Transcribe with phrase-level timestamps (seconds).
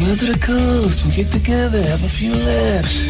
[0.00, 3.02] Come to the coast, we get together, have a few laughs.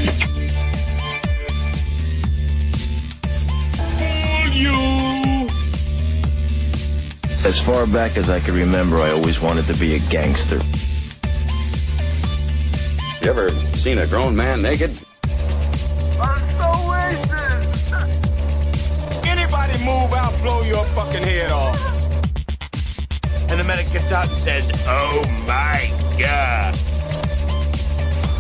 [7.44, 10.60] As far back as I can remember, I always wanted to be a gangster.
[13.22, 14.90] You ever seen a grown man naked?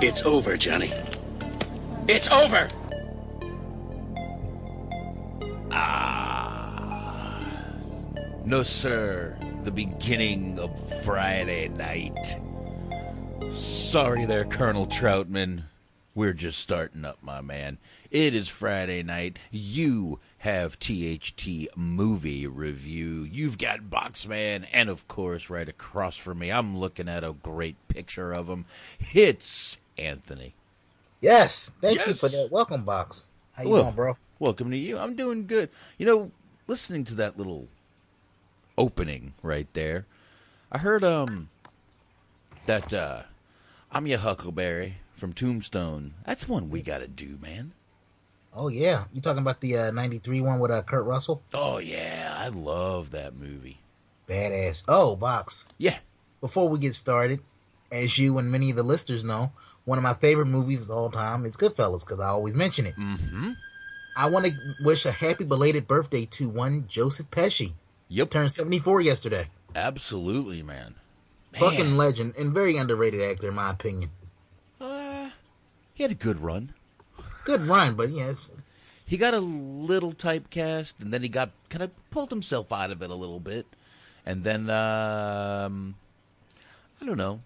[0.00, 0.92] It's over, Johnny.
[2.06, 2.68] It's over!
[5.72, 7.44] Ah.
[8.44, 9.36] No, sir.
[9.64, 12.38] The beginning of Friday night.
[13.56, 15.64] Sorry there, Colonel Trautman.
[16.14, 17.78] We're just starting up, my man.
[18.12, 19.40] It is Friday night.
[19.50, 23.24] You have THT movie review.
[23.24, 27.76] You've got Boxman, and of course, right across from me, I'm looking at a great
[27.88, 28.64] picture of him.
[29.12, 30.54] It's Anthony.
[31.20, 33.26] Yes, thank you for that welcome box.
[33.52, 34.16] How you Well, doing, bro?
[34.38, 34.98] Welcome to you.
[34.98, 35.68] I'm doing good.
[35.98, 36.30] You know,
[36.68, 37.66] listening to that little
[38.76, 40.06] opening right there,
[40.70, 41.48] I heard um
[42.66, 43.22] that uh
[43.90, 46.14] I'm your Huckleberry from Tombstone.
[46.24, 47.72] That's one we got to do, man.
[48.54, 51.42] Oh yeah, you talking about the uh, '93 one with uh, Kurt Russell?
[51.52, 53.78] Oh yeah, I love that movie.
[54.28, 54.84] Badass.
[54.86, 55.66] Oh, box.
[55.78, 55.98] Yeah.
[56.40, 57.40] Before we get started,
[57.90, 59.52] as you and many of the listeners know,
[59.88, 62.94] one of my favorite movies of all time is Goodfellas because I always mention it.
[62.94, 63.52] Mm-hmm.
[64.18, 64.52] I want to
[64.84, 67.72] wish a happy belated birthday to one Joseph Pesci.
[68.08, 68.30] Yep.
[68.30, 69.46] Turned 74 yesterday.
[69.74, 70.96] Absolutely, man.
[71.54, 74.10] Fucking legend and very underrated actor in my opinion.
[74.78, 75.30] Uh,
[75.94, 76.74] he had a good run.
[77.44, 78.52] Good run, but yes,
[79.06, 83.00] He got a little typecast, and then he got kind of pulled himself out of
[83.00, 83.64] it a little bit,
[84.26, 85.94] and then um,
[87.00, 87.40] I don't know,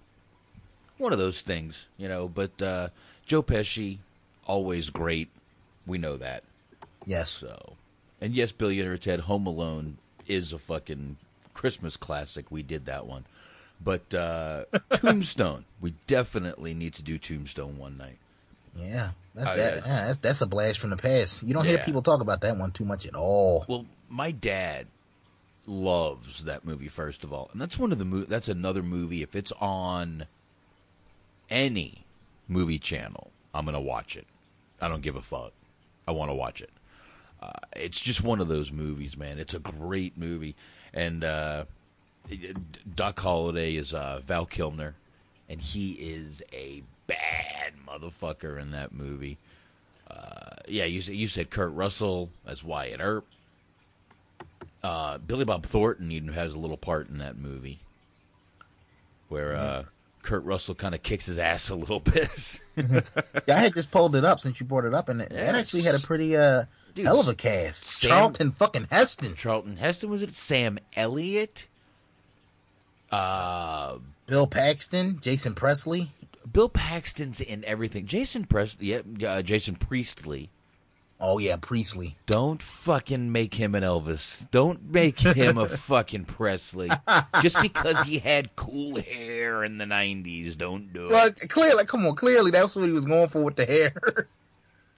[1.03, 2.29] one of those things, you know.
[2.29, 2.89] But uh,
[3.27, 3.99] Joe Pesci,
[4.47, 5.29] always great.
[5.87, 6.45] We know that.
[7.05, 7.31] Yes.
[7.39, 7.75] So,
[8.21, 11.17] and yes, Billionaire Ted Home Alone is a fucking
[11.55, 12.47] Christmas classic.
[12.51, 13.25] We did that one,
[13.85, 18.19] but uh, Tombstone, we definitely need to do Tombstone one night.
[18.79, 19.77] yeah, that's Oh, that.
[19.79, 19.83] yeah.
[19.87, 21.43] Yeah, that's that's a blast from the past.
[21.43, 23.65] You don't hear people talk about that one too much at all.
[23.69, 24.87] Well, my dad
[25.67, 29.23] loves that movie first of all, and that's one of the mo- that's another movie.
[29.23, 30.27] If it's on
[31.53, 32.05] any
[32.49, 34.27] movie channel, I'm gonna watch it.
[34.81, 35.53] I don't give a fuck.
[36.09, 36.71] I want to watch it.
[37.41, 39.39] Uh, it's just one of those movies, man.
[39.39, 40.57] It's a great movie,
[40.93, 41.67] and uh,
[42.97, 44.95] Doc Holliday is uh, Val Kilmer,
[45.49, 49.39] and he is a bad motherfucker in that movie.
[50.11, 53.27] Uh, yeah, you you said Kurt Russell as Wyatt Earp.
[54.83, 57.81] Uh, Billy Bob Thornton even has a little part in that movie,
[59.29, 59.85] where uh,
[60.23, 62.61] Kurt Russell kind of kicks his ass a little bit.
[62.77, 63.01] yeah,
[63.49, 65.83] I had just pulled it up since you brought it up, and it, it actually
[65.83, 66.65] had a pretty uh
[66.95, 67.85] Dude, hell of a cast.
[67.85, 70.35] Sam- Charlton fucking Heston, Charlton Heston was it?
[70.35, 71.67] Sam Elliott.
[73.11, 76.13] Uh, Bill Paxton, Jason Presley.
[76.51, 78.07] Bill Paxton's in everything.
[78.07, 80.51] Jason Presley, yeah, uh, Jason Priestley.
[81.25, 82.17] Oh yeah, Priestley.
[82.27, 84.51] Don't fucking make him an Elvis.
[84.51, 86.91] Don't make him a fucking Presley.
[87.41, 91.11] Just because he had cool hair in the '90s, don't do it.
[91.13, 94.27] Well, clearly, come on, clearly that's what he was going for with the hair.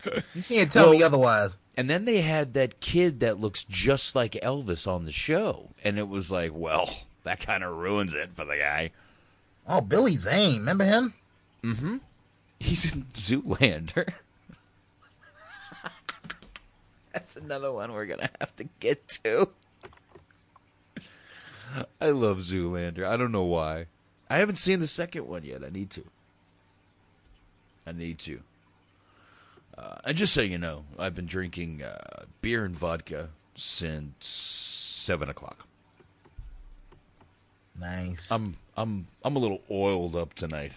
[0.34, 1.58] you can't tell Well, me otherwise.
[1.76, 5.98] And then they had that kid that looks just like Elvis on the show, and
[5.98, 6.88] it was like, well,
[7.24, 8.92] that kind of ruins it for the guy.
[9.68, 11.12] Oh, Billy Zane, remember him?
[11.62, 11.96] Mm-hmm.
[12.60, 14.10] He's in Zoolander.
[17.14, 19.48] That's another one we're gonna have to get to.
[22.00, 23.06] I love Zoolander.
[23.06, 23.86] I don't know why.
[24.28, 25.62] I haven't seen the second one yet.
[25.64, 26.04] I need to.
[27.86, 28.40] I need to.
[29.76, 35.28] Uh, and just so you know, I've been drinking uh, beer and vodka since seven
[35.28, 35.66] o'clock.
[37.78, 38.28] Nice.
[38.30, 40.72] I'm I'm I'm a little oiled up tonight.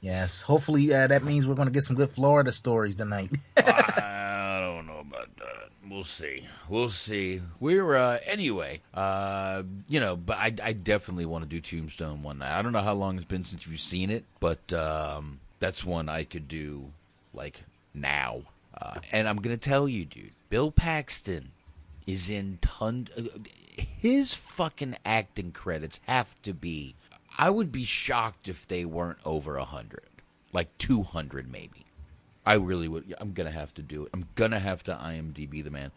[0.00, 0.42] Yes.
[0.42, 3.30] Hopefully uh, that means we're going to get some good Florida stories tonight.
[4.64, 5.68] I don't know about that.
[5.90, 6.48] We'll see.
[6.70, 7.42] We'll see.
[7.60, 8.80] We're uh anyway.
[8.94, 12.58] Uh, you know, but I I definitely want to do Tombstone one night.
[12.58, 16.08] I don't know how long it's been since you've seen it, but um, that's one
[16.08, 16.92] I could do
[17.34, 17.62] like
[17.92, 18.42] now.
[18.80, 21.50] Uh, and I'm gonna tell you, dude, Bill Paxton
[22.06, 23.08] is in ton.
[23.16, 23.24] Uh,
[23.76, 26.94] his fucking acting credits have to be.
[27.36, 30.04] I would be shocked if they weren't over a hundred,
[30.54, 31.83] like two hundred maybe.
[32.46, 33.14] I really would.
[33.18, 34.10] I'm gonna have to do it.
[34.12, 35.90] I'm gonna have to IMDb the man.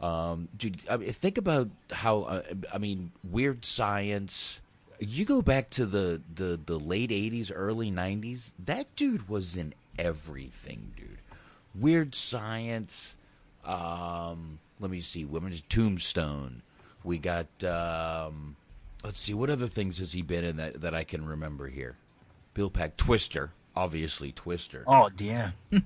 [0.00, 2.22] Um, dude, I mean, think about how.
[2.22, 2.42] Uh,
[2.72, 4.60] I mean, weird science.
[4.98, 8.52] You go back to the the the late '80s, early '90s.
[8.62, 11.18] That dude was in everything, dude.
[11.74, 13.16] Weird science.
[13.64, 15.24] Um, let me see.
[15.24, 16.62] Women's Tombstone.
[17.02, 17.64] We got.
[17.64, 18.56] Um,
[19.02, 19.32] let's see.
[19.34, 21.96] What other things has he been in that that I can remember here?
[22.52, 24.84] Bill Pack Twister, obviously Twister.
[24.86, 25.50] oh, yeah.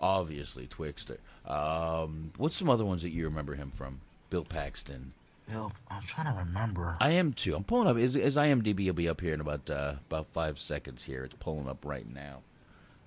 [0.00, 1.18] Obviously Twister.
[1.46, 4.00] Um, what's some other ones that you remember him from?
[4.28, 5.12] Bill Paxton.
[5.48, 6.96] Bill, I'm trying to remember.
[7.00, 7.54] I am too.
[7.54, 7.96] I'm pulling up.
[7.96, 11.04] Is, is IMDb will be up here in about uh, about five seconds.
[11.04, 12.40] Here, it's pulling up right now.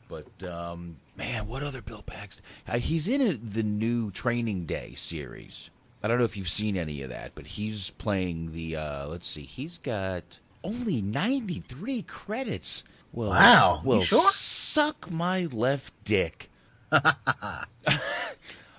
[0.08, 2.44] But um, man, what other Bill Paxton?
[2.68, 5.70] Uh, he's in a, the new Training Day series.
[6.04, 8.76] I don't know if you've seen any of that, but he's playing the.
[8.76, 12.84] Uh, let's see, he's got only 93 credits.
[13.14, 14.30] Well, Wow, you sure?
[14.32, 16.50] suck my left dick.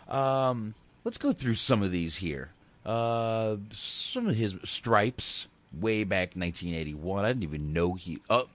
[0.09, 2.51] um, let's go through some of these here.
[2.87, 5.47] Uh, some of his stripes
[5.79, 7.25] way back 1981.
[7.25, 8.19] I didn't even know he.
[8.31, 8.49] Oh,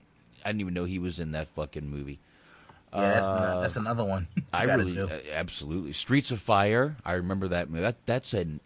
[0.44, 2.18] I didn't even know he was in that fucking movie.
[2.92, 4.28] Yeah, that's, Uh, that's another one.
[4.52, 5.08] I really, do.
[5.08, 5.92] uh, absolutely.
[5.92, 6.96] Streets of Fire.
[7.04, 7.82] I remember that movie.
[7.82, 8.60] That that's an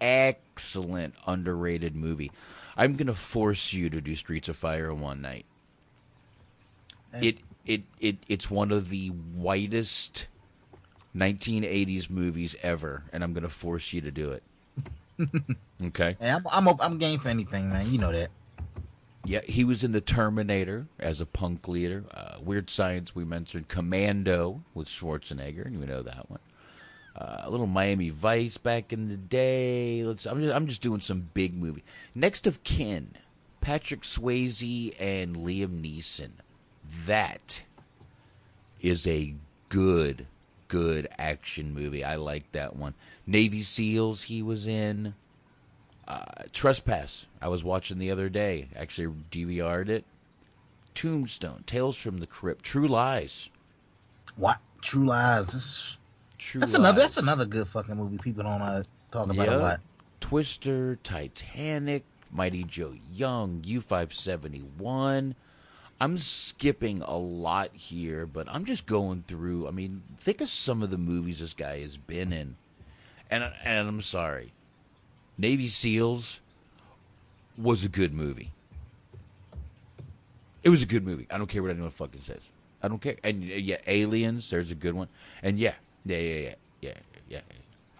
[0.00, 2.30] excellent underrated movie.
[2.76, 5.44] I'm gonna force you to do Streets of Fire one night.
[7.20, 10.26] It it it it's one of the whitest
[11.16, 14.42] 1980s movies ever, and I'm gonna force you to do it.
[15.84, 16.16] okay.
[16.18, 17.90] Hey, I'm, I'm, I'm game for anything, man.
[17.90, 18.30] You know that.
[19.24, 22.04] Yeah, he was in the Terminator as a punk leader.
[22.12, 26.40] Uh, Weird Science, we mentioned Commando with Schwarzenegger, and you know that one.
[27.14, 30.02] Uh, a little Miami Vice back in the day.
[30.02, 30.26] Let's.
[30.26, 31.84] I'm just, I'm just doing some big movie.
[32.14, 33.10] Next of kin,
[33.60, 36.30] Patrick Swayze and Liam Neeson.
[37.06, 37.62] That
[38.80, 39.34] is a
[39.68, 40.26] good,
[40.68, 42.04] good action movie.
[42.04, 42.94] I like that one.
[43.26, 45.14] Navy SEALs he was in.
[46.06, 47.26] Uh, Trespass.
[47.40, 48.68] I was watching the other day.
[48.76, 50.04] Actually, DVR'd it.
[50.94, 53.48] Tombstone, Tales from the Crypt, True Lies.
[54.36, 54.58] What?
[54.82, 55.46] True Lies.
[55.52, 55.96] This,
[56.38, 56.80] True that's Lies.
[56.80, 57.00] another.
[57.00, 58.18] That's another good fucking movie.
[58.18, 59.56] People don't uh, talk about Yeah.
[59.56, 59.80] a lot.
[60.20, 65.34] Twister, Titanic, Mighty Joe Young, U571.
[66.02, 69.68] I'm skipping a lot here, but I'm just going through.
[69.68, 72.56] I mean, think of some of the movies this guy has been in.
[73.30, 74.52] And, and I'm sorry.
[75.38, 76.40] Navy SEALs
[77.56, 78.50] was a good movie.
[80.64, 81.28] It was a good movie.
[81.30, 82.48] I don't care what anyone fucking says.
[82.82, 83.14] I don't care.
[83.22, 85.06] And yeah, Aliens, there's a good one.
[85.40, 86.94] And yeah, yeah, yeah, yeah, yeah,
[87.28, 87.40] yeah.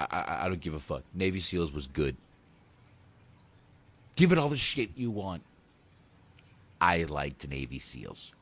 [0.00, 1.04] I, I, I don't give a fuck.
[1.14, 2.16] Navy SEALs was good.
[4.16, 5.44] Give it all the shit you want.
[6.82, 8.32] I liked Navy SEALs.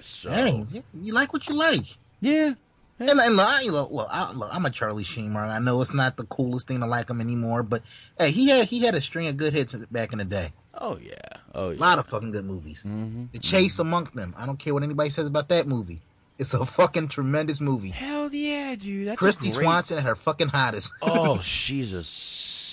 [0.00, 0.64] So Hey,
[0.94, 1.86] you- like what you like.
[2.20, 2.54] yeah,
[2.98, 5.34] And, and look, I, look, look, I, look, I'm a Charlie Sheen.
[5.34, 7.82] I know it's not the coolest thing to like him anymore, but
[8.18, 10.52] hey, he had he had a string of good hits back in the day.
[10.74, 11.14] oh yeah,
[11.54, 11.78] oh yeah.
[11.78, 12.80] A lot of fucking good movies.
[12.86, 13.24] Mm-hmm.
[13.32, 14.34] The Chase among them.
[14.36, 16.02] I don't care what anybody says about that movie.
[16.38, 17.90] It's a fucking tremendous movie.
[17.90, 19.08] Hell yeah, dude.
[19.08, 20.92] That's Christy great- Swanson at her fucking hottest.
[21.00, 22.02] oh, she's a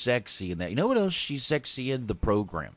[0.02, 0.70] sexy in that.
[0.70, 2.08] You know what else she's sexy in?
[2.08, 2.76] The program.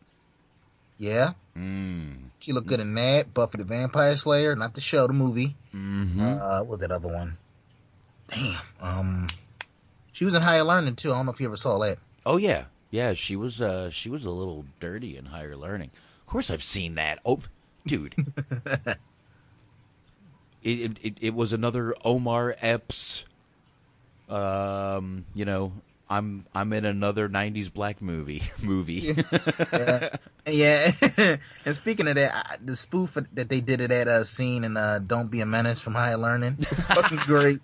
[0.99, 2.31] yeah, Mm.
[2.41, 3.33] She looked good in that.
[3.33, 5.55] Buffy the Vampire Slayer, not the show, the movie.
[5.75, 6.21] Mm-hmm.
[6.21, 7.39] Uh, what was that other one?
[8.29, 8.59] Damn.
[8.81, 9.27] Um,
[10.13, 11.13] she was in Higher Learning too.
[11.13, 11.99] I don't know if you ever saw that.
[12.27, 13.15] Oh yeah, yeah.
[13.15, 15.91] She was uh, she was a little dirty in higher learning.
[16.21, 17.21] Of course, I've seen that.
[17.25, 17.41] Oh,
[17.87, 18.15] dude.
[20.63, 23.25] it, it it was another Omar Epps.
[24.29, 25.73] Um, you know,
[26.15, 29.17] I'm I'm in another '90s black movie movie.
[29.73, 30.17] yeah.
[30.47, 30.93] yeah.
[31.65, 34.77] and speaking of that, I, the spoof that they did it at a scene in
[34.77, 37.61] uh, "Don't Be a Menace" from Higher Learning, it's fucking great.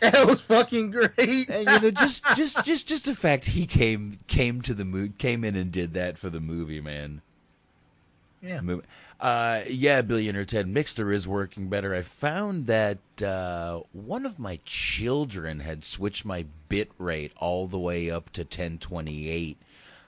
[0.00, 1.48] That was fucking great.
[1.48, 5.16] and you know, just just just just the fact he came came to the mood
[5.18, 7.22] came in and did that for the movie, man.
[8.42, 8.60] Yeah.
[8.60, 8.82] Movie.
[9.24, 11.94] Uh, yeah, Billionaire Ted Mixer is working better.
[11.94, 17.78] I found that uh, one of my children had switched my bit rate all the
[17.78, 19.56] way up to 1028.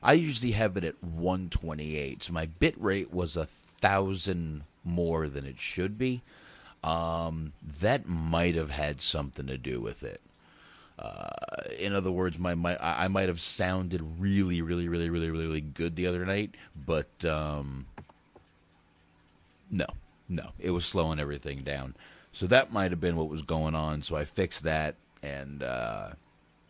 [0.03, 5.47] I usually have it at 128, so my bit rate was a thousand more than
[5.47, 6.21] it should be.
[6.85, 10.21] Um, that might have had something to do with it.
[10.99, 11.31] Uh,
[11.79, 15.61] in other words, my, my I might have sounded really, really, really, really, really, really
[15.63, 17.87] good the other night, but um,
[19.71, 19.87] no,
[20.29, 21.95] no, it was slowing everything down.
[22.33, 24.03] So that might have been what was going on.
[24.03, 26.11] So I fixed that, and uh,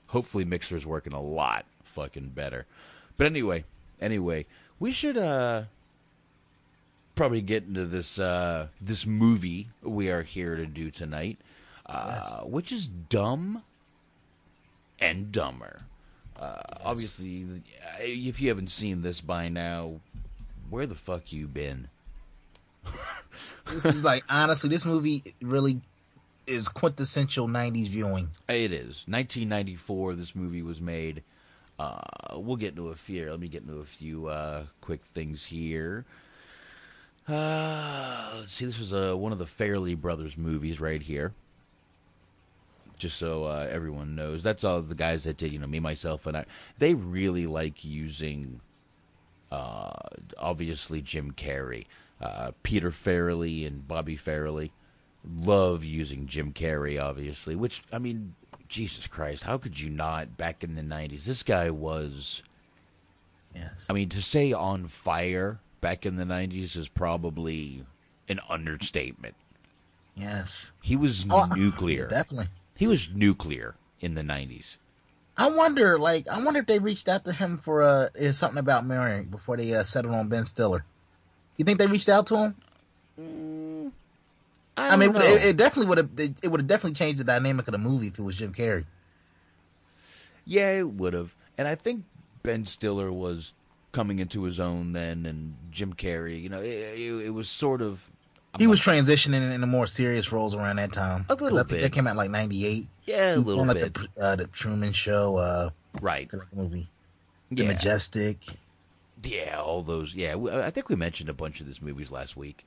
[0.09, 2.67] hopefully Mixer's working a lot fucking better.
[3.17, 3.65] But anyway,
[4.01, 4.47] anyway,
[4.79, 5.65] we should uh,
[7.15, 11.39] probably get into this uh, this movie we are here to do tonight,
[11.87, 12.41] uh, yes.
[12.45, 13.63] which is Dumb
[15.01, 15.83] and Dumber.
[16.39, 16.83] Uh, yes.
[16.85, 17.47] Obviously,
[17.99, 20.01] if you haven't seen this by now,
[20.69, 21.89] where the fuck you been?
[23.67, 25.81] This is like honestly, this movie really
[26.47, 28.31] is quintessential '90s viewing.
[28.49, 30.15] It is 1994.
[30.15, 31.23] This movie was made.
[31.79, 32.01] Uh,
[32.35, 33.31] we'll get into a few.
[33.31, 36.05] Let me get into a few uh, quick things here.
[37.29, 38.65] Uh, let's see.
[38.65, 41.33] This was uh, one of the Farrelly Brothers movies right here.
[42.99, 45.53] Just so uh, everyone knows, that's all the guys that did.
[45.53, 46.45] You know, me, myself, and I.
[46.79, 48.61] They really like using,
[49.53, 49.93] uh,
[50.39, 51.85] obviously, Jim Carrey
[52.21, 54.71] uh, Peter Farrelly and Bobby Farrelly.
[55.25, 57.57] Love using Jim Carrey, obviously.
[57.57, 58.35] Which I mean,
[58.69, 60.37] Jesus Christ, how could you not?
[60.37, 62.43] Back in the '90s, this guy was.
[63.55, 63.87] Yes.
[63.89, 67.85] I mean, to say on fire back in the '90s is probably
[68.29, 69.35] an understatement.
[70.15, 70.73] Yes.
[70.83, 72.07] He was oh, nuclear.
[72.09, 72.49] Definitely.
[72.77, 74.77] He was nuclear in the '90s.
[75.37, 78.87] I wonder, like, I wonder if they reached out to him for uh, something about
[78.87, 80.85] marrying before they uh, settled on Ben Stiller.
[81.57, 82.55] You think they reached out to him?
[83.21, 83.93] Mm,
[84.77, 86.11] I, I, mean, it, it, definitely would have.
[86.19, 88.85] It would have definitely changed the dynamic of the movie if it was Jim Carrey.
[90.45, 92.05] Yeah, it would have, and I think
[92.43, 93.53] Ben Stiller was
[93.93, 96.41] coming into his own then, and Jim Carrey.
[96.43, 98.09] You know, it, it, it was sort of.
[98.55, 101.27] I'm he was transitioning into more serious roles around that time.
[101.29, 101.81] A little bit.
[101.81, 102.87] That came out like '98.
[103.07, 103.95] Yeah, a little like bit.
[103.95, 105.37] The, uh, the Truman Show.
[105.37, 105.71] Uh,
[106.01, 106.31] right.
[106.55, 106.89] movie.
[107.51, 107.69] The yeah.
[107.69, 108.45] Majestic.
[109.23, 110.15] Yeah, all those.
[110.15, 112.65] Yeah, I think we mentioned a bunch of these movies last week.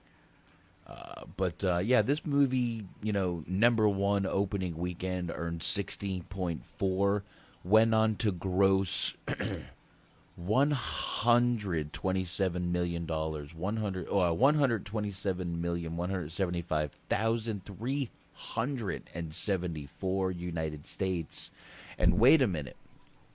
[0.87, 6.63] Uh, but uh, yeah, this movie, you know, number one opening weekend earned sixteen point
[6.77, 7.23] four,
[7.63, 9.13] went on to gross
[10.35, 16.91] one hundred twenty-seven million dollars, one hundred oh, one hundred twenty-seven million one hundred seventy-five
[17.07, 21.51] thousand three hundred and seventy-four United States,
[21.99, 22.77] and wait a minute,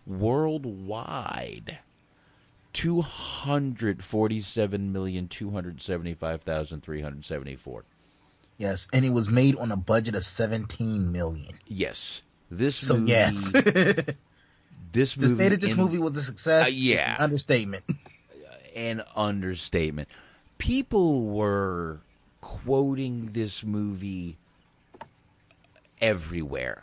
[0.06, 1.78] worldwide
[2.74, 7.84] two hundred forty-seven million two hundred seventy-five thousand three hundred seventy-four.
[8.58, 11.54] Yes, and it was made on a budget of seventeen million.
[11.66, 13.50] Yes, this so movie, yes,
[14.92, 17.84] this movie to say that this in, movie was a success, uh, yeah, understatement.
[18.74, 20.08] An understatement.
[20.58, 22.00] People were
[22.40, 24.36] quoting this movie
[26.00, 26.82] everywhere.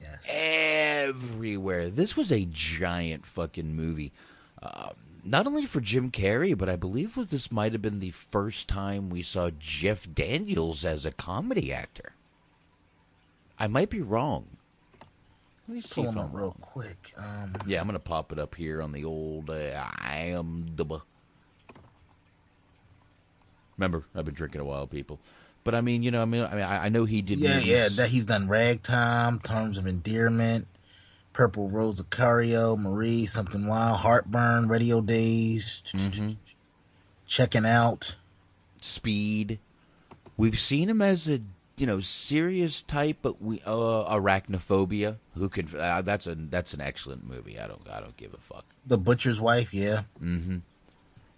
[0.00, 1.90] Yes, everywhere.
[1.90, 4.12] This was a giant fucking movie.
[4.62, 8.10] Um, not only for Jim Carrey, but I believe was this might have been the
[8.10, 12.12] first time we saw Jeff Daniels as a comedy actor.
[13.58, 14.46] I might be wrong.
[15.66, 17.14] Let me Let's see pull him real quick.
[17.16, 21.00] Um, yeah, I'm gonna pop it up here on the old uh, I am the.
[23.78, 25.18] Remember, I've been drinking a while, people.
[25.64, 27.38] But I mean, you know, I mean, I mean, I know he did.
[27.38, 27.66] Yeah, movies.
[27.66, 30.68] yeah, that he's done Ragtime, Terms of Endearment,
[31.34, 36.30] Purple Rose of Cairo, Marie, Something Wild, Heartburn, Radio Days, mm-hmm.
[37.26, 38.16] Checking Out,
[38.80, 39.58] Speed.
[40.38, 41.40] We've seen him as a
[41.76, 43.70] you know serious type, but we uh,
[44.16, 45.16] arachnophobia.
[45.34, 45.68] Who can?
[45.76, 47.58] Uh, that's a that's an excellent movie.
[47.58, 48.64] I don't I don't give a fuck.
[48.86, 50.02] The Butcher's Wife, yeah.
[50.22, 50.58] Mm-hmm.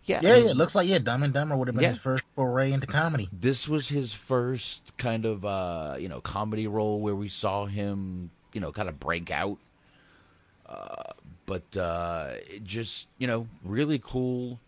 [0.04, 0.50] Yeah, yeah, I mean, yeah.
[0.52, 1.88] It looks like yeah, Dumb and Dumber would have been Yeah.
[1.90, 3.28] his first foray into comedy.
[3.32, 8.30] this was his first kind of uh, you know comedy role where we saw him
[8.52, 9.58] you know kind of break out.
[11.46, 14.58] But uh, just you know really cool.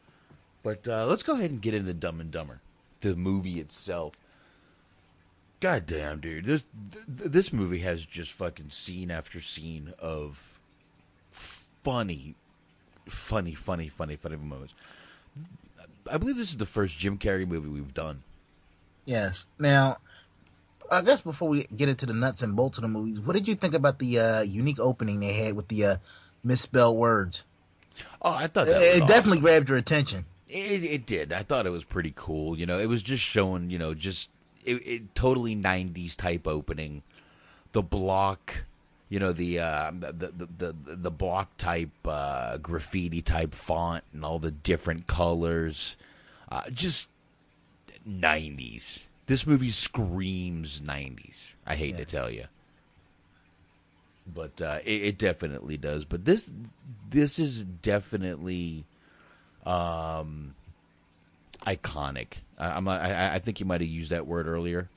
[0.63, 2.61] But uh, let's go ahead and get into Dumb and Dumber,
[3.01, 4.15] the movie itself.
[5.61, 10.61] God damn, dude, this th- this movie has just fucking scene after scene of
[11.33, 12.35] funny,
[13.07, 14.75] funny, funny, funny, funny moments.
[16.11, 18.23] I believe this is the first Jim Carrey movie we've done.
[19.05, 19.47] Yes.
[19.59, 19.97] Now,
[20.91, 23.49] I guess before we get into the nuts and bolts of the movies, what did
[23.49, 25.97] you think about the uh, unique opening they had with the uh,
[26.43, 27.45] misspelled words?
[28.23, 30.25] Oh, I thought that it was it definitely grabbed your attention.
[30.49, 31.33] It, it did.
[31.33, 32.59] I thought it was pretty cool.
[32.59, 34.31] You know, it was just showing, you know, just
[34.65, 37.03] it, it totally '90s type opening.
[37.73, 38.65] The block,
[39.09, 44.25] you know, the uh, the, the the the block type uh, graffiti type font and
[44.25, 45.97] all the different colors.
[46.51, 47.09] Uh, just
[48.09, 49.03] '90s.
[49.29, 51.53] This movie screams '90s.
[51.67, 52.47] I hate to tell you,
[54.27, 56.05] but uh, it, it definitely does.
[56.05, 56.51] But this
[57.11, 58.85] this is definitely
[59.67, 60.55] um,
[61.67, 62.39] iconic.
[62.59, 64.89] I, I, I think you might have used that word earlier,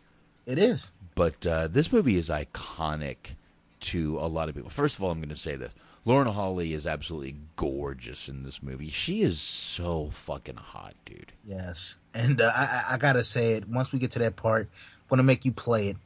[0.45, 0.91] It is.
[1.13, 3.35] but uh, this movie is iconic
[3.81, 4.69] to a lot of people.
[4.69, 8.63] First of all, I'm going to say this: Lauren Holly is absolutely gorgeous in this
[8.63, 8.89] movie.
[8.89, 11.31] She is so fucking hot, dude.
[11.45, 11.99] Yes.
[12.13, 13.67] And uh, I, I- I gotta say it.
[13.69, 14.63] Once we get to that part,
[15.03, 15.97] I'm gonna make you play it.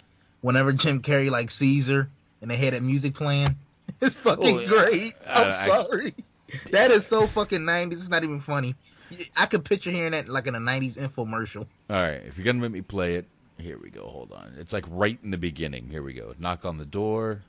[0.41, 2.09] Whenever Jim Carrey like Caesar
[2.41, 3.55] and they had that music playing,
[4.01, 4.67] it's fucking Oh, yeah.
[4.67, 5.13] great.
[5.27, 6.13] I'm I- I- sorry.
[6.71, 7.91] that is so fucking 90s.
[7.93, 8.75] It's not even funny.
[9.37, 11.67] I could picture hearing that like in a 90s infomercial.
[11.89, 13.25] All right, if you're gonna let me play it,
[13.57, 14.01] here we go.
[14.07, 14.55] Hold on.
[14.59, 15.87] It's like right in the beginning.
[15.89, 16.33] Here we go.
[16.37, 17.43] Knock on the door.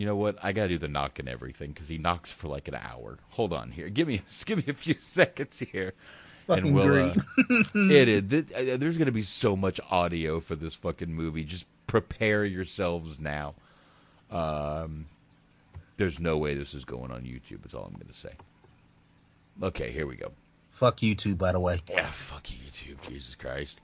[0.00, 0.38] You know what?
[0.42, 3.18] I gotta do the knock and everything because he knocks for like an hour.
[3.32, 3.90] Hold on here.
[3.90, 5.92] Give me give me a few seconds here.
[6.46, 7.14] Fucking great.
[7.50, 8.22] Uh, it is.
[8.30, 11.44] Th- uh, there's gonna be so much audio for this fucking movie.
[11.44, 13.52] Just prepare yourselves now.
[14.30, 15.04] Um,
[15.98, 17.66] there's no way this is going on YouTube.
[17.66, 18.32] Is all I'm gonna say.
[19.62, 20.32] Okay, here we go.
[20.70, 21.82] Fuck YouTube, by the way.
[21.90, 23.06] Yeah, fuck YouTube.
[23.06, 23.82] Jesus Christ.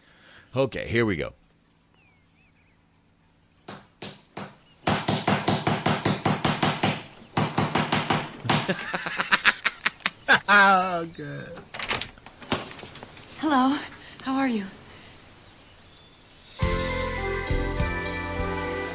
[0.56, 1.34] Okay, here we go.
[10.48, 11.52] Oh, good.
[13.38, 13.78] Hello,
[14.22, 14.64] how are you?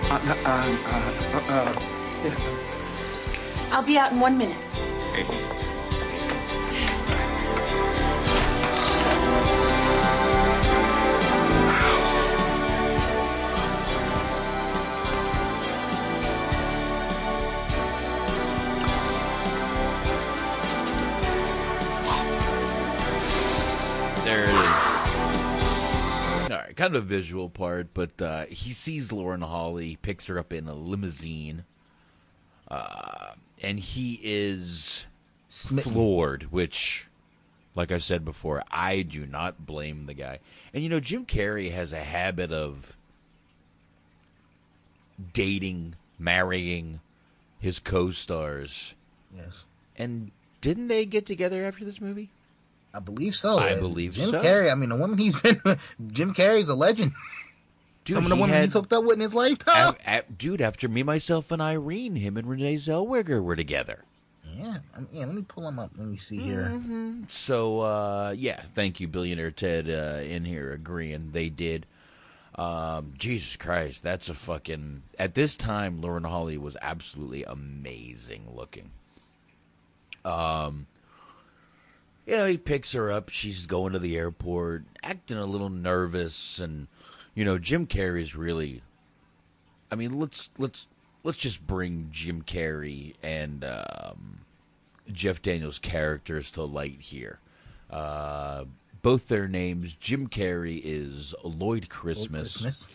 [0.09, 0.77] Uh, uh, uh,
[1.31, 1.71] uh, uh,
[3.71, 4.57] I'll be out in one minute.
[5.13, 5.25] There
[26.81, 30.67] kind of a visual part, but uh, he sees Lauren Holly, picks her up in
[30.67, 31.63] a limousine,
[32.69, 35.05] uh, and he is
[35.47, 35.91] Smitten.
[35.91, 36.43] floored.
[36.51, 37.05] Which,
[37.75, 40.39] like I said before, I do not blame the guy.
[40.73, 42.97] And you know, Jim Carrey has a habit of
[45.33, 46.99] dating, marrying
[47.59, 48.95] his co-stars,
[49.35, 49.65] Yes.
[49.95, 52.29] and didn't they get together after this movie?
[52.93, 53.57] I believe so.
[53.57, 54.41] I Uh, believe Jim so.
[54.41, 54.71] Carrey.
[54.71, 55.61] I mean, the woman he's been.
[56.11, 57.13] Jim Carrey's a legend.
[58.03, 59.95] Dude, Some of the he women had- he's hooked up with in his lifetime.
[60.37, 64.03] Dude, after me, myself, and Irene, him and Renee Zellweger were together.
[64.57, 65.25] yeah, I mean, yeah.
[65.25, 65.91] Let me pull him up.
[65.97, 66.69] Let me see here.
[66.73, 67.23] Mm-hmm.
[67.29, 71.85] So, uh, yeah, thank you, billionaire Ted, uh, in here agreeing they did.
[72.55, 75.03] Um, Jesus Christ, that's a fucking.
[75.17, 78.89] At this time, Lauren Holly was absolutely amazing looking.
[80.25, 80.87] Um,
[82.25, 83.29] you know, he picks her up.
[83.29, 86.87] She's going to the airport, acting a little nervous, and
[87.33, 88.81] you know, Jim Carrey's really.
[89.91, 90.87] I mean, let's let's
[91.23, 94.41] let's just bring Jim Carrey and um,
[95.11, 97.39] Jeff Daniels' characters to light here.
[97.89, 98.65] Uh,
[99.01, 102.57] both their names, Jim Carrey is Lloyd Christmas.
[102.57, 102.87] Christmas.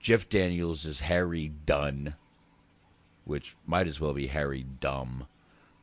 [0.00, 2.14] Jeff Daniels is Harry Dunn,
[3.24, 5.26] which might as well be Harry Dumb.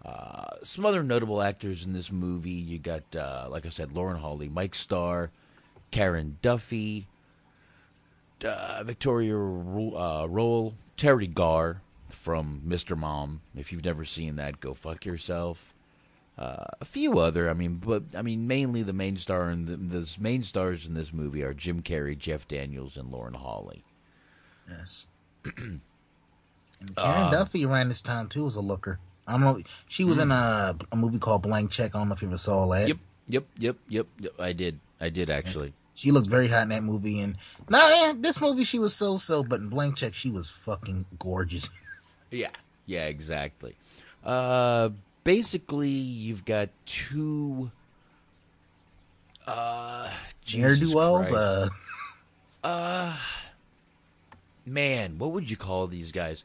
[0.05, 2.51] Uh, some other notable actors in this movie.
[2.51, 5.31] You got, uh, like I said, Lauren Holly, Mike Starr,
[5.89, 7.07] Karen Duffy,
[8.43, 12.95] uh, Victoria Ro- uh, Rowell, Teri Garr from Mr.
[12.95, 13.41] Mom.
[13.55, 15.73] If you've never seen that, go fuck yourself.
[16.37, 19.77] Uh, a few other, I mean, but I mean, mainly the main star and the,
[19.77, 23.85] the main stars in this movie are Jim Carrey, Jeff Daniels, and Lauren Holly.
[24.69, 25.05] Yes.
[25.57, 25.81] and
[26.97, 28.99] Karen Duffy around this time too was a looker.
[29.27, 29.59] I don't know.
[29.87, 31.95] She was in a, a movie called Blank Check.
[31.95, 32.87] I don't know if you ever saw that.
[32.87, 34.07] Yep, yep, yep, yep.
[34.19, 34.33] yep.
[34.39, 34.79] I did.
[35.01, 35.73] I did actually.
[35.93, 37.19] She looks very hot in that movie.
[37.21, 37.37] And
[37.69, 41.05] no, yeah, this movie she was so so, but in Blank Check she was fucking
[41.19, 41.69] gorgeous.
[42.31, 42.49] Yeah,
[42.85, 43.75] yeah, exactly.
[44.25, 44.89] Uh,
[45.23, 47.71] basically, you've got two.
[49.47, 50.11] Uh,
[50.53, 51.31] Ne'er do wells.
[51.31, 51.69] Uh,
[52.65, 53.15] Uh,
[54.65, 56.43] man, what would you call these guys?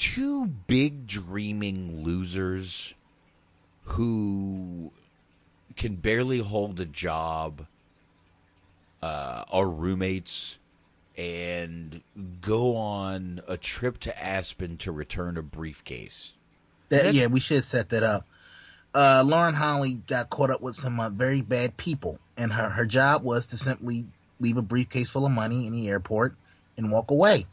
[0.00, 2.94] Two big dreaming losers
[3.82, 4.92] who
[5.76, 7.66] can barely hold a job,
[9.02, 10.56] uh, are roommates,
[11.18, 12.00] and
[12.40, 16.32] go on a trip to Aspen to return a briefcase.
[16.88, 18.26] that, yeah, we should set that up.
[18.94, 22.86] Uh, Lauren Holly got caught up with some uh, very bad people, and her her
[22.86, 24.06] job was to simply
[24.40, 26.36] leave a briefcase full of money in the airport
[26.78, 27.44] and walk away.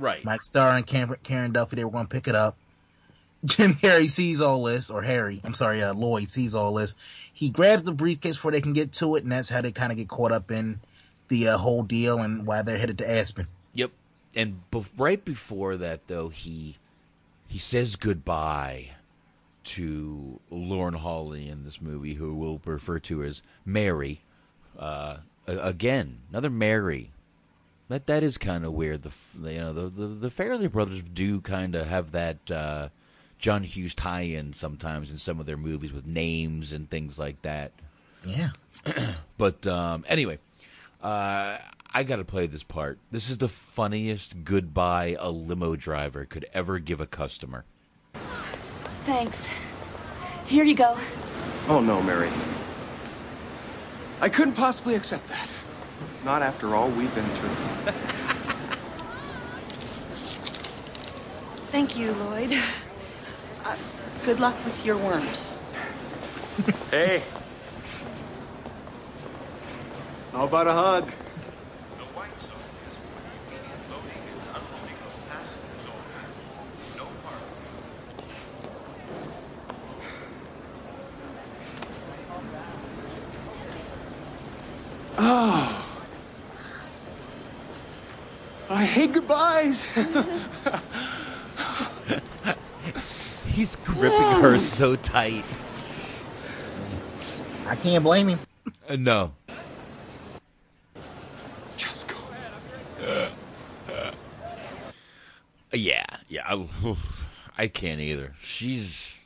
[0.00, 0.24] Right.
[0.24, 2.56] Mike Starr and Karen, Karen Duffy, they were going to pick it up.
[3.44, 6.94] Jim Harry sees all this, or Harry, I'm sorry, uh, Lloyd sees all this.
[7.32, 9.92] He grabs the briefcase before they can get to it, and that's how they kind
[9.92, 10.80] of get caught up in
[11.28, 13.46] the uh, whole deal and why they're headed to Aspen.
[13.74, 13.92] Yep.
[14.34, 16.76] And bef- right before that, though, he
[17.46, 18.90] he says goodbye
[19.64, 24.22] to Lauren Holly in this movie, who we'll refer to as Mary.
[24.78, 27.10] Uh, again, another Mary.
[27.90, 29.02] That that is kind of weird.
[29.02, 29.12] The
[29.50, 32.88] you know the the, the Farrelly brothers do kind of have that uh,
[33.40, 37.72] John Hughes tie-in sometimes in some of their movies with names and things like that.
[38.24, 38.50] Yeah.
[39.38, 40.38] But um, anyway,
[41.02, 41.56] uh,
[41.92, 42.98] I got to play this part.
[43.10, 47.64] This is the funniest goodbye a limo driver could ever give a customer.
[49.06, 49.48] Thanks.
[50.44, 50.98] Here you go.
[51.68, 52.28] Oh, no, Mary.
[54.20, 55.48] I couldn't possibly accept that.
[56.24, 57.92] Not after all we've been through.
[61.70, 62.52] Thank you, Lloyd.
[63.64, 63.76] Uh,
[64.24, 65.60] good luck with your worms.
[66.90, 67.22] Hey.
[70.32, 71.10] How about a hug?
[85.22, 85.79] Oh.
[88.70, 89.84] I hate goodbyes.
[93.48, 95.44] He's gripping her so tight.
[97.66, 98.38] I can't blame him.
[98.88, 99.32] Uh, no.
[101.76, 102.16] Just go.
[105.72, 106.42] Yeah, yeah.
[106.46, 106.96] I,
[107.58, 108.34] I can't either.
[108.40, 109.16] She's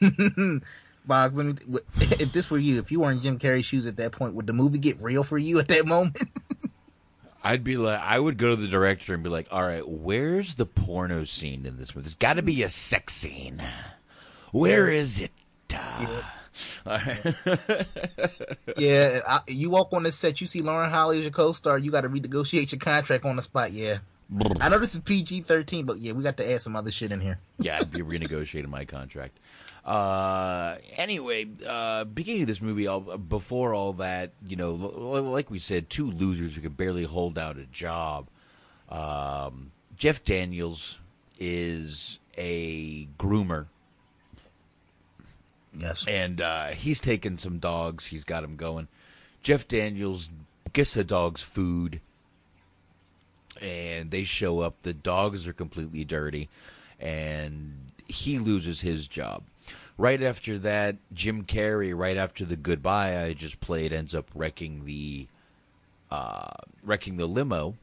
[1.06, 1.54] Boggs, let me.
[2.20, 4.46] If this were you, if you were in Jim Carrey's shoes at that point, would
[4.46, 6.22] the movie get real for you at that moment?
[7.42, 10.56] I'd be like, I would go to the director and be like, all right, where's
[10.56, 12.04] the porno scene in this movie?
[12.04, 13.62] There's got to be a sex scene.
[14.52, 15.30] Where is it?
[15.72, 16.24] Uh,
[18.76, 21.90] yeah, I, you walk on the set, you see Lauren Holly as your co-star, you
[21.90, 23.72] got to renegotiate your contract on the spot.
[23.72, 23.98] Yeah,
[24.60, 27.12] I know this is PG thirteen, but yeah, we got to add some other shit
[27.12, 27.38] in here.
[27.58, 29.38] yeah, I'd be renegotiating my contract.
[29.84, 35.50] Uh, anyway, uh, beginning of this movie, all, before all that, you know, l- like
[35.50, 38.28] we said, two losers who can barely hold down a job.
[38.88, 40.98] Um, Jeff Daniels
[41.38, 43.66] is a groomer.
[45.74, 46.04] Yes.
[46.08, 48.06] And uh, he's taken some dogs.
[48.06, 48.88] He's got them going.
[49.42, 50.28] Jeff Daniels
[50.72, 52.00] gets the dogs food,
[53.60, 54.82] and they show up.
[54.82, 56.48] The dogs are completely dirty,
[56.98, 59.44] and he loses his job.
[59.98, 64.84] Right after that, Jim Carrey, right after the goodbye I just played, ends up wrecking
[64.84, 65.26] the
[66.10, 66.52] uh,
[66.84, 67.74] wrecking the limo.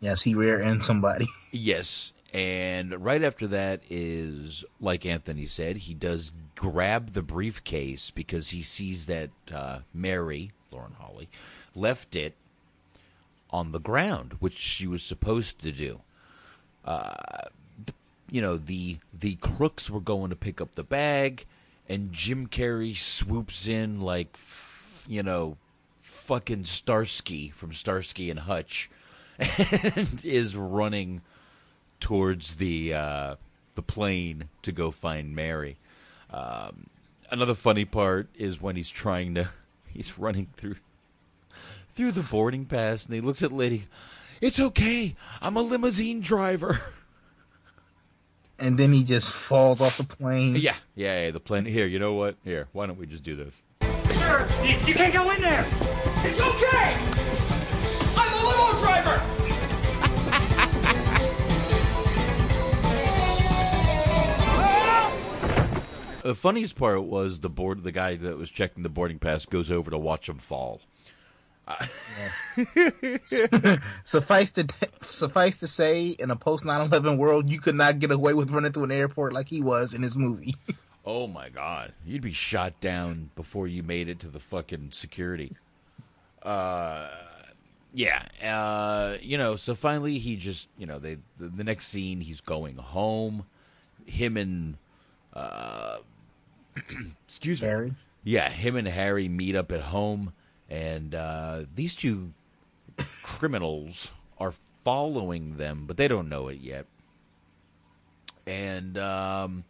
[0.00, 1.28] Yes, he rear ends somebody.
[1.52, 2.12] Yes.
[2.32, 8.62] And right after that is, like Anthony said, he does grab the briefcase because he
[8.62, 11.28] sees that uh, Mary, Lauren Holly,
[11.74, 12.34] left it
[13.50, 16.00] on the ground, which she was supposed to do.
[16.84, 17.14] Uh,
[18.30, 21.46] you know, the the crooks were going to pick up the bag,
[21.90, 24.38] and Jim Carrey swoops in like,
[25.08, 25.56] you know,
[26.00, 28.88] fucking Starsky from Starsky and Hutch,
[29.38, 31.22] and is running
[31.98, 33.34] towards the uh,
[33.74, 35.78] the plane to go find Mary.
[36.32, 36.86] Um,
[37.28, 39.50] another funny part is when he's trying to
[39.88, 40.76] he's running through
[41.96, 43.88] through the boarding pass and he looks at lady.
[44.40, 45.16] It's okay.
[45.42, 46.80] I'm a limousine driver.
[48.60, 50.54] and then he just falls off the plane.
[50.56, 51.30] Yeah, yeah, yeah.
[51.30, 51.64] The plane.
[51.64, 52.36] Here, you know what?
[52.44, 53.54] Here, why don't we just do this?
[54.16, 55.66] Sir, you, you can't go in there.
[56.22, 56.96] It's okay.
[58.16, 59.22] I'm a limo driver.
[66.22, 67.82] The funniest part was the board.
[67.82, 70.82] The guy that was checking the boarding pass goes over to watch him fall.
[74.04, 74.66] suffice to
[75.02, 78.72] suffice to say, in a post 9/11 world, you could not get away with running
[78.72, 80.54] through an airport like he was in his movie.
[81.02, 85.56] Oh my god, you'd be shot down before you made it to the fucking security.
[86.42, 87.08] Uh,
[87.94, 88.26] yeah.
[88.42, 92.42] Uh, you know, so finally he just, you know, they the, the next scene he's
[92.42, 93.46] going home.
[94.04, 94.76] Him and
[95.32, 95.98] uh,
[97.26, 97.68] excuse me,
[98.22, 100.34] Yeah, him and Harry meet up at home,
[100.70, 102.32] and uh, these two
[103.22, 104.54] criminals are
[104.84, 106.86] following them, but they don't know it yet.
[108.46, 109.64] And um,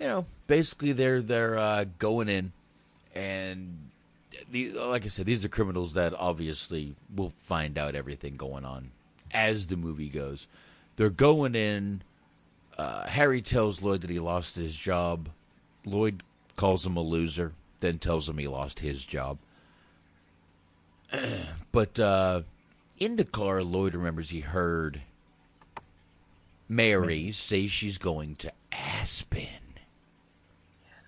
[0.00, 2.52] you know, basically they're they're uh, going in,
[3.14, 3.90] and
[4.50, 8.90] the, like I said, these are criminals that obviously will find out everything going on
[9.32, 10.46] as the movie goes.
[10.96, 12.02] They're going in.
[12.76, 15.28] Uh, Harry tells Lloyd that he lost his job.
[15.84, 16.22] Lloyd
[16.56, 19.38] calls him a loser, then tells him he lost his job.
[21.72, 22.42] but uh,
[22.98, 25.02] in the car, Lloyd remembers he heard
[26.68, 29.48] Mary say she's going to Aspen.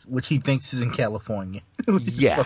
[0.09, 1.62] Which he thinks is in California.
[2.00, 2.44] Yeah,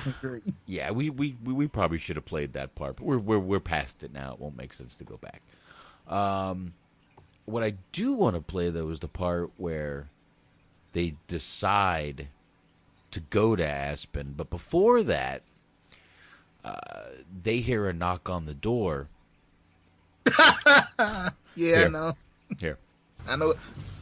[0.67, 0.91] yeah.
[0.91, 4.03] We, we we we probably should have played that part, but we're we're we're past
[4.03, 4.33] it now.
[4.35, 5.41] It won't make sense to go back.
[6.07, 6.75] Um,
[7.47, 10.09] what I do want to play though is the part where
[10.93, 12.29] they decide
[13.13, 15.43] to go to Aspen, but before that,
[16.65, 16.77] uh,
[17.43, 19.09] they hear a knock on the door.
[21.57, 21.87] Yeah, Here.
[21.87, 22.17] I know.
[22.61, 22.79] Here,
[23.29, 23.55] I know.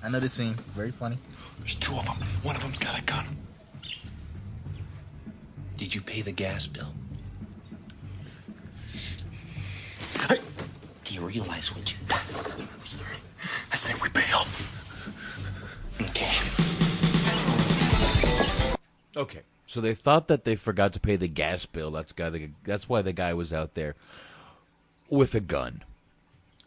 [0.04, 0.54] I know the scene.
[0.76, 1.16] Very funny.
[1.58, 2.16] There's two of them.
[2.42, 3.26] One of them's got a gun.
[5.78, 6.92] Did you pay the gas bill?
[11.04, 13.16] Do you realize what you I'm sorry.
[13.72, 14.44] I said we bail.
[16.02, 16.36] Okay.
[19.16, 21.92] Okay, so they thought that they forgot to pay the gas bill.
[21.92, 22.31] That's guy.
[22.31, 23.94] The, that's why the guy was out there
[25.09, 25.85] with a gun.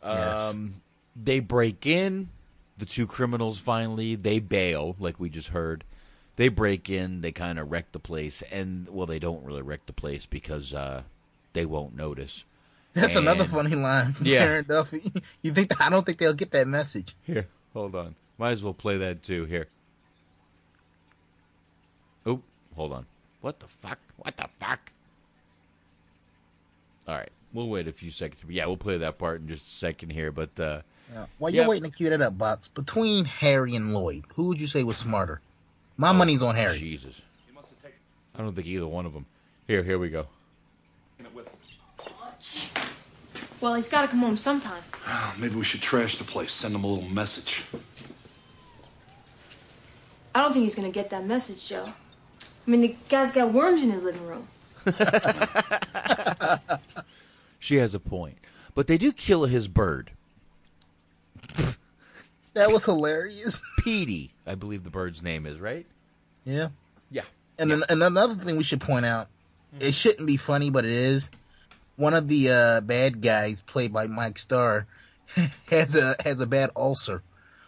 [0.03, 0.53] Yes.
[0.53, 0.75] Um,
[1.21, 2.29] they break in.
[2.77, 5.83] The two criminals finally they bail, like we just heard.
[6.37, 7.21] They break in.
[7.21, 10.73] They kind of wreck the place, and well, they don't really wreck the place because
[10.73, 11.03] uh,
[11.53, 12.43] they won't notice.
[12.93, 14.39] That's another funny line from Yeah.
[14.45, 15.11] Karen Duffy.
[15.43, 17.15] You think I don't think they'll get that message.
[17.23, 18.15] Here, hold on.
[18.37, 19.45] Might as well play that too.
[19.45, 19.67] Here.
[22.71, 23.05] Oh, hold on.
[23.41, 23.99] What the fuck?
[24.17, 24.91] What the fuck?
[27.07, 28.41] All right, we'll wait a few seconds.
[28.47, 30.31] Yeah, we'll play that part in just a second here.
[30.31, 30.81] But uh,
[31.11, 31.25] Yeah.
[31.39, 31.67] While you're Yeah.
[31.69, 34.97] waiting to cue that up, Box, between Harry and Lloyd, who would you say was
[34.97, 35.41] smarter?
[35.97, 36.79] My money's on Harry.
[36.79, 37.21] Jesus,
[38.35, 39.25] I don't think either one of them.
[39.67, 40.27] Here, here we go.
[43.59, 44.81] Well, he's got to come home sometime.
[45.07, 47.63] Oh, maybe we should trash the place, send him a little message.
[50.33, 51.91] I don't think he's gonna get that message, Joe.
[52.71, 54.47] I mean, the guy's got worms in his living room.
[57.59, 58.37] She has a point,
[58.73, 60.11] but they do kill his bird,
[62.53, 63.61] That was hilarious.
[63.83, 64.33] Petey.
[64.47, 65.85] I believe the bird's name is right.
[66.43, 66.69] Yeah.
[67.11, 67.21] Yeah.
[67.59, 69.27] And then and another thing we should point out,
[69.79, 71.29] it shouldn't be funny, but it is.
[71.97, 74.87] One of the uh, bad guys, played by Mike Starr,
[75.69, 77.21] has a has a bad ulcer.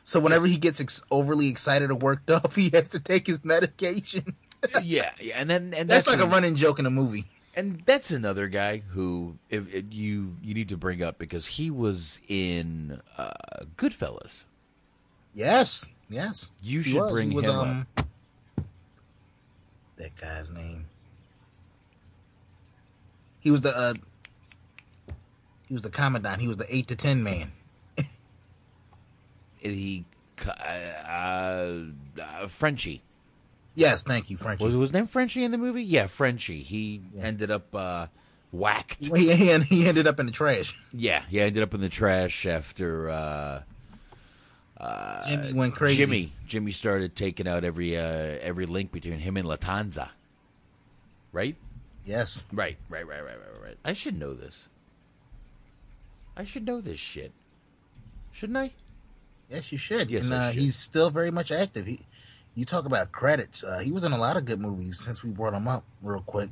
[0.05, 3.45] So whenever he gets ex- overly excited or worked up, he has to take his
[3.45, 4.35] medication.
[4.83, 7.25] Yeah, yeah, and then and That's, that's, like a running joke in a movie.
[7.55, 11.69] And that's another guy who if, if you you need to bring up because he
[11.69, 13.31] was in uh,
[13.77, 14.45] Goodfellas.
[15.33, 16.49] Yes, yes.
[16.61, 17.11] You should was.
[17.11, 18.07] bring was, him um, up.
[19.97, 20.87] That guy's name.
[23.39, 23.93] He was the uh,
[25.67, 26.41] he was the commandant.
[26.41, 27.51] He was the eight to ten man.
[29.59, 30.03] He
[30.45, 31.75] uh,
[32.19, 33.01] uh, Frenchie.
[33.75, 34.65] Yes, thank you, Frenchie.
[34.65, 35.83] Was, was name Frenchie in the movie?
[35.83, 36.61] Yeah, Frenchie.
[36.61, 38.07] He ended up uh,
[38.51, 39.05] whacked.
[39.05, 40.75] He, he, he ended up in the trash.
[40.93, 43.63] Yeah, he ended up in the trash after uh,
[44.77, 45.97] uh, Jimmy went crazy.
[45.97, 50.09] Jimmy, Jimmy started taking out every uh, every link between him and Latanza.
[51.31, 51.55] Right.
[52.05, 52.45] Yes.
[52.51, 52.77] Right.
[52.89, 53.07] Right.
[53.07, 53.23] Right.
[53.23, 53.37] Right.
[53.37, 53.63] Right.
[53.63, 53.77] Right.
[53.83, 54.67] I should know this.
[56.35, 57.31] I should know this shit.
[58.31, 58.71] Shouldn't I?
[59.49, 60.09] Yes, you should.
[60.09, 60.61] Yes, and uh, should.
[60.61, 61.85] he's still very much active.
[61.85, 62.01] He,
[62.55, 63.63] you talk about credits.
[63.63, 64.99] Uh, he was in a lot of good movies.
[64.99, 66.49] Since we brought him up real quick,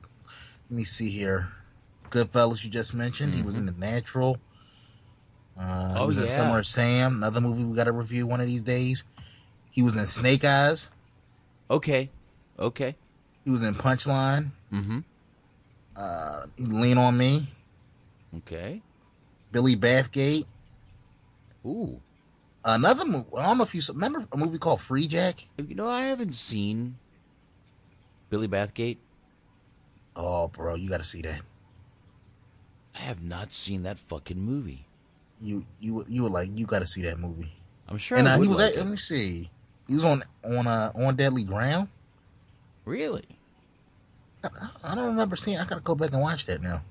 [0.69, 1.49] let me see here.
[2.09, 3.33] Goodfellas, you just mentioned.
[3.33, 4.37] He was in The Natural.
[5.59, 6.27] Uh, Oh, he was in.
[6.27, 9.03] Summer of Sam, another movie we got to review one of these days.
[9.69, 10.89] He was in Snake Eyes.
[11.69, 12.09] Okay.
[12.59, 12.95] Okay.
[13.45, 14.51] He was in Punchline.
[14.73, 14.99] Mm-hmm.
[15.95, 17.47] Uh, Lean on Me.
[18.37, 18.81] Okay.
[19.51, 20.45] Billy Bathgate.
[21.65, 22.01] Ooh.
[22.63, 23.27] Another movie.
[23.37, 25.47] I don't know if you remember a movie called Freejack.
[25.57, 26.97] You know, I haven't seen
[28.29, 28.97] Billy Bathgate.
[30.15, 31.41] Oh, bro, you got to see that.
[32.93, 34.85] I have not seen that fucking movie.
[35.41, 37.51] You you you were like you got to see that movie.
[37.87, 38.17] I'm sure.
[38.17, 38.57] and I uh, he was.
[38.59, 39.49] like at, let me see.
[39.87, 41.87] He was on on uh, on Deadly Ground.
[42.85, 43.25] Really?
[44.43, 44.49] I,
[44.83, 45.57] I don't remember seeing.
[45.57, 46.83] I gotta go back and watch that now.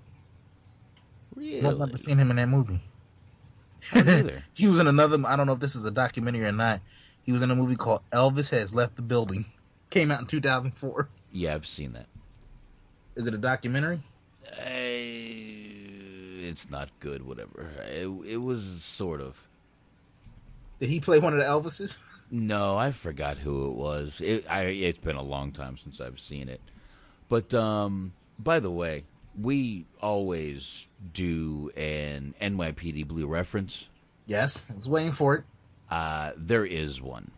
[1.37, 1.59] Really?
[1.59, 2.83] I don't remember seeing him in that movie.
[3.93, 4.45] I don't either.
[4.53, 5.19] He was in another.
[5.27, 6.81] I don't know if this is a documentary or not.
[7.23, 9.47] He was in a movie called Elvis Has Left the Building.
[9.91, 11.09] Came out in 2004.
[11.33, 12.07] Yeah, I've seen that.
[13.17, 14.01] Is it a documentary?
[14.63, 17.25] it's not good.
[17.25, 17.71] Whatever.
[17.89, 19.37] It, it was sort of.
[20.81, 21.99] Did he play one of the Elvises?
[22.33, 24.21] No, I forgot who it was.
[24.21, 26.61] It, I, it's been a long time since I've seen it.
[27.29, 29.03] But um, by the way,
[29.39, 33.89] we always do an NYPD Blue reference.
[34.27, 35.45] Yes, I was waiting for it.
[35.91, 37.31] Uh, there is one.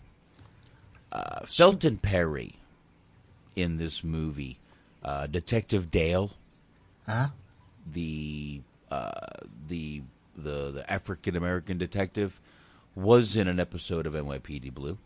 [1.11, 2.57] Uh, Felton Perry
[3.57, 4.59] in this movie,
[5.05, 6.33] uh, Detective Dale,
[7.07, 7.29] Huh?
[7.91, 9.11] the uh,
[9.69, 10.03] the
[10.37, 12.41] the the African American detective,
[12.95, 14.99] was in an episode of NYPD Blue.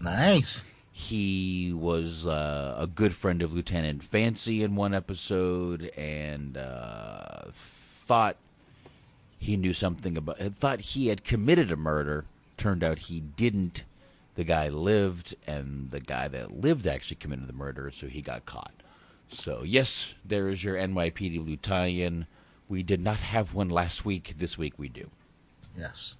[0.00, 0.64] Nice.
[0.92, 8.36] He was uh, a good friend of Lieutenant Fancy in one episode, and uh, thought
[9.38, 10.38] he knew something about.
[10.38, 12.26] Thought he had committed a murder.
[12.56, 13.84] Turned out he didn't.
[14.34, 18.46] The guy lived, and the guy that lived actually committed the murder, so he got
[18.46, 18.72] caught.
[19.32, 22.26] So yes, there is your NYPD tie-in.
[22.68, 24.34] We did not have one last week.
[24.38, 25.10] This week we do.
[25.76, 26.16] Yes.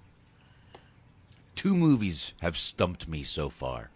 [1.54, 3.90] Two movies have stumped me so far.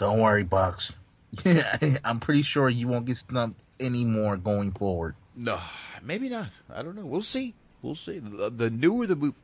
[0.00, 0.98] Don't worry, Bucks.
[2.04, 5.14] I'm pretty sure you won't get stumped anymore going forward.
[5.36, 5.60] No,
[6.02, 6.46] maybe not.
[6.74, 7.04] I don't know.
[7.04, 7.52] We'll see.
[7.82, 8.18] We'll see.
[8.18, 9.34] The, the newer the mo-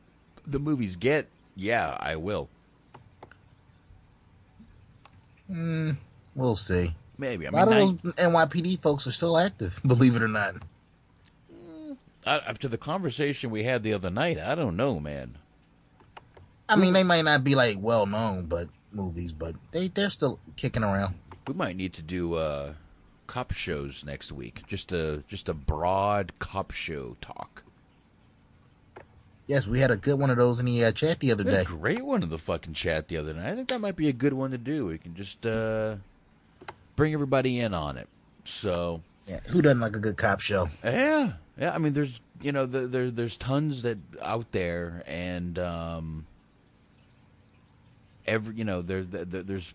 [0.47, 2.49] the movies get, yeah, I will.
[5.45, 5.91] Hmm.
[6.33, 6.95] We'll see.
[7.19, 7.45] Maybe.
[7.45, 10.55] I A lot mean, of those NYPD folks are still active, believe it or not.
[12.25, 15.37] I, after the conversation we had the other night, I don't know, man.
[16.67, 20.39] I mean, they might not be like well known, but movies, but they they're still
[20.55, 21.15] kicking around.
[21.47, 22.73] We might need to do uh,
[23.27, 24.63] cop shows next week.
[24.67, 27.63] Just a just a broad cop show talk.
[29.45, 31.51] Yes, we had a good one of those in the uh, chat the other We
[31.51, 31.69] had a day.
[31.69, 33.49] great one in the fucking chat the other night.
[33.49, 34.87] I think that might be a good one to do.
[34.87, 35.95] We can just uh,
[36.97, 38.09] bring everybody in on it.
[38.43, 40.69] So Yeah, who doesn't like a good cop show?
[40.83, 41.73] Yeah, yeah.
[41.73, 46.25] I mean, there's you know the, there there's tons that out there, and um,
[48.27, 49.73] every you know there, there there's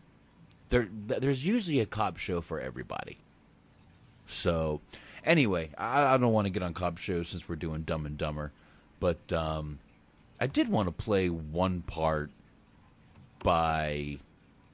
[0.69, 3.19] there there's usually a cop show for everybody.
[4.27, 4.81] So
[5.25, 8.17] anyway, I, I don't want to get on cop shows since we're doing Dumb and
[8.17, 8.53] Dumber,
[9.01, 9.79] but um,
[10.41, 12.31] I did want to play one part
[13.43, 14.19] by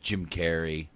[0.01, 0.89] Jim Carrey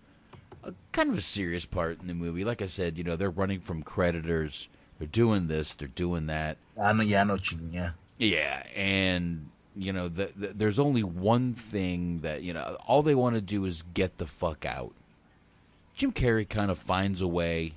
[0.64, 2.44] a kind of a serious part in the movie.
[2.44, 4.68] Like I said, you know, they're running from creditors.
[4.98, 5.74] They're doing this.
[5.74, 6.58] They're doing that.
[6.80, 7.02] I know.
[7.02, 7.38] Yeah, I know.
[7.70, 7.90] Yeah.
[8.18, 12.76] Yeah, and you know, the, the, there's only one thing that you know.
[12.86, 14.92] All they want to do is get the fuck out.
[15.94, 17.74] Jim Carrey kind of finds a way,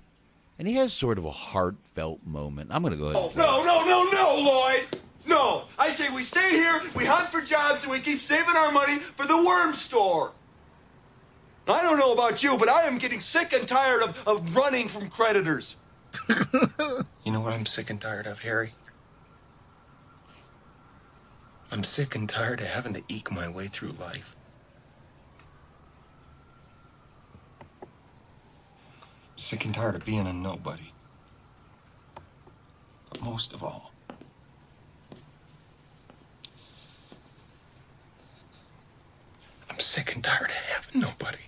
[0.58, 2.69] and he has sort of a heartfelt moment.
[2.73, 3.23] I'm gonna go ahead.
[3.23, 4.86] and play No, no, no, no, Lloyd!
[5.27, 5.63] No!
[5.79, 8.99] I say we stay here, we hunt for jobs, and we keep saving our money
[8.99, 10.31] for the worm store.
[11.67, 14.88] I don't know about you, but I am getting sick and tired of, of running
[14.88, 15.75] from creditors.
[17.25, 18.71] You know what I'm sick and tired of, Harry?
[21.75, 24.33] I'm sick and tired of having to eke my way through life.
[29.35, 30.93] Sick and tired of being a nobody.
[33.09, 33.91] But most of all,
[39.69, 41.43] I'm sick and tired of having nobody.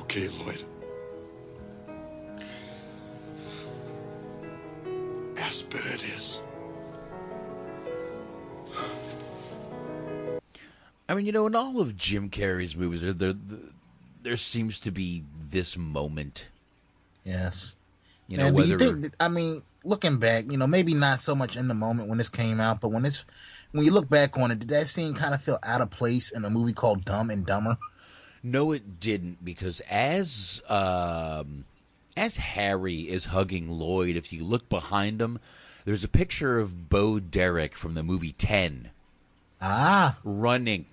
[0.00, 0.64] Okay, Lloyd.
[5.44, 6.40] Aspen it is.
[11.06, 13.34] I mean, you know, in all of Jim Carrey's movies, there there,
[14.22, 16.46] there seems to be this moment.
[17.24, 17.76] Yes.
[18.26, 19.14] You know, And do you whether think?
[19.20, 22.30] I mean, looking back, you know, maybe not so much in the moment when this
[22.30, 23.26] came out, but when it's
[23.72, 26.30] when you look back on it, did that scene kind of feel out of place
[26.32, 27.76] in a movie called Dumb and Dumber?
[28.42, 31.64] No, it didn't because as um,
[32.16, 35.38] as Harry is hugging Lloyd, if you look behind him,
[35.84, 38.90] there's a picture of Bo Derek from the movie Ten.
[39.60, 40.86] Ah, running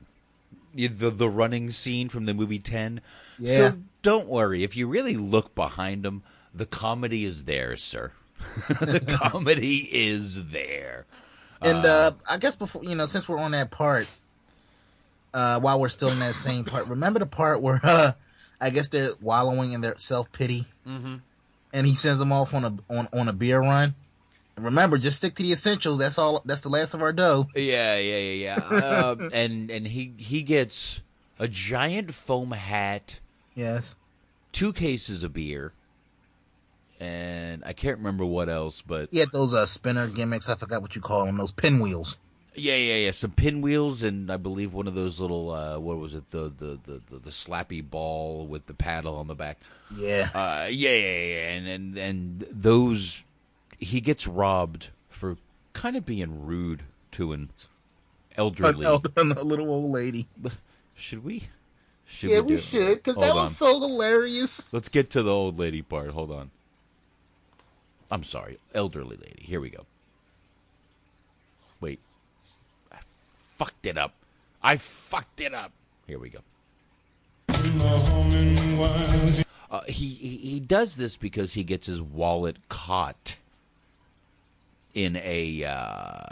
[0.73, 3.01] the the running scene from the movie Ten.
[3.37, 3.57] Yeah.
[3.57, 8.11] So don't worry if you really look behind him, the comedy is there, sir.
[8.67, 11.05] the comedy is there.
[11.61, 14.07] And uh, I guess before you know, since we're on that part,
[15.33, 18.13] uh, while we're still in that same part, remember the part where uh,
[18.61, 21.21] I guess they're wallowing in their self pity, Mhm.
[21.73, 23.95] and he sends them off on a on, on a beer run.
[24.55, 25.99] And remember, just stick to the essentials.
[25.99, 26.41] That's all.
[26.45, 27.47] That's the last of our dough.
[27.55, 28.75] Yeah, yeah, yeah, yeah.
[29.09, 30.99] um, and and he he gets
[31.39, 33.19] a giant foam hat.
[33.55, 33.95] Yes.
[34.51, 35.71] Two cases of beer.
[36.99, 40.47] And I can't remember what else, but He had those uh, spinner gimmicks.
[40.49, 41.37] I forgot what you call them.
[41.37, 42.17] Those pinwheels.
[42.55, 43.11] Yeah, yeah, yeah.
[43.11, 46.29] Some pinwheels and I believe one of those little uh, what was it?
[46.31, 49.57] The the, the the the slappy ball with the paddle on the back.
[49.95, 50.29] Yeah.
[50.33, 51.49] Uh, yeah, yeah, yeah.
[51.49, 53.23] And and and those
[53.79, 55.37] he gets robbed for
[55.73, 56.83] kind of being rude
[57.13, 57.49] to an
[58.37, 58.85] elderly.
[58.85, 60.27] An elder- a little old lady.
[60.95, 61.49] Should we?
[62.05, 63.35] Should yeah, do we should because that on.
[63.37, 64.71] was so hilarious.
[64.73, 66.09] Let's get to the old lady part.
[66.09, 66.51] Hold on.
[68.11, 69.41] I'm sorry, elderly lady.
[69.43, 69.85] Here we go.
[71.79, 71.99] Wait.
[72.91, 72.97] I
[73.61, 74.15] fucked it up.
[74.63, 75.71] I fucked it up.
[76.07, 76.39] Here we go.
[79.69, 83.35] Uh, he, he he does this because he gets his wallet caught
[84.95, 86.23] in a uh,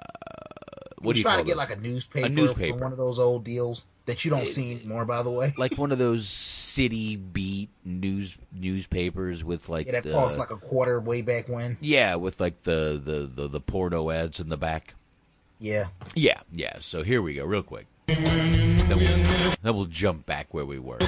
[0.98, 1.58] what do you trying call to get those?
[1.58, 2.78] like a newspaper, A newspaper.
[2.78, 5.06] one of those old deals that you don't see anymore.
[5.06, 10.04] By the way, like one of those city beat news newspapers with like yeah, that
[10.04, 11.78] the, cost like a quarter way back when.
[11.80, 14.96] yeah with like the, the the the porno ads in the back
[15.60, 20.53] Yeah, yeah yeah so here we go real quick then we'll, then we'll jump back
[20.53, 20.99] where we were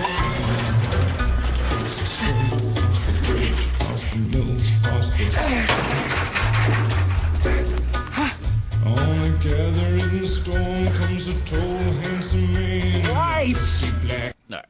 [8.84, 13.14] On a gathering storm comes a tall, handsome man.
[13.14, 13.92] Lights!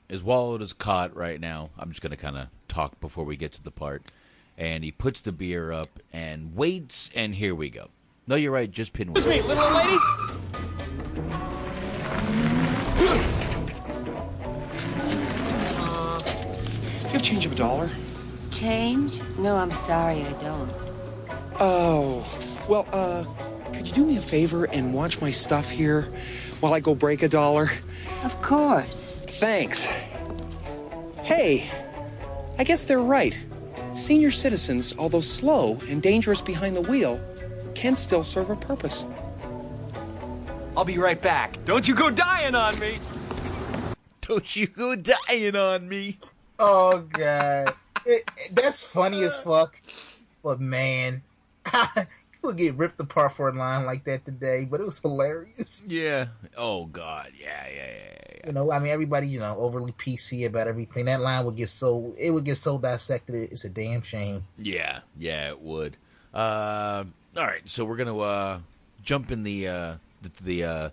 [0.08, 1.70] His wallet is caught right now.
[1.80, 4.12] I'm just going to kind of talk before we get to the part.
[4.58, 7.90] And he puts the beer up and waits, and here we go.
[8.32, 9.18] No, you're right, just pinwheel.
[9.18, 10.00] Excuse me, little old lady.
[16.98, 17.90] Do you have change of a dollar?
[18.50, 19.20] Change?
[19.38, 20.72] No, I'm sorry, I don't.
[21.60, 22.26] Oh,
[22.70, 23.26] well, uh,
[23.74, 26.04] could you do me a favor and watch my stuff here
[26.62, 27.70] while I go break a dollar?
[28.24, 29.18] Of course.
[29.28, 29.84] Thanks.
[31.22, 31.70] Hey,
[32.58, 33.38] I guess they're right.
[33.94, 37.20] Senior citizens, although slow and dangerous behind the wheel,
[37.76, 39.06] can still serve a purpose.
[40.76, 41.64] I'll be right back.
[41.66, 42.98] Don't you go dying on me.
[44.22, 46.18] Don't you go dying on me.
[46.60, 47.74] Oh god,
[48.06, 49.80] It- it- that's funny as fuck.
[50.44, 51.24] But man,
[52.32, 54.66] people get ripped apart for a line like that today.
[54.70, 55.84] But it was hilarious.
[55.88, 56.28] Yeah.
[56.58, 57.32] Oh God.
[57.40, 57.68] Yeah.
[57.68, 57.88] Yeah.
[57.94, 58.08] Yeah.
[58.48, 61.06] You know, I mean, everybody, you know, overly PC about everything.
[61.06, 63.52] That line would get so it would get so dissected.
[63.52, 64.46] It's a damn shame.
[64.58, 65.98] Yeah, yeah, it would.
[66.34, 67.04] Uh,
[67.38, 68.60] all right, so we're gonna uh,
[69.04, 70.90] jump in the uh, the the, uh,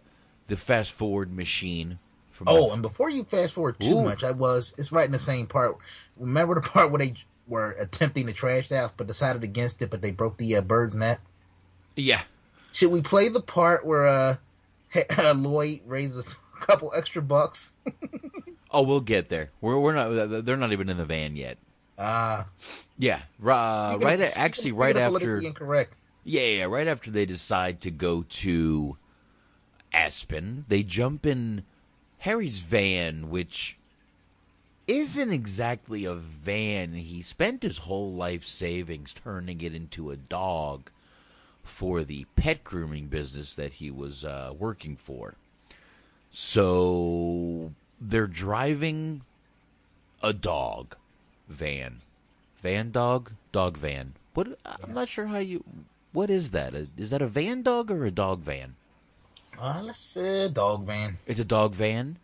[0.48, 1.98] the fast forward machine.
[2.32, 4.04] From Oh, and before you fast forward too Ooh.
[4.04, 5.76] much, I was it's right in the same part.
[6.16, 7.14] Remember the part where they
[7.48, 10.60] were attempting to trash the house but decided against it, but they broke the uh,
[10.60, 11.18] bird's net.
[11.96, 12.22] yeah,
[12.72, 14.36] Should we play the part where uh,
[15.34, 16.24] Lloyd raises
[16.62, 17.72] a couple extra bucks?
[18.70, 19.50] oh, we'll get there.
[19.60, 20.44] We're we're not.
[20.44, 21.58] They're not even in the van yet.
[21.98, 22.46] Ah,
[22.96, 23.94] Yeah, uh, right.
[23.94, 25.38] of- at, actually, speaking right after.
[25.40, 25.96] incorrect.
[26.28, 28.98] Yeah, yeah, right after they decide to go to
[29.94, 31.64] Aspen, they jump in
[32.18, 33.78] Harry's van, which
[34.86, 36.92] isn't exactly a van.
[36.92, 40.90] He spent his whole life savings turning it into a dog
[41.64, 45.32] for the pet grooming business that he was uh, working for.
[46.30, 49.22] So they're driving
[50.22, 50.94] a dog
[51.48, 52.02] van,
[52.62, 54.12] van dog, dog van.
[54.34, 54.58] What?
[54.66, 55.64] I'm not sure how you.
[56.12, 56.74] What is that?
[56.96, 58.74] Is that a van dog or a dog van?
[59.60, 61.18] Uh, let's say dog van.
[61.26, 62.16] It's a dog van.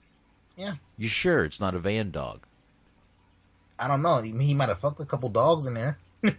[0.56, 2.46] Yeah, You sure it's not a van dog?
[3.78, 4.22] I don't know.
[4.22, 5.98] He, he might have fucked a couple dogs in there.
[6.22, 6.32] Well,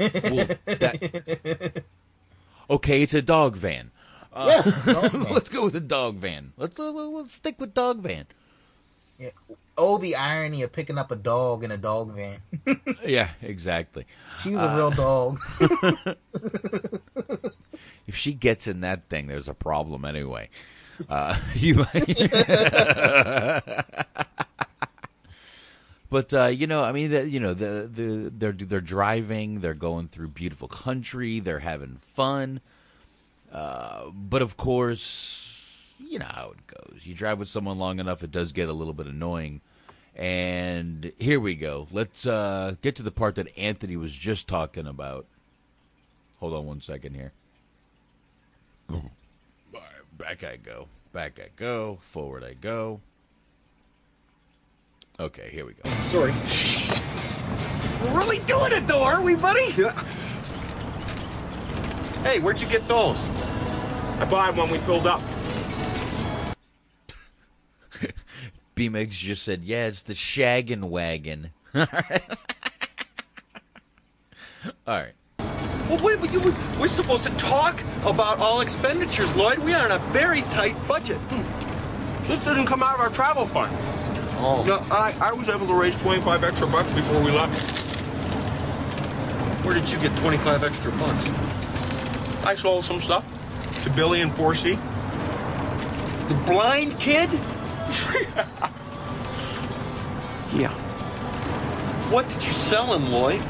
[0.66, 1.84] that-
[2.70, 3.92] okay, it's a dog van.
[4.34, 5.34] Uh, Yes, dog van.
[5.34, 6.54] let's go with a dog van.
[6.58, 8.26] Let's uh, let's stick with dog van.
[9.20, 9.30] Yeah.
[9.78, 12.40] Oh, the irony of picking up a dog in a dog van.
[13.06, 14.06] Yeah, exactly.
[14.42, 15.40] She's a Uh, real dog.
[18.08, 20.50] If she gets in that thing, there's a problem anyway.
[21.10, 22.18] Uh, you might.
[26.10, 29.74] but uh, you know, I mean, the, you know, the, the they're they're driving, they're
[29.74, 32.62] going through beautiful country, they're having fun.
[33.52, 35.45] Uh, but of course,
[36.00, 37.02] you know how it goes.
[37.04, 39.62] You drive with someone long enough, it does get a little bit annoying.
[40.16, 41.88] And here we go.
[41.92, 45.26] Let's uh, get to the part that Anthony was just talking about.
[46.40, 47.34] Hold on one second here.
[50.18, 50.88] back I go.
[51.12, 52.00] Back I go.
[52.02, 53.02] Forward I go.
[55.20, 55.90] Okay, here we go.
[56.02, 56.32] Sorry.
[58.02, 59.74] We're really doing it though, aren't we, buddy?
[59.78, 59.92] Yeah.
[62.22, 63.26] Hey, where'd you get those?
[64.20, 65.22] I bought when we filled up.
[68.76, 71.52] B-Megs just said, yeah, it's the shaggin' wagon.
[71.76, 71.88] All
[74.88, 75.14] right.
[75.90, 76.42] Well, wait, but you,
[76.80, 79.60] we're supposed to talk about all expenditures, Lloyd.
[79.60, 81.18] We are on a very tight budget.
[81.30, 82.28] Hmm.
[82.28, 83.72] This didn't come out of our travel fund.
[84.40, 84.64] Oh.
[84.68, 87.86] No, I, I was able to raise 25 extra bucks before we left.
[89.64, 91.30] Where did you get 25 extra bucks?
[92.44, 93.26] I sold some stuff
[93.84, 94.78] to Billy and 4C.
[96.28, 97.30] The blind kid?
[100.56, 100.70] Yeah.
[102.10, 103.42] What did you sell him, Lloyd?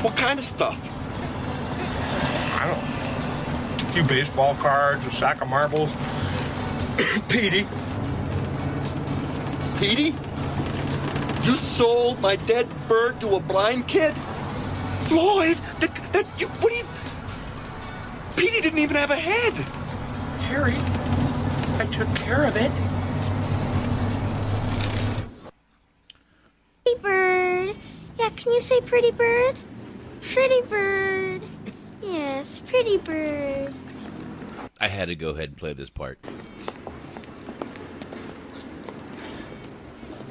[0.00, 0.78] What kind of stuff?
[2.58, 3.88] I don't know.
[3.88, 5.92] A few baseball cards, a sack of marbles.
[7.28, 7.66] Petey.
[9.78, 10.14] Petey?
[11.42, 14.14] You sold my dead bird to a blind kid?
[15.10, 16.86] Lloyd, that, that you, what do you...
[18.34, 19.81] Petey didn't even have a head.
[20.52, 20.74] Harry,
[21.78, 22.70] I took care of it.
[26.84, 27.76] Pretty bird.
[28.18, 29.56] Yeah, can you say pretty bird?
[30.20, 31.40] Pretty bird.
[32.02, 33.72] Yes, pretty bird.
[34.78, 36.18] I had to go ahead and play this part.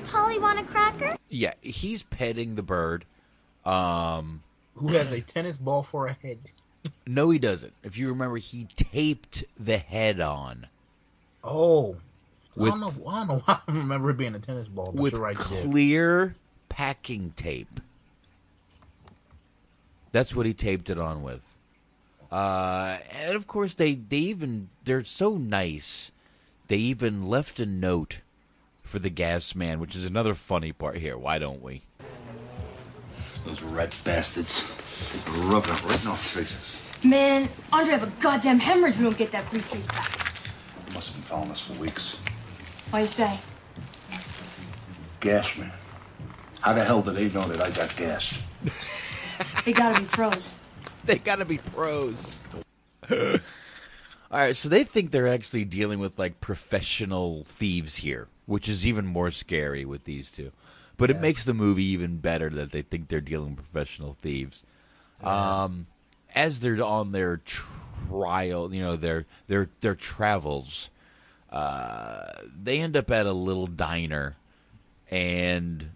[0.05, 1.17] Polly want a cracker?
[1.29, 3.05] Yeah, he's petting the bird.
[3.65, 4.43] Um,
[4.75, 6.37] Who has a tennis ball for a head?
[7.05, 7.73] No, he doesn't.
[7.83, 10.67] If you remember, he taped the head on
[11.43, 11.97] Oh.
[12.59, 12.93] I don't know.
[13.07, 15.35] I don't know why I remember it being a tennis ball, with right.
[15.35, 16.35] clear
[16.69, 17.79] packing tape.
[20.11, 21.41] That's what he taped it on with.
[22.29, 26.11] Uh, and of course, they they even they're so nice.
[26.67, 28.19] They even left a note
[28.83, 31.17] for the gas man, which is another funny part here.
[31.17, 31.83] Why don't we?
[33.45, 34.63] Those red bastards.
[35.25, 36.79] They were rubbing it right in our faces.
[37.03, 40.39] Man, Andre have a goddamn hemorrhage we don't get that briefcase back.
[40.87, 42.19] They must have been following us for weeks.
[42.91, 43.39] Why you say?
[45.19, 45.71] Gas, man.
[46.61, 48.37] How the hell do they know that I got gas?
[49.65, 50.55] They gotta be pros.
[51.05, 52.43] They gotta be pros.
[53.09, 53.17] All
[54.31, 59.05] right, so they think they're actually dealing with like professional thieves here, which is even
[59.05, 60.51] more scary with these two.
[61.01, 64.63] But it makes the movie even better that they think they're dealing with professional thieves.
[65.23, 65.87] Um,
[66.35, 70.89] as they're on their trial, you know, their their their travels,
[71.51, 72.31] uh,
[72.63, 74.35] they end up at a little diner,
[75.09, 75.91] and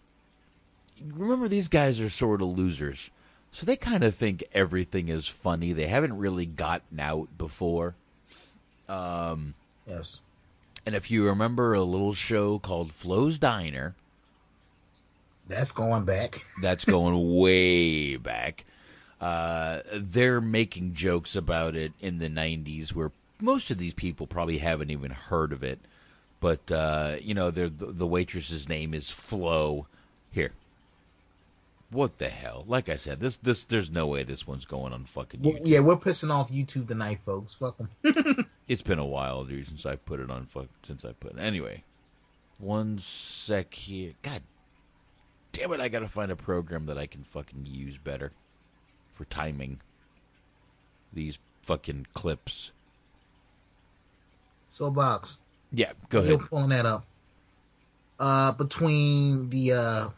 [1.01, 3.10] remember these guys are sort of losers.
[3.51, 5.72] So they kind of think everything is funny.
[5.72, 7.95] They haven't really gotten out before.
[8.89, 9.53] Um,
[9.88, 10.20] yes.
[10.86, 13.95] And if you remember a little show called Flo's Diner,
[15.47, 16.41] That's going back.
[16.61, 18.65] that's going way back.
[19.21, 24.57] Uh, they're making jokes about it in the 90s where most of these people probably
[24.59, 25.79] haven't even heard of it.
[26.39, 29.87] But, uh, you know, they're, the, the waitress's name is Flo.
[30.31, 30.51] Here.
[31.91, 32.65] What the hell?
[32.67, 35.61] Like I said, this this there's no way this one's going on fucking Well, YouTube.
[35.63, 37.53] yeah, we're pissing off YouTube tonight, folks.
[37.53, 37.89] Fuck them.
[38.67, 40.47] It's been a while, dude, since I put it on.
[40.47, 41.39] Fuck, since I put it.
[41.39, 41.83] Anyway,
[42.59, 44.13] one sec here.
[44.23, 44.41] God
[45.56, 45.80] damn it!
[45.80, 48.32] I gotta find a program that I can fucking use better
[49.14, 49.80] for timing
[51.14, 52.72] these fucking clips.
[54.72, 55.38] so, box.
[55.72, 57.06] Yeah, go You're pulling that up.
[58.20, 60.10] Uh, between the uh,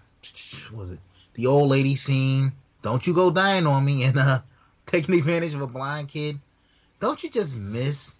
[0.71, 0.99] what was it
[1.33, 2.51] the old lady scene?
[2.81, 4.41] Don't you go dying on me and uh,
[4.85, 6.39] taking advantage of a blind kid.
[6.99, 8.15] Don't you just miss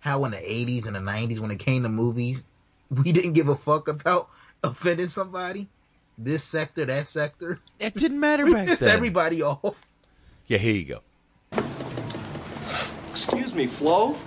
[0.00, 2.44] how in the '80s and the '90s when it came to movies,
[2.88, 4.28] we didn't give a fuck about
[4.64, 5.68] offending somebody?
[6.22, 7.60] This sector, that sector.
[7.78, 8.90] It didn't matter we back pissed then.
[8.90, 9.88] everybody off.
[10.48, 11.00] Yeah, here you go.
[13.10, 14.16] Excuse me, Flo?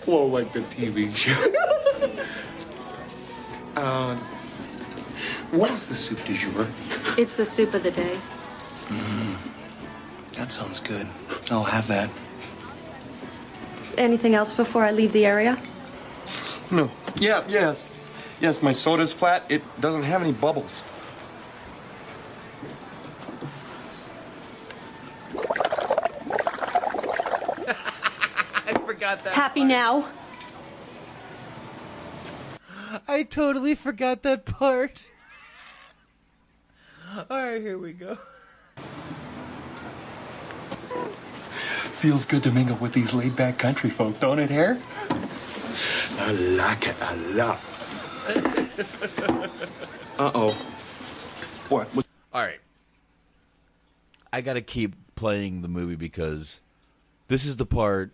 [0.00, 1.32] Flo like the TV show.
[3.76, 4.16] uh,
[5.52, 6.66] what is the soup du jour?
[7.16, 8.18] It's the soup of the day.
[10.36, 11.06] That sounds good.
[11.50, 12.10] I'll have that.
[13.98, 15.58] Anything else before I leave the area?
[16.70, 16.90] No.
[17.16, 17.90] Yeah, yes.
[18.40, 19.44] Yes, my soda's flat.
[19.48, 20.82] It doesn't have any bubbles.
[28.66, 29.34] I forgot that.
[29.34, 30.08] Happy now?
[33.06, 35.06] I totally forgot that part.
[37.16, 38.18] All right, here we go.
[42.02, 44.76] Feels good to mingle with these laid back country folk, don't it, Hare?
[46.18, 47.60] I like it a lot.
[50.18, 50.50] uh oh.
[51.68, 51.88] What?
[52.34, 52.58] All right.
[54.32, 56.58] I got to keep playing the movie because
[57.28, 58.10] this is the part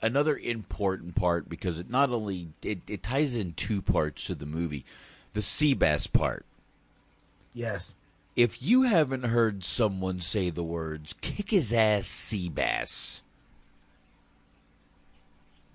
[0.00, 4.46] another important part because it not only it, it ties in two parts to the
[4.46, 4.86] movie.
[5.34, 6.46] The sea bass part.
[7.52, 7.94] Yes.
[8.38, 13.20] If you haven't heard someone say the words kick his ass sea bass,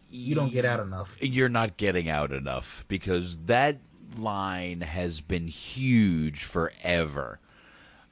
[0.09, 1.18] You don't get out enough.
[1.20, 3.80] you're not getting out enough because that
[4.18, 7.39] line has been huge forever.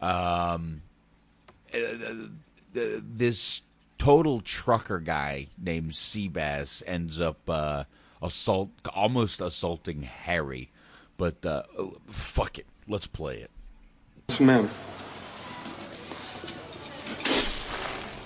[0.02, 0.82] Um,
[1.74, 2.14] uh, uh,
[2.74, 3.62] this
[3.98, 7.86] total trucker guy named Seabass ends up uh,
[8.22, 10.72] assault, almost assaulting Harry,
[11.16, 13.50] but uh, oh, fuck it, let's play it.
[14.32, 14.70] Yes, ma'am.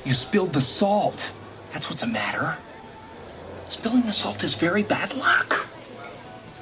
[0.05, 1.31] You spilled the salt.
[1.73, 2.59] That's what's the matter.
[3.69, 5.67] Spilling the salt is very bad luck.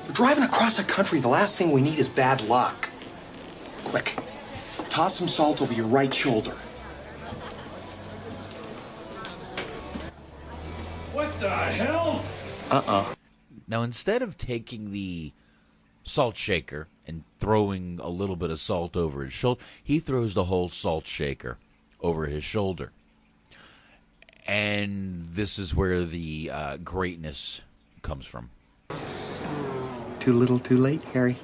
[0.08, 1.20] We're driving across the country.
[1.20, 2.88] The last thing we need is bad luck.
[3.84, 4.16] Quick,
[4.88, 6.56] toss some salt over your right shoulder.
[11.12, 12.24] What the hell?
[12.72, 13.16] Uh uh
[13.68, 15.34] Now, instead of taking the
[16.06, 20.46] salt shaker and throwing a little bit of salt over his shoulder, he throws the
[20.46, 21.58] whole salt shaker
[22.02, 22.92] over his shoulder.
[24.46, 27.62] And this is where the uh, greatness
[28.02, 28.50] comes from.
[30.20, 31.38] Too little, too late, Harry.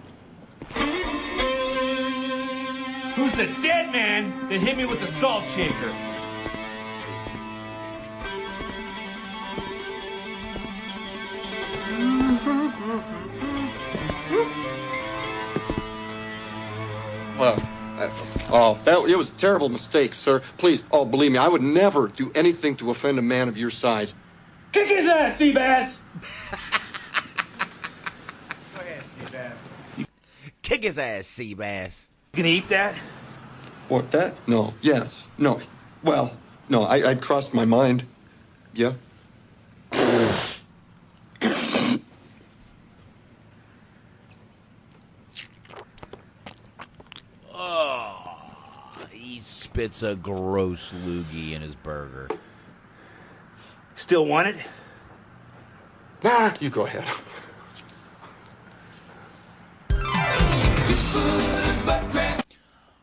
[3.15, 5.93] Who's the dead man that hit me with the salt shaker?
[17.39, 17.57] Uh,
[17.97, 18.09] uh,
[18.51, 20.41] oh, that it was a terrible mistake, sir.
[20.57, 23.69] Please, oh, believe me, I would never do anything to offend a man of your
[23.69, 24.13] size.
[24.71, 25.99] Kick his ass, sea bass.
[30.61, 32.07] Kick his ass, sea bass.
[32.33, 32.93] You gonna eat that?
[33.87, 34.35] What, that?
[34.47, 34.75] No.
[34.81, 35.25] Yes.
[35.39, 35.59] No.
[36.03, 36.37] Well,
[36.69, 38.03] no, I, I'd crossed my mind.
[38.73, 38.93] Yeah?
[47.51, 49.39] Oh, he
[49.79, 52.27] spits a gross loogie in his burger.
[53.95, 54.57] Still want it?
[56.21, 57.05] Nah, you go ahead.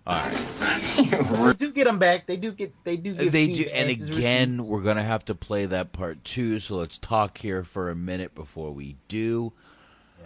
[0.07, 1.57] All right.
[1.59, 2.27] they do get them back.
[2.27, 2.75] They do get.
[2.85, 3.33] They do give.
[3.33, 6.61] they Steve do, and Asses again, we're gonna have to play that part too.
[6.61, 9.55] So let's talk here for a minute before we do.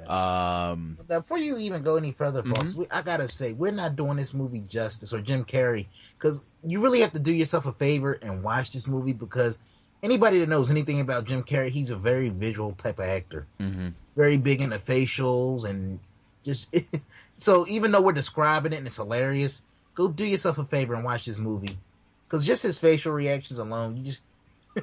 [0.08, 2.80] Um, Now, before you even go any further, Mm-hmm.
[2.80, 5.86] we, I gotta say we're not doing this movie justice or Jim Carrey
[6.20, 9.58] because you really have to do yourself a favor and watch this movie because
[10.02, 13.94] anybody that knows anything about Jim Carrey, he's a very visual type of actor, mhm.
[14.14, 15.98] very big into facials and
[16.44, 16.74] just.
[17.36, 19.62] so even though we're describing it and it's hilarious,
[19.94, 21.78] go do yourself a favor and watch this movie
[22.26, 24.22] because just his facial reactions alone, you just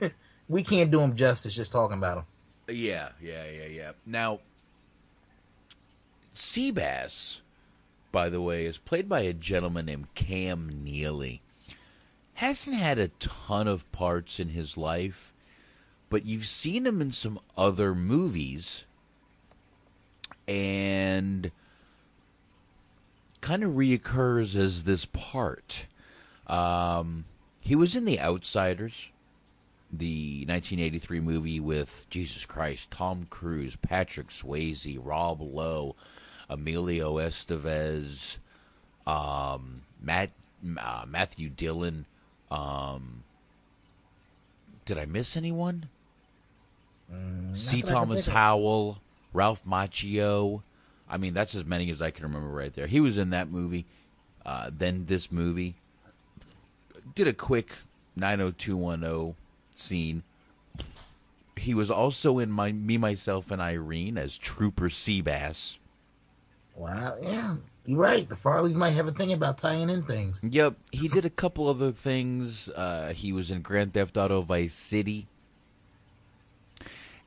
[0.49, 2.25] we can't do him justice just talking about him.
[2.75, 3.91] Yeah, yeah, yeah, yeah.
[4.05, 4.39] Now,
[6.35, 7.37] Seabass,
[8.11, 11.41] by the way, is played by a gentleman named Cam Neely.
[12.35, 15.33] Hasn't had a ton of parts in his life,
[16.09, 18.83] but you've seen him in some other movies,
[20.47, 21.51] and
[23.41, 25.87] kind of reoccurs as this part.
[26.47, 27.25] Um,
[27.59, 28.93] he was in The Outsiders,
[29.91, 35.95] the 1983 movie with Jesus Christ, Tom Cruise, Patrick Swayze, Rob Lowe,
[36.49, 38.37] Emilio Estevez,
[39.05, 40.31] um, Matt
[40.77, 42.05] uh, Matthew Dillon.
[42.49, 43.23] Um,
[44.85, 45.89] did I miss anyone?
[47.55, 47.77] C.
[47.77, 48.25] I can Thomas.
[48.27, 49.01] Howell,
[49.33, 50.63] Ralph Macchio.
[51.09, 52.87] I mean, that's as many as I can remember right there.
[52.87, 53.85] He was in that movie,
[54.45, 55.75] uh, then this movie.
[57.15, 57.69] Did a quick
[58.15, 59.35] 90210
[59.75, 60.23] scene.
[61.55, 65.77] He was also in my Me, Myself, and Irene as Trooper Seabass.
[66.77, 67.55] Wow, yeah,
[67.87, 68.29] you're right.
[68.29, 70.39] The Farrellys might have a thing about tying in things.
[70.43, 72.69] Yep, he did a couple other things.
[72.69, 75.25] Uh, he was in Grand Theft Auto Vice City,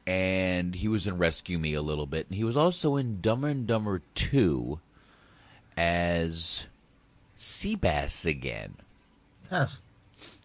[0.06, 2.26] and he was in Rescue Me a little bit.
[2.28, 4.78] And he was also in Dumber and Dumber Two
[5.76, 6.66] as
[7.36, 8.74] Seabass again.
[9.50, 9.80] Yes.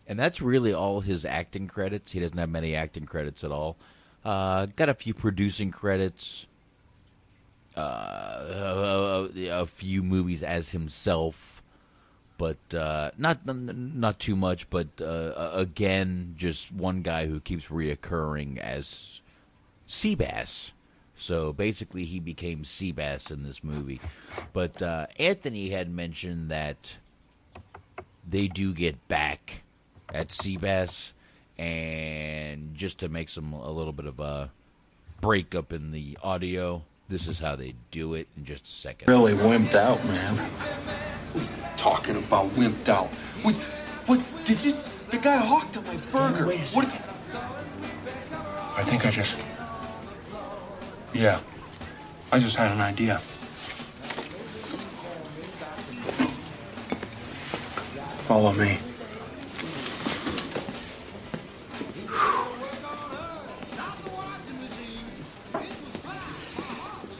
[0.07, 2.13] And that's really all his acting credits.
[2.13, 3.75] He doesn't have many acting credits at all.
[4.23, 6.47] Uh, got a few producing credits.
[7.75, 11.61] Uh, a, a, few movies as himself,
[12.37, 14.69] but uh, not not too much.
[14.69, 19.19] But uh, again, just one guy who keeps reoccurring as
[19.89, 20.71] Seabass.
[21.17, 24.01] So basically, he became Seabass in this movie.
[24.53, 26.95] But uh, Anthony had mentioned that
[28.27, 29.61] they do get back
[30.13, 31.11] at Seabass,
[31.57, 34.51] and just to make some a little bit of a
[35.21, 39.09] breakup in the audio, this is how they do it in just a second.
[39.09, 40.35] Really wimped out, man.
[40.35, 43.07] What are you talking about wimped out?
[43.43, 43.55] What?
[44.07, 44.23] What?
[44.45, 44.73] Did you?
[45.09, 46.47] The guy hawked on my burger.
[46.47, 46.87] Wait a What?
[48.77, 49.37] I think I just.
[51.13, 51.39] Yeah.
[52.31, 53.17] I just had an idea.
[58.17, 58.79] Follow me.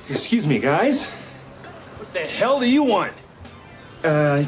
[0.09, 1.05] Excuse me, guys.
[1.05, 3.13] What the hell do you want?
[4.03, 4.43] Uh,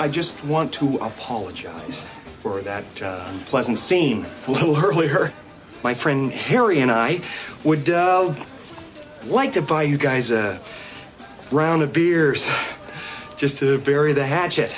[0.00, 2.06] I just want to apologize
[2.38, 5.32] for that uh, unpleasant scene a little earlier.
[5.84, 7.20] My friend Harry and I
[7.62, 8.34] would uh,
[9.26, 10.60] like to buy you guys a
[11.52, 12.50] round of beers
[13.36, 14.76] just to bury the hatchet.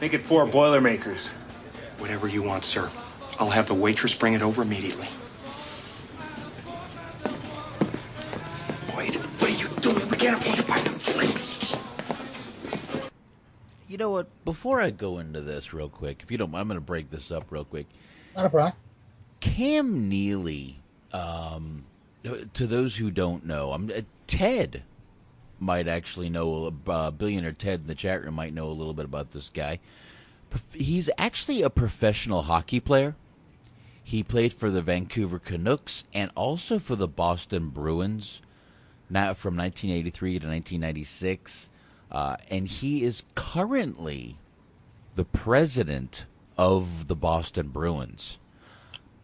[0.00, 1.28] Make it four Boilermakers.
[1.98, 2.90] Whatever you want, sir.
[3.38, 5.08] I'll have the waitress bring it over immediately.
[10.20, 11.76] Can't afford to buy them drinks.
[13.88, 14.28] You know what?
[14.44, 17.30] Before I go into this real quick, if you don't, I'm going to break this
[17.30, 17.86] up real quick.
[18.36, 18.74] Not a problem.
[19.40, 20.80] Cam Neely,
[21.12, 21.84] um,
[22.52, 24.82] to those who don't know, I'm uh, Ted
[25.58, 26.72] might actually know.
[26.86, 29.80] Uh, Billionaire Ted in the chat room might know a little bit about this guy.
[30.72, 33.16] He's actually a professional hockey player.
[34.04, 38.40] He played for the Vancouver Canucks and also for the Boston Bruins,
[39.10, 41.68] now from 1983 to 1996,
[42.10, 44.38] uh, and he is currently
[45.16, 46.24] the president
[46.56, 48.38] of the Boston Bruins.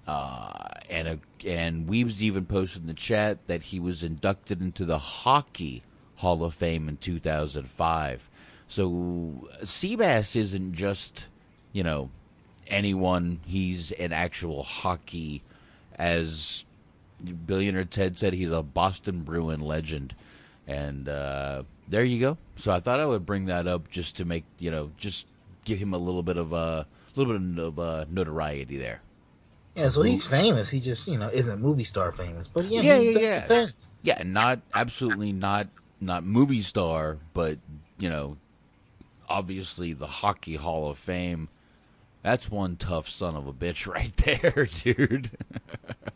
[0.07, 4.85] Uh, and a, and Weebs even posted in the chat that he was inducted into
[4.85, 5.83] the Hockey
[6.17, 8.31] Hall of Fame in 2005.
[8.69, 11.25] So Seabass isn't just,
[11.73, 12.11] you know,
[12.67, 13.41] anyone.
[13.47, 15.43] He's an actual hockey,
[15.97, 16.65] as
[17.23, 20.15] billionaire Ted said, he's a Boston Bruin legend.
[20.67, 22.39] And uh, there you go.
[22.57, 25.27] So I thought I would bring that up just to make you know, just
[25.65, 29.01] give him a little bit of a little bit of uh, notoriety there.
[29.75, 30.71] Yeah, so he's famous.
[30.71, 32.49] He just, you know, isn't movie star famous.
[32.49, 33.67] But yeah, yeah, yeah, yeah.
[34.03, 35.69] Yeah, not absolutely not
[36.01, 37.59] not movie star, but
[37.99, 38.39] you know,
[39.29, 41.49] obviously the Hockey Hall of Fame.
[42.23, 45.31] That's one tough son of a bitch right there, dude.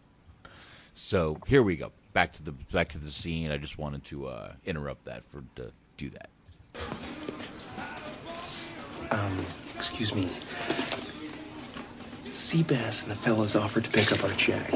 [1.00, 1.92] so here we go.
[2.12, 3.50] Back to the back to the scene.
[3.50, 6.28] I just wanted to uh, interrupt that for to do that.
[9.10, 9.44] Um,
[9.74, 10.28] excuse me.
[12.26, 14.70] Seabass and the fellows offered to pick up our check.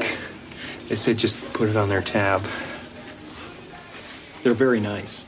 [0.87, 2.41] They said just put it on their tab.
[4.43, 5.25] They're very nice.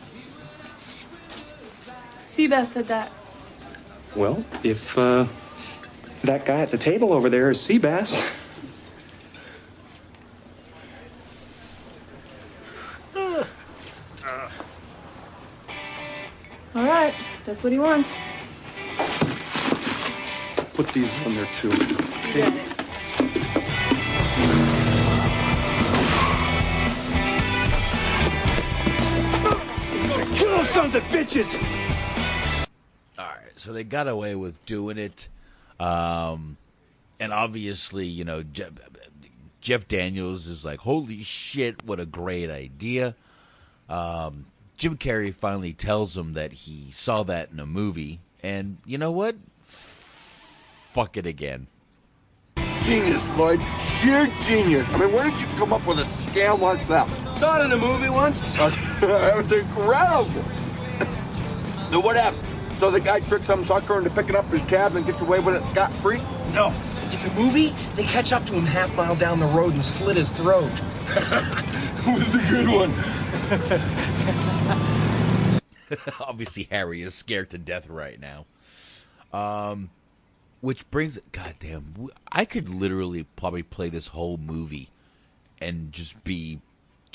[2.25, 3.11] Seabass said that.
[4.15, 5.25] Well, if uh,
[6.23, 8.33] that guy at the table over there is Seabass.
[16.77, 18.19] All right, that's what he wants.
[20.75, 21.69] Put these on there too.
[21.69, 22.77] You got it.
[30.35, 31.55] Kill those sons of bitches!
[33.17, 35.29] All right, so they got away with doing it,
[35.79, 36.57] um,
[37.19, 38.73] and obviously, you know, Jeff,
[39.61, 43.15] Jeff Daniels is like, "Holy shit, what a great idea!"
[43.89, 44.45] Um,
[44.77, 49.11] Jim Carrey finally tells him that he saw that in a movie, and you know
[49.11, 49.35] what?
[49.65, 51.65] Fuck it again.
[52.83, 53.59] Genius, Lloyd.
[53.81, 54.87] Sheer genius.
[54.89, 57.09] I mean, where did you come up with a scam like that?
[57.29, 58.55] Saw it in a movie once.
[59.01, 60.43] that was incredible.
[61.89, 62.43] then what happened?
[62.77, 65.55] So the guy tricks some sucker into picking up his tab and gets away with
[65.55, 66.21] it scot free?
[66.53, 66.73] No.
[67.11, 70.17] In the movie, they catch up to him half mile down the road and slit
[70.17, 70.71] his throat.
[71.09, 72.93] it was a good one.
[76.19, 78.45] obviously, Harry is scared to death right now.
[79.33, 79.89] Um,
[80.61, 84.89] which brings, goddamn, I could literally probably play this whole movie
[85.61, 86.59] and just be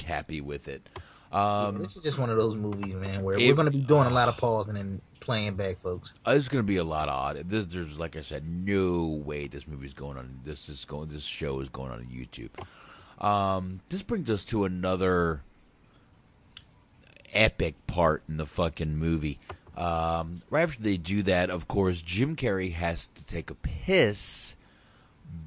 [0.05, 0.89] happy with it.
[1.33, 3.81] Um, this is just one of those movies, man, where it- we're going to be
[3.81, 6.13] doing a lot of pause and then playing back, folks.
[6.27, 7.49] Uh, It's going to be a lot of odd.
[7.49, 10.41] This, there's like I said, no way this movie's going on.
[10.45, 11.09] This is going.
[11.09, 12.51] This show is going on YouTube.
[13.25, 15.43] Um, this brings us to another
[17.33, 19.39] epic part in the fucking movie.
[19.77, 24.55] Um, right after they do that, of course, Jim Carrey has to take a piss,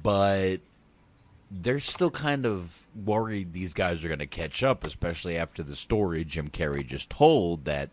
[0.02, 0.56] but
[1.50, 5.76] they're still kind of worried these guys are going to catch up, especially after the
[5.76, 7.90] story Jim Carrey just told that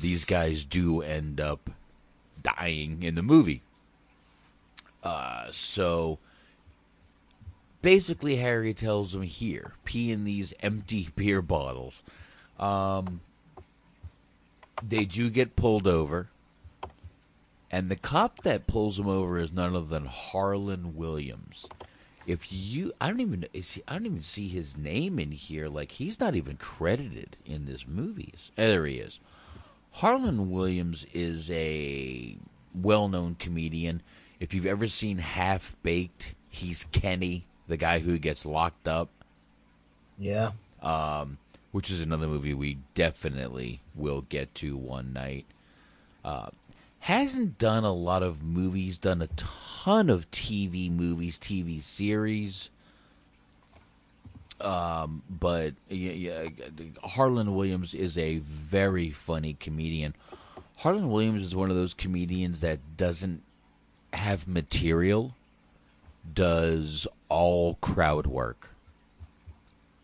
[0.00, 1.70] these guys do end up
[2.42, 3.62] dying in the movie.
[5.02, 6.18] Uh, so
[7.82, 12.02] basically, Harry tells him here, pee in these empty beer bottles.
[12.58, 13.20] Um,
[14.86, 16.28] they do get pulled over,
[17.70, 21.68] and the cop that pulls them over is none other than Harland Williams.
[22.26, 25.68] If you, I don't even, he, I don't even see his name in here.
[25.68, 28.34] Like he's not even credited in this movie.
[28.54, 29.18] There he is.
[29.98, 32.36] Harland Williams is a
[32.72, 34.00] well-known comedian.
[34.38, 39.08] If you've ever seen Half Baked, he's Kenny, the guy who gets locked up.
[40.16, 40.52] Yeah.
[40.80, 41.38] Um,
[41.72, 45.46] which is another movie we definitely will get to one night.
[46.24, 46.50] Uh,
[47.00, 52.70] hasn't done a lot of movies, done a ton of TV movies, TV series.
[54.60, 56.48] Um, but yeah, yeah,
[57.04, 60.14] Harland Williams is a very funny comedian.
[60.78, 63.42] Harland Williams is one of those comedians that doesn't
[64.12, 65.34] have material,
[66.34, 68.70] does all crowd work.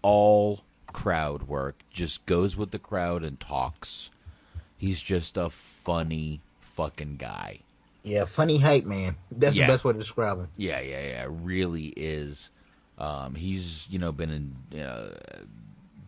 [0.02, 0.60] All
[0.92, 4.10] crowd work, just goes with the crowd and talks.
[4.76, 7.60] He's just a funny fucking guy.
[8.02, 9.16] Yeah, funny hype man.
[9.30, 9.66] That's Yeah.
[9.66, 10.48] the best way to describe him.
[10.56, 11.26] Yeah, yeah, yeah.
[11.30, 12.50] Really is.
[12.98, 14.30] Um, he's you know been
[14.72, 15.18] in uh,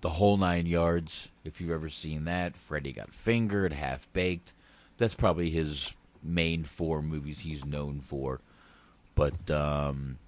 [0.01, 1.29] the whole nine yards.
[1.45, 4.53] If you've ever seen that, Freddy got fingered, half baked.
[4.99, 8.41] That's probably his main four movies he's known for.
[9.15, 10.19] But um,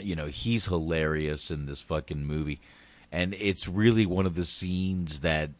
[0.00, 2.60] you know he's hilarious in this fucking movie,
[3.12, 5.50] and it's really one of the scenes that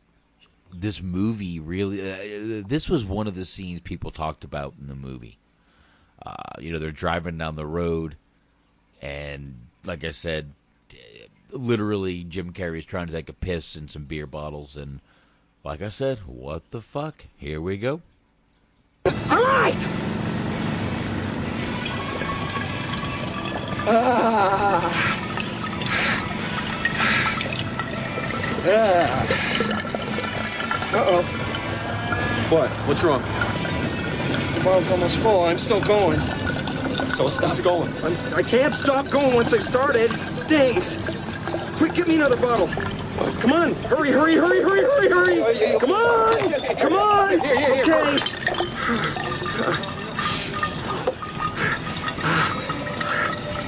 [0.72, 2.00] this movie really.
[2.00, 5.38] Uh, this was one of the scenes people talked about in the movie.
[6.24, 8.16] Uh, you know, they're driving down the road,
[9.06, 9.54] and
[9.84, 10.52] like I said,
[11.52, 15.00] literally Jim Carrey's trying to take a piss in some beer bottles, and
[15.62, 17.26] like I said, what the fuck?
[17.36, 18.02] Here we go.
[19.04, 19.76] All right.
[23.88, 25.12] Ah.
[28.66, 29.26] Yeah.
[30.92, 31.22] Uh-oh.
[32.48, 32.70] What?
[32.70, 33.22] What's wrong?
[33.22, 35.44] The bottle's almost full.
[35.44, 36.18] I'm still going.
[37.16, 37.92] So stop going.
[38.04, 40.10] I'm, I can't stop going once I've started.
[40.12, 40.98] It stings.
[41.76, 42.68] Quick, get me another bottle.
[43.40, 43.74] Come on.
[43.74, 45.08] Hurry, hurry, hurry, hurry, hurry,
[45.40, 45.78] hurry.
[45.78, 46.38] Come on.
[46.76, 47.40] Come on.
[47.40, 48.20] Okay.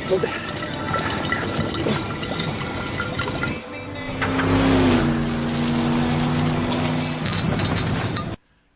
[0.08, 0.44] Hold that.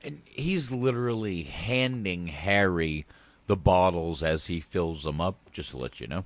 [0.05, 3.07] And he's literally handing Harry
[3.53, 6.25] the bottles as he fills them up, just to let you know.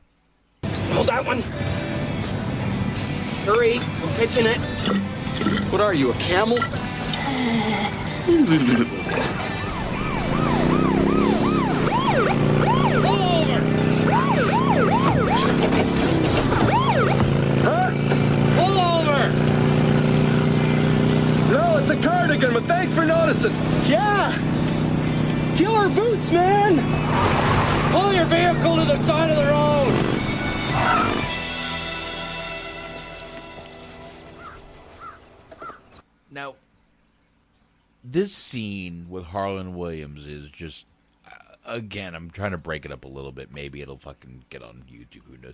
[0.93, 1.43] Hold that one.
[3.45, 3.81] Hurry.
[3.81, 4.59] I'm pitching it.
[5.73, 6.59] What are you, a camel?
[38.17, 40.87] this scene with Harland Williams is just
[41.27, 42.15] uh, again.
[42.15, 43.53] I'm trying to break it up a little bit.
[43.53, 45.21] Maybe it'll fucking get on YouTube.
[45.29, 45.53] Who knows?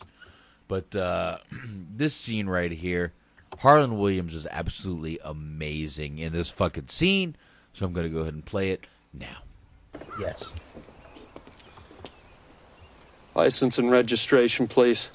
[0.69, 1.39] But uh,
[1.97, 3.15] this scene right here,
[3.59, 7.35] Harland Williams is absolutely amazing in this fucking scene.
[7.75, 9.43] So I'm going to go ahead and play it now.
[10.21, 10.53] Yes.
[13.35, 15.11] License and registration, please.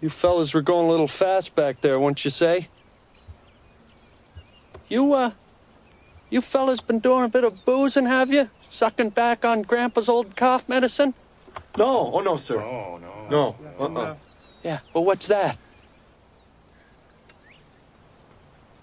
[0.00, 2.68] You fellas were going a little fast back there, wouldn't you say?
[4.88, 5.32] You, uh,
[6.30, 8.50] you fellas been doing a bit of boozing, have you?
[8.68, 11.14] Sucking back on Grandpa's old cough medicine?
[11.78, 12.56] No, oh no, sir.
[12.56, 13.16] No, no.
[13.30, 14.16] No, uh-uh.
[14.62, 15.58] Yeah, well, what's that?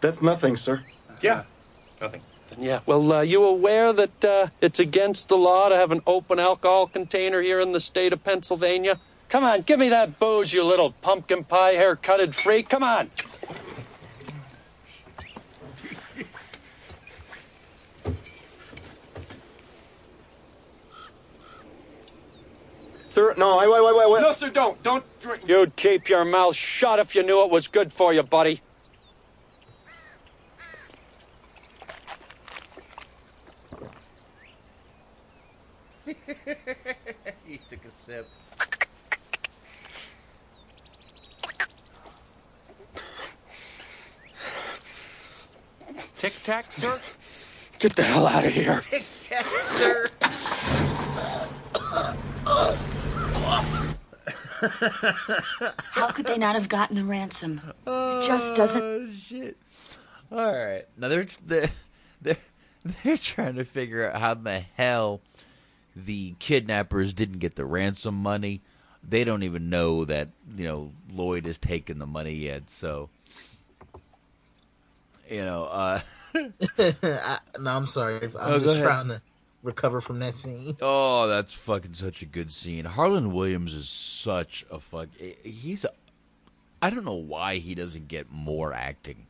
[0.02, 0.84] That's nothing, sir.
[1.22, 1.44] Yeah,
[2.02, 2.22] nothing.
[2.60, 6.40] Yeah, well, uh, you aware that uh, it's against the law to have an open
[6.40, 9.00] alcohol container here in the state of Pennsylvania?
[9.34, 12.70] Come on, give me that booze, you little pumpkin pie haircutted freak.
[12.70, 13.10] Come on.
[23.10, 23.34] Sir, sir.
[23.36, 24.22] No, wait, wait, wait, wait.
[24.22, 24.84] No, sir, don't.
[24.84, 25.42] Don't drink.
[25.48, 28.62] You'd keep your mouth shut if you knew it was good for you, buddy.
[36.06, 38.28] he took a sip.
[46.24, 47.02] Tic Tac, sir?
[47.80, 48.80] Get the hell out of here.
[48.80, 50.08] Tic Tac, sir.
[55.92, 57.60] How could they not have gotten the ransom?
[57.86, 58.82] It just doesn't.
[58.82, 59.58] Oh, shit.
[60.32, 60.86] All right.
[60.96, 61.72] Now they're they're
[62.22, 62.38] they're,
[63.04, 65.20] they're trying to figure out how in the hell
[65.94, 68.62] the kidnappers didn't get the ransom money.
[69.06, 72.70] They don't even know that you know Lloyd has taken the money yet.
[72.80, 73.10] So
[75.30, 76.02] you know, uh,
[76.78, 78.16] I, no, I'm sorry.
[78.24, 79.22] I'm Oh, just trying to
[79.62, 80.76] recover from that scene.
[80.82, 82.86] oh, that's fucking such a good scene.
[82.86, 85.10] Harland Williams is such a fuck.
[85.44, 85.92] He's a.
[86.82, 89.28] I don't know why he doesn't get more acting.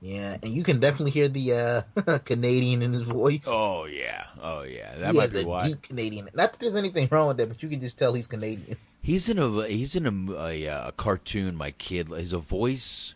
[0.00, 3.44] Yeah, and you can definitely hear the uh, Canadian in his voice.
[3.46, 4.94] Oh yeah, oh yeah.
[4.96, 5.68] That he might has be a why.
[5.68, 6.28] deep Canadian.
[6.34, 8.76] Not that there's anything wrong with that, but you can just tell he's Canadian.
[9.00, 11.56] He's in a he's in a, a, uh, cartoon.
[11.56, 13.14] My kid, he's a voice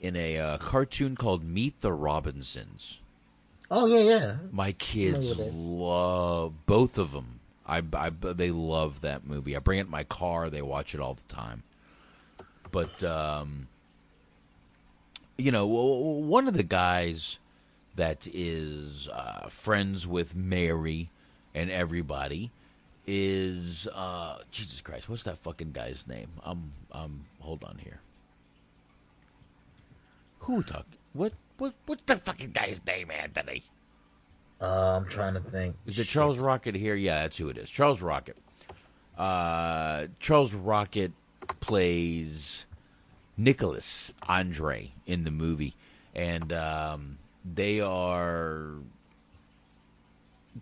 [0.00, 2.98] in a uh, cartoon called Meet the Robinsons.
[3.70, 4.36] Oh yeah, yeah.
[4.50, 5.60] My kids Familiar with that.
[5.60, 7.40] love both of them.
[7.66, 9.54] I, I they love that movie.
[9.54, 10.48] I bring it in my car.
[10.48, 11.62] They watch it all the time.
[12.70, 13.68] But um,
[15.36, 17.38] you know, one of the guys
[17.96, 21.10] that is uh, friends with Mary
[21.54, 22.50] and everybody
[23.06, 25.08] is uh, Jesus Christ.
[25.08, 26.28] What's that fucking guy's name?
[26.44, 28.00] Um, um, hold on here.
[30.48, 30.86] Who talk?
[31.12, 31.34] What?
[31.58, 31.74] What?
[31.84, 33.64] What's the fucking guy's name, Anthony?
[34.62, 35.76] Uh, I'm trying to think.
[35.84, 36.94] Is it Charles Rocket here?
[36.94, 37.68] Yeah, that's who it is.
[37.68, 38.38] Charles Rocket.
[39.18, 41.12] Uh, Charles Rocket
[41.60, 42.64] plays
[43.36, 45.74] Nicholas Andre in the movie,
[46.14, 48.70] and um, they are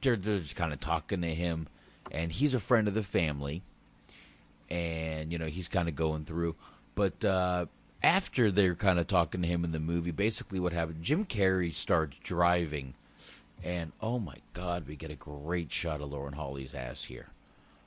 [0.02, 1.68] they're, they're just kind of talking to him,
[2.10, 3.62] and he's a friend of the family,
[4.68, 6.56] and you know he's kind of going through,
[6.96, 7.24] but.
[7.24, 7.66] Uh,
[8.02, 11.74] after they're kind of talking to him in the movie, basically what happened, Jim Carrey
[11.74, 12.94] starts driving,
[13.64, 17.28] and oh my god, we get a great shot of Lauren Holly's ass here.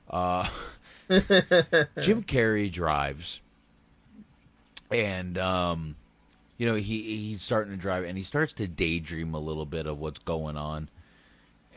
[0.08, 0.48] Uh,
[1.08, 3.40] Jim Carrey drives,
[4.90, 5.96] and um,
[6.58, 9.86] you know he he's starting to drive, and he starts to daydream a little bit
[9.86, 10.88] of what's going on.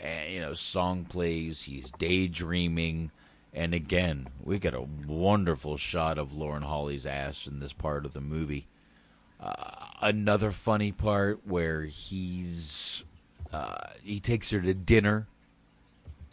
[0.01, 3.11] And you know, song plays, he's daydreaming,
[3.53, 8.13] and again, we get a wonderful shot of Lauren Holly's ass in this part of
[8.13, 8.67] the movie.
[9.39, 13.03] Uh, another funny part where he's
[13.51, 15.27] uh, he takes her to dinner.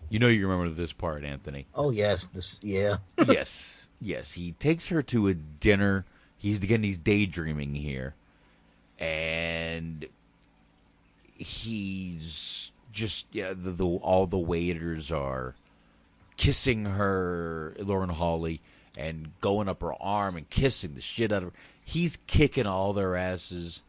[0.09, 1.66] You know, you remember this part, Anthony.
[1.75, 2.97] Oh yes, this yeah.
[3.29, 4.33] yes, yes.
[4.33, 6.07] He takes her to a dinner.
[6.39, 6.83] He's again.
[6.83, 8.14] He's daydreaming here,
[8.99, 10.07] and
[11.37, 13.49] he's just yeah.
[13.51, 15.55] The, the all the waiters are
[16.41, 18.62] kissing her, Lauren Holly,
[18.97, 21.55] and going up her arm and kissing the shit out of her.
[21.84, 23.82] He's kicking all their asses,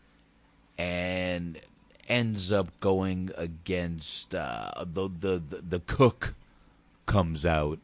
[0.78, 1.60] and
[2.10, 6.34] ends up going against uh, the, the the the cook
[7.06, 7.80] comes out.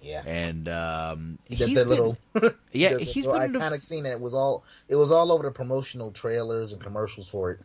[0.00, 2.16] Yeah, and um, He did that been- little,
[2.72, 6.10] yeah, he's little been iconic scene that was all it was all over the promotional
[6.12, 7.60] trailers and commercials for it.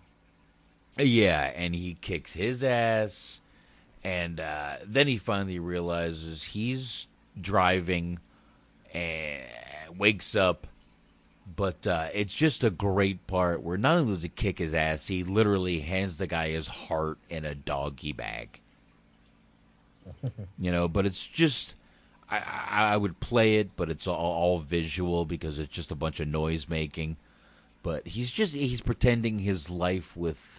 [0.99, 3.39] Yeah, and he kicks his ass,
[4.07, 7.07] and uh, then he finally realizes he's
[7.39, 8.19] driving
[8.93, 9.43] and
[9.97, 10.65] wakes up.
[11.53, 15.07] But uh, it's just a great part where not only does he kick his ass,
[15.07, 18.61] he literally hands the guy his heart in a doggy bag.
[20.57, 21.75] you know, but it's just
[22.29, 26.21] I, I, would play it, but it's all, all visual because it's just a bunch
[26.21, 27.17] of noise making.
[27.83, 30.56] But he's just he's pretending his life with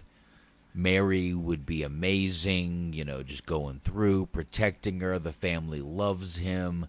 [0.73, 5.17] Mary would be amazing, you know, just going through, protecting her.
[5.17, 6.87] The family loves him.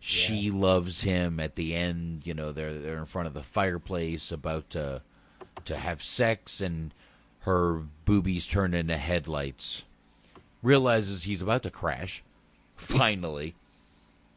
[0.00, 1.38] She loves him.
[1.38, 5.02] At the end, you know, they're they're in front of the fireplace about to
[5.64, 6.92] to have sex, and
[7.40, 9.82] her boobies turn into headlights.
[10.62, 12.24] Realizes he's about to crash.
[12.76, 13.54] Finally,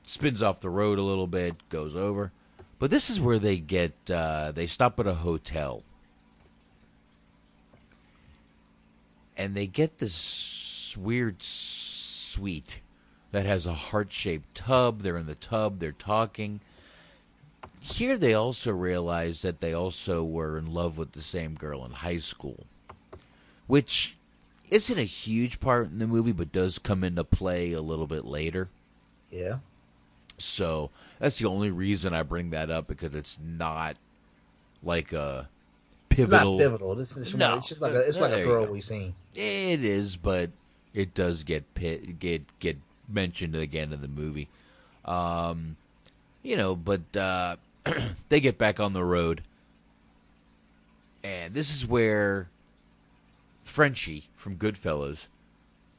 [0.04, 2.32] spins off the road a little bit, goes over.
[2.78, 5.82] But this is where they get uh, they stop at a hotel.
[9.38, 12.80] And they get this weird suite
[13.32, 15.02] that has a heart-shaped tub.
[15.02, 15.80] They're in the tub.
[15.80, 16.62] They're talking.
[17.80, 21.92] Here, they also realize that they also were in love with the same girl in
[21.92, 22.66] high school,
[23.68, 24.18] which
[24.70, 28.26] isn't a huge part in the movie, but does come into play a little bit
[28.26, 28.70] later.
[29.30, 29.58] Yeah.
[30.38, 33.98] So that's the only reason I bring that up because it's not
[34.82, 35.50] like a
[36.16, 36.53] pivotal.
[36.53, 36.95] Not pivotal.
[36.95, 39.16] This is no, it's just like a it's like a throwaway scene.
[39.36, 40.51] It is, but
[40.93, 44.47] it does get pit, get get mentioned again in the movie.
[45.03, 45.76] Um,
[46.41, 47.57] you know, but uh,
[48.30, 49.43] they get back on the road,
[51.24, 52.49] and this is where
[53.63, 55.28] Frenchie from Goodfellas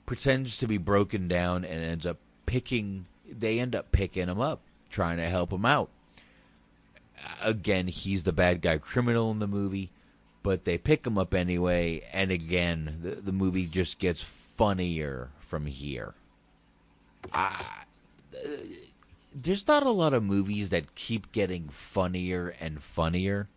[0.06, 3.06] pretends to be broken down and ends up picking.
[3.28, 4.60] They end up picking him up,
[4.90, 5.90] trying to help him out.
[7.42, 9.90] Again, he's the bad guy criminal in the movie,
[10.46, 12.00] but they pick him up anyway.
[12.12, 16.14] And again, the, the movie just gets funnier from here.
[17.32, 17.52] Uh,
[19.34, 23.48] there's not a lot of movies that keep getting funnier and funnier.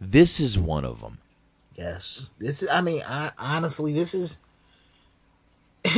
[0.00, 1.18] This is one of them.
[1.76, 2.70] Yes, this is.
[2.70, 4.38] I mean, I honestly, this is.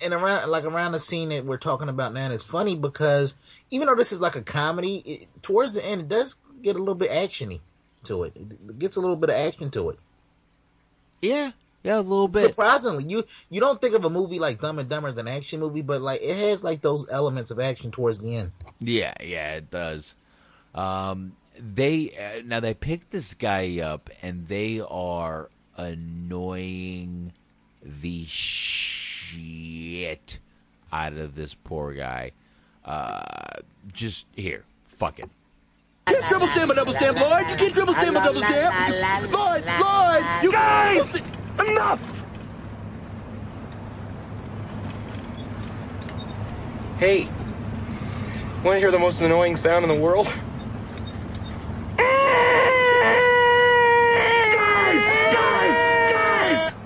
[0.00, 3.34] and around like around the scene that we're talking about now, it's funny because
[3.72, 6.78] even though this is like a comedy, it, towards the end it does get a
[6.78, 7.58] little bit actiony
[8.04, 8.32] to it.
[8.36, 9.98] It gets a little bit of action to it.
[11.20, 11.52] Yeah,
[11.82, 12.42] yeah, a little bit.
[12.42, 15.60] Surprisingly, you you don't think of a movie like Dumb and Dumber as an action
[15.60, 18.52] movie, but like it has like those elements of action towards the end.
[18.80, 20.14] Yeah, yeah, it does.
[20.74, 27.32] Um, they uh, now they pick this guy up, and they are annoying
[27.82, 29.38] the shit
[30.92, 32.32] out of this poor guy.
[32.84, 33.60] Uh,
[33.92, 35.28] just here, fuck it.
[36.08, 37.48] You can't triple stamp a double stamp, Lloyd.
[37.50, 39.32] You can't triple stamp a double stamp.
[39.32, 41.14] Lloyd, Lloyd, you guys,
[41.66, 42.24] enough.
[46.98, 47.28] Hey,
[48.62, 50.26] want to hear the most annoying sound in the world?
[54.54, 55.02] Guys,
[55.32, 56.76] guys, guys!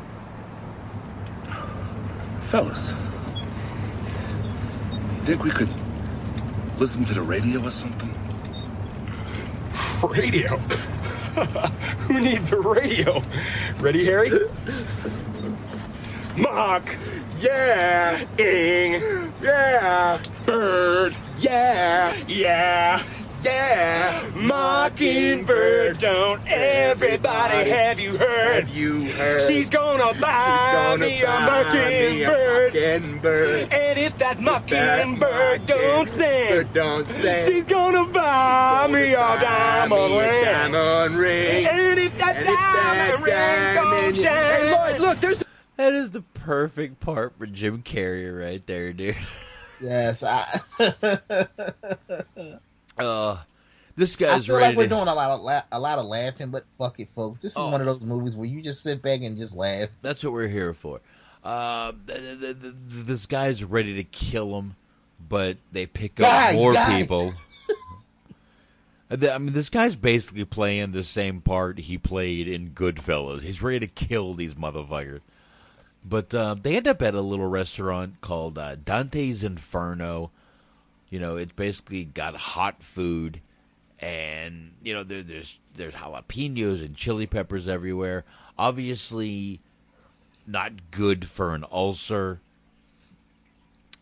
[2.43, 2.93] Fellas,
[5.15, 5.69] you think we could
[6.79, 8.15] listen to the radio or something?
[10.03, 10.57] Radio?
[12.07, 13.23] Who needs a radio?
[13.79, 14.31] Ready, Harry?
[16.37, 16.95] Mock.
[17.41, 18.25] Yeah.
[18.39, 19.03] Ing.
[19.43, 20.21] Yeah.
[20.47, 21.17] Bird.
[21.39, 22.17] Yeah.
[22.27, 23.03] Yeah.
[23.45, 24.29] Yeah.
[24.35, 28.65] Mockingbird, don't everybody have you heard?
[28.65, 29.47] Have you heard?
[29.49, 32.75] She's gonna buy gonna me a buy me a mockingbird.
[32.75, 33.73] mockingbird.
[33.73, 40.19] And if that mockingbird don't sing, don't sing, she's gonna buy me a diamond me
[40.19, 40.45] a ring.
[40.45, 41.67] diamond ring.
[41.67, 45.45] And if that And if that diamond ring don't shine, Hey, Lloyd, look, there's
[45.77, 49.17] That is the perfect part for Jim Carrey right there, dude.
[49.81, 50.45] Yes, I.
[52.99, 53.37] Uh,
[53.97, 56.07] this guy's I feel like we're to- doing a lot of la- a lot of
[56.07, 57.41] laughing, but fuck it, folks.
[57.43, 57.71] This is Oh.
[57.71, 59.89] one of those movies where you just sit back and just laugh.
[60.03, 61.01] That's what we're here for.
[61.43, 62.75] Uh, th- th- th- th-
[63.07, 64.77] this guy's ready to kill him,
[65.29, 67.03] but they pick up Guys, more guys.
[67.03, 67.33] people.
[69.11, 73.41] Uh, I mean, this guy's basically playing the same part he played in Goodfellas.
[73.41, 75.21] He's ready to kill these motherfuckers.
[76.05, 80.31] But uh, they end up at a little restaurant called uh, Dante's Inferno.
[81.11, 83.41] You know, it's basically got hot food,
[83.99, 88.25] and you know there, there's there's jalapenos and chili peppers everywhere.
[88.59, 89.61] Obviously,
[90.47, 92.41] not good for an ulcer.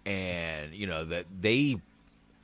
[0.04, 1.80] And you know that they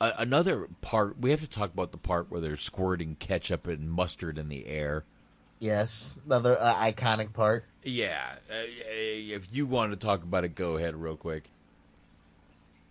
[0.01, 4.39] another part we have to talk about the part where they're squirting ketchup and mustard
[4.39, 5.05] in the air.
[5.61, 7.65] Yes, another uh, iconic part.
[7.85, 11.52] Yeah, uh, if you want to talk about it, go ahead real quick.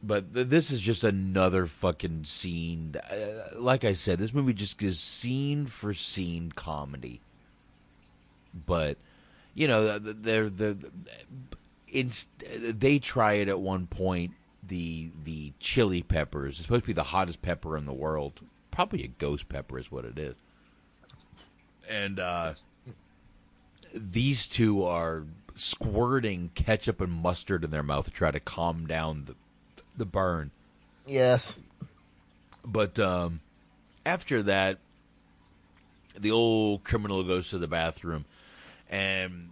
[0.04, 2.96] But th- this is just another fucking scene.
[2.96, 7.22] Uh, like I said, this movie just is scene for scene comedy.
[8.54, 8.98] But
[9.54, 10.78] you know, they're the
[11.94, 14.32] they try it at one point.
[14.64, 18.42] The the chili peppers it's supposed to be the hottest pepper in the world.
[18.70, 20.36] Probably a ghost pepper is what it is.
[21.90, 22.54] And uh,
[23.94, 25.26] these two are
[25.56, 29.36] squirting ketchup and mustard in their mouth to try to calm down the
[29.98, 30.52] the burn.
[31.06, 31.62] Yes.
[32.66, 33.40] But um,
[34.06, 34.78] after that,
[36.18, 38.26] the old criminal goes to the bathroom,
[38.90, 39.50] and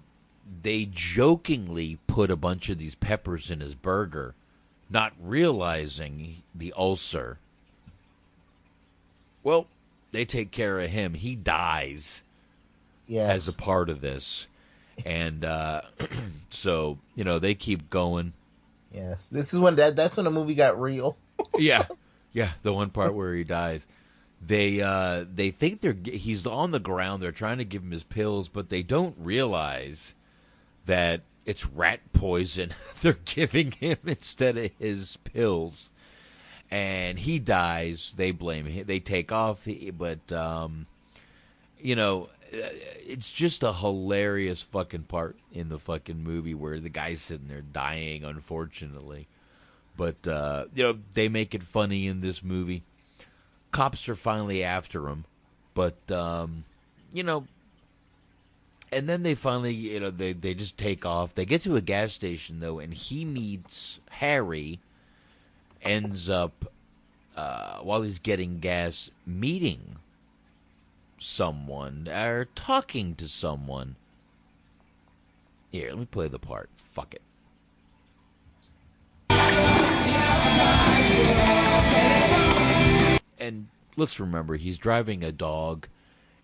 [0.61, 4.35] they jokingly put a bunch of these peppers in his burger,
[4.89, 7.37] not realizing the ulcer.
[9.43, 9.67] Well,
[10.11, 11.13] they take care of him.
[11.13, 12.21] He dies
[13.07, 13.31] Yes.
[13.33, 14.47] as a part of this.
[15.05, 15.81] And uh,
[16.49, 18.33] so, you know, they keep going.
[18.91, 19.27] Yes.
[19.29, 21.17] This is when that that's when the movie got real.
[21.57, 21.85] yeah,
[22.31, 22.51] yeah.
[22.63, 23.85] The one part where he dies,
[24.45, 27.21] they uh, they think they're he's on the ground.
[27.21, 30.13] They're trying to give him his pills, but they don't realize
[30.85, 35.91] that it's rat poison they're giving him instead of his pills.
[36.71, 38.13] and he dies.
[38.17, 38.85] They blame him.
[38.85, 39.67] They take off,
[39.97, 40.85] but um,
[41.79, 47.21] you know, it's just a hilarious fucking part in the fucking movie where the guy's
[47.21, 49.27] sitting there dying, unfortunately.
[49.95, 52.83] But uh, you know, they make it funny in this movie.
[53.71, 55.25] Cops are finally after him,
[55.73, 56.63] but um,
[57.13, 57.45] you know,
[58.91, 61.35] and then they finally, you know, they they just take off.
[61.35, 64.79] They get to a gas station though, and he meets Harry.
[65.81, 66.71] Ends up
[67.37, 69.97] uh, while he's getting gas, meeting
[71.19, 73.95] someone or talking to someone.
[75.71, 76.69] Here, let me play the part.
[76.93, 77.21] Fuck it.
[83.39, 85.87] And let's remember, he's driving a dog,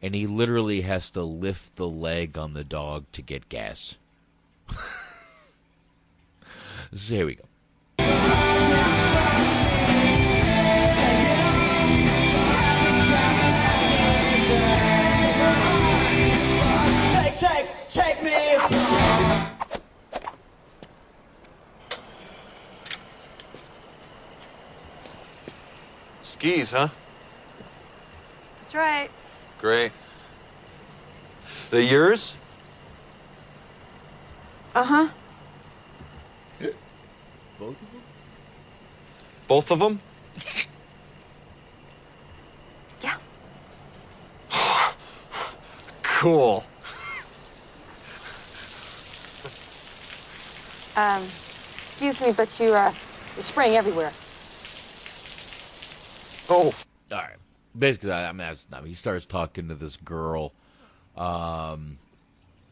[0.02, 3.95] and he literally has to lift the leg on the dog to get gas.
[4.69, 4.77] so
[6.91, 7.43] here we go.
[26.36, 26.90] Skis, huh?
[28.57, 29.10] That's right.
[29.57, 29.94] Great.
[31.72, 32.36] They yours?
[34.76, 35.07] Uh huh.
[37.57, 38.02] Both of them?
[39.48, 39.99] Both of them?
[43.02, 43.16] Yeah.
[46.03, 46.66] Cool.
[50.98, 52.91] Um, excuse me, but you, uh,
[53.36, 54.12] you're spraying everywhere.
[56.49, 56.73] Oh.
[57.11, 57.35] All right.
[57.77, 58.85] Basically, I I mean, that's not.
[58.85, 60.53] He starts talking to this girl,
[61.17, 61.97] um,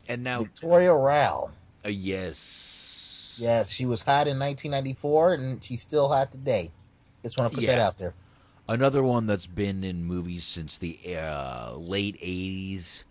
[0.07, 1.51] and now Victoria Rowell.
[1.85, 3.35] Uh, yes.
[3.37, 6.71] Yeah, she was hot in 1994, and she's still hot today.
[7.23, 8.13] Just want to put that out there.
[8.67, 13.03] Another one that's been in movies since the uh, late '80s.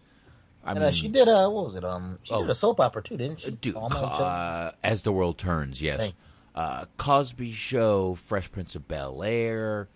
[0.64, 1.84] I and mean, uh, she did a what was it?
[1.84, 2.40] Um, she Oh.
[2.42, 3.50] did a soap opera too, didn't she?
[3.50, 4.24] Dude, Alma and Joe?
[4.24, 6.12] uh, as the world turns, yes.
[6.54, 9.88] Uh, Cosby Show, Fresh Prince of Bel Air,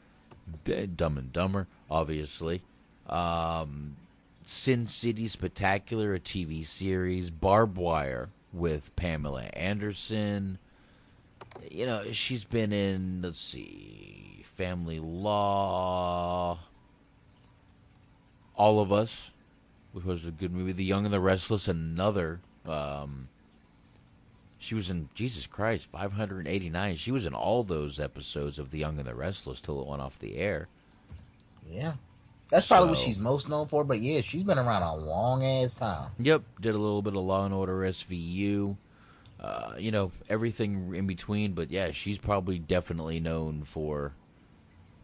[0.96, 2.62] Dumb and Dumber, obviously.
[3.08, 3.96] Um,
[4.44, 7.30] Sin City Spectacular, a TV series.
[7.30, 10.58] Barb Wire with Pamela Anderson.
[11.70, 16.58] You know, she's been in, let's see, Family Law.
[18.56, 19.30] All of Us,
[19.92, 20.72] which was a good movie.
[20.72, 22.40] The Young and the Restless, another.
[22.64, 23.28] Um,
[24.58, 26.96] she was in Jesus Christ, 589.
[26.96, 30.02] She was in all those episodes of The Young and the Restless till it went
[30.02, 30.68] off the air.
[31.68, 31.94] Yeah,
[32.50, 33.84] that's probably what she's most known for.
[33.84, 36.10] But yeah, she's been around a long ass time.
[36.18, 38.76] Yep, did a little bit of Law and Order SVU.
[39.38, 44.12] Uh, you know, everything in between, but yeah, she's probably definitely known for.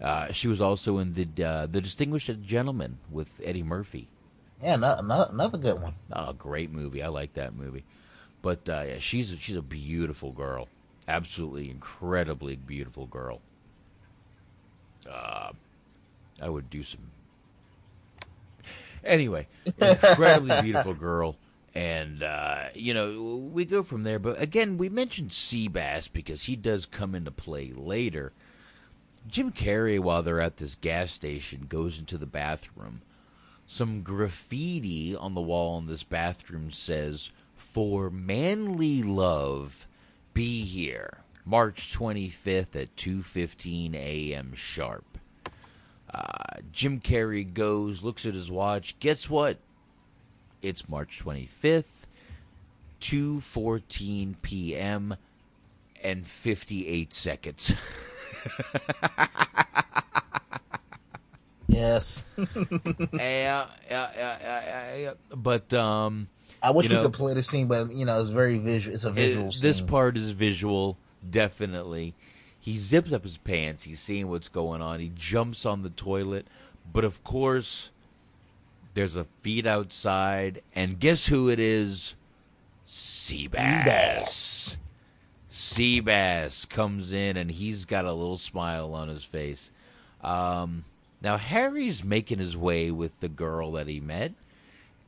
[0.00, 4.08] Uh, she was also in the uh, the Distinguished Gentleman with Eddie Murphy.
[4.62, 5.94] Yeah, no, no, another good one.
[6.12, 7.02] Oh, great movie!
[7.02, 7.84] I like that movie.
[8.42, 10.68] But uh, yeah, she's a, she's a beautiful girl,
[11.06, 13.40] absolutely incredibly beautiful girl.
[15.08, 15.52] Uh,
[16.40, 17.00] I would do some.
[19.04, 19.46] Anyway,
[19.78, 21.36] incredibly beautiful girl,
[21.74, 24.18] and uh, you know we go from there.
[24.18, 28.32] But again, we mentioned Seabass because he does come into play later.
[29.28, 33.02] Jim Carrey, while they're at this gas station, goes into the bathroom.
[33.68, 37.30] Some graffiti on the wall in this bathroom says,
[37.72, 39.88] For manly love,
[40.34, 41.22] be here.
[41.46, 44.52] March 25th at 2.15 a.m.
[44.54, 45.06] sharp.
[46.12, 48.94] Uh, Jim Carrey goes, looks at his watch.
[49.00, 49.56] Guess what?
[50.60, 52.04] It's March 25th,
[53.00, 55.16] 2.14 p.m.
[56.02, 57.72] and 58 seconds.
[61.72, 62.26] Yes.
[62.36, 62.46] yeah,
[63.12, 65.12] yeah, yeah, yeah, yeah.
[65.34, 66.28] But um,
[66.62, 68.94] I wish you we know, could play the scene, but you know, it's very visual.
[68.94, 69.62] It's a visual it- scene.
[69.68, 70.96] this part is visual,
[71.28, 72.14] definitely.
[72.60, 73.84] He zips up his pants.
[73.84, 75.00] He's seeing what's going on.
[75.00, 76.46] He jumps on the toilet,
[76.92, 77.90] but of course,
[78.94, 82.14] there's a feed outside, and guess who it is?
[82.88, 84.76] Seabass.
[85.50, 89.70] Seabass comes in, and he's got a little smile on his face.
[90.22, 90.84] Um,
[91.20, 94.32] now Harry's making his way with the girl that he met,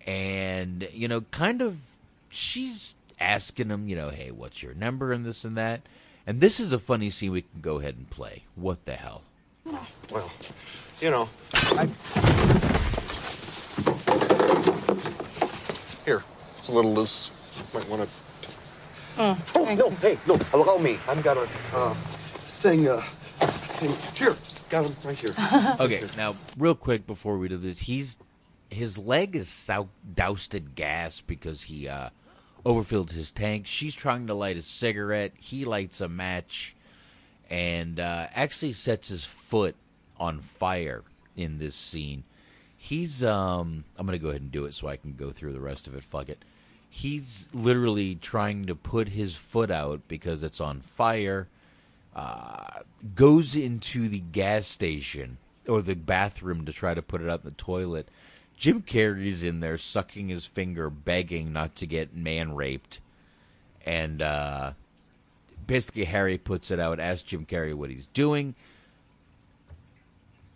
[0.07, 1.79] and you know, kind of,
[2.29, 5.83] she's asking him, you know, hey, what's your number and this and that.
[6.27, 8.45] And this is a funny scene we can go ahead and play.
[8.55, 9.23] What the hell?
[10.11, 10.31] Well,
[11.01, 11.87] you know, I...
[16.05, 16.23] Here,
[16.59, 17.31] it's a little loose.
[17.73, 18.09] Might want to.
[19.17, 19.91] Mm, Oh no!
[19.91, 20.39] Hey, no!
[20.53, 20.99] Allow me.
[21.09, 22.89] I've got a uh, thing.
[22.89, 23.01] Uh,
[23.79, 23.95] thing.
[24.15, 24.37] Here,
[24.69, 25.31] got him right here.
[25.81, 28.19] okay, now real quick before we do this, he's
[28.75, 32.11] his leg is sou- doused in gas because he uh,
[32.65, 33.67] overfilled his tank.
[33.67, 35.33] She's trying to light a cigarette.
[35.39, 36.75] He lights a match
[37.51, 39.77] and uh, actually sets his foot
[40.19, 41.03] on fire
[41.37, 42.25] in this scene.
[42.77, 45.61] He's um I'm gonna go ahead and do it so I can go through the
[45.61, 46.05] rest of it.
[46.05, 46.45] Fuck it.
[46.91, 51.49] He's literally trying to put his foot out because it's on fire.
[52.15, 52.81] Uh,
[53.15, 57.49] goes into the gas station or the bathroom to try to put it out in
[57.49, 58.09] the toilet.
[58.57, 63.01] Jim Carrey's in there sucking his finger, begging not to get man raped.
[63.85, 64.73] And uh,
[65.67, 68.55] basically, Harry puts it out, asks Jim Carrey what he's doing.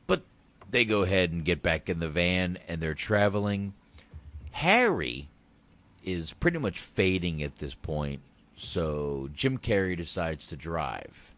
[0.06, 0.22] But
[0.70, 3.74] they go ahead and get back in the van and they're traveling.
[4.52, 5.28] Harry
[6.04, 8.20] is pretty much fading at this point,
[8.56, 11.32] so Jim Carrey decides to drive.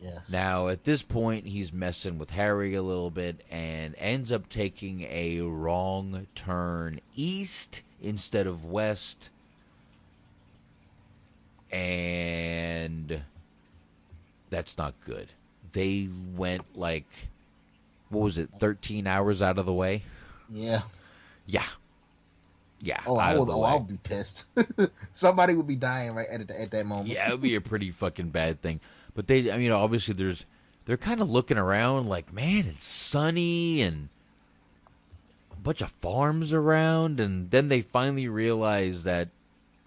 [0.00, 0.20] Yes.
[0.28, 5.02] Now, at this point, he's messing with Harry a little bit and ends up taking
[5.02, 9.30] a wrong turn east instead of west.
[11.72, 13.22] And
[14.50, 15.28] that's not good.
[15.72, 17.28] They went like,
[18.08, 20.02] what was it, 13 hours out of the way?
[20.48, 20.82] Yeah.
[21.46, 21.66] Yeah.
[22.80, 23.00] Yeah.
[23.06, 23.48] Oh, I would.
[23.48, 23.62] the Oh.
[23.62, 24.46] I would be pissed.
[25.12, 27.08] Somebody would be dying right at, at that moment.
[27.08, 28.80] Yeah, it would be a pretty fucking bad thing.
[29.18, 30.44] But they, I mean, obviously, there's
[30.84, 34.10] they're kind of looking around like, man, it's sunny and
[35.52, 39.30] a bunch of farms around, and then they finally realize that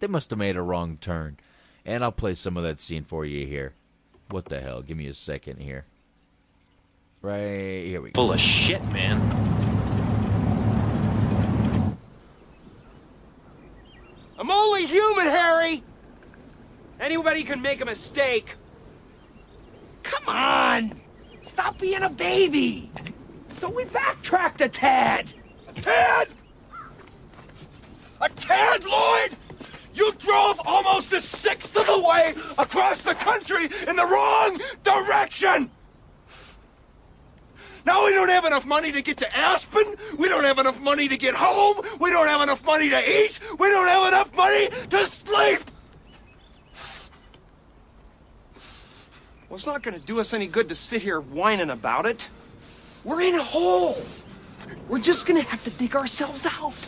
[0.02, 1.38] they must have made a wrong turn.
[1.86, 3.72] And I'll play some of that scene for you here.
[4.32, 4.82] What the hell?
[4.82, 5.86] Give me a second here.
[7.22, 8.22] Right here we go.
[8.22, 9.18] Full of shit, man.
[14.38, 15.84] I'm only human, Harry!
[17.00, 18.58] Anybody can make a mistake.
[20.04, 21.02] Come on!
[21.42, 22.92] Stop being a baby!
[23.56, 25.34] So we backtracked a tad!
[25.68, 26.28] A tad?
[28.22, 29.38] A tad, Lloyd?
[29.94, 35.70] You drove almost a sixth of the way across the country in the wrong direction!
[37.86, 39.96] Now we don't have enough money to get to Aspen.
[40.18, 41.84] We don't have enough money to get home.
[42.00, 43.40] We don't have enough money to eat.
[43.58, 45.71] We don't have enough money to sleep.
[49.52, 52.30] Well, it's not gonna do us any good to sit here whining about it.
[53.04, 54.02] We're in a hole.
[54.88, 56.74] We're just gonna have to dig ourselves out.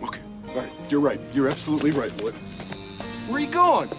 [0.00, 1.20] Okay, all right, you're right.
[1.34, 2.34] You're absolutely right, Lloyd.
[3.26, 3.90] Where are you going?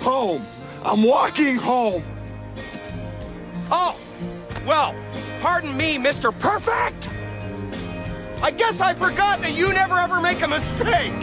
[0.00, 0.44] Home.
[0.82, 2.02] I'm walking home.
[3.70, 3.96] Oh,
[4.66, 4.92] well,
[5.40, 6.36] pardon me, Mr.
[6.36, 7.10] Perfect.
[8.42, 11.14] I guess I forgot that you never ever make a mistake.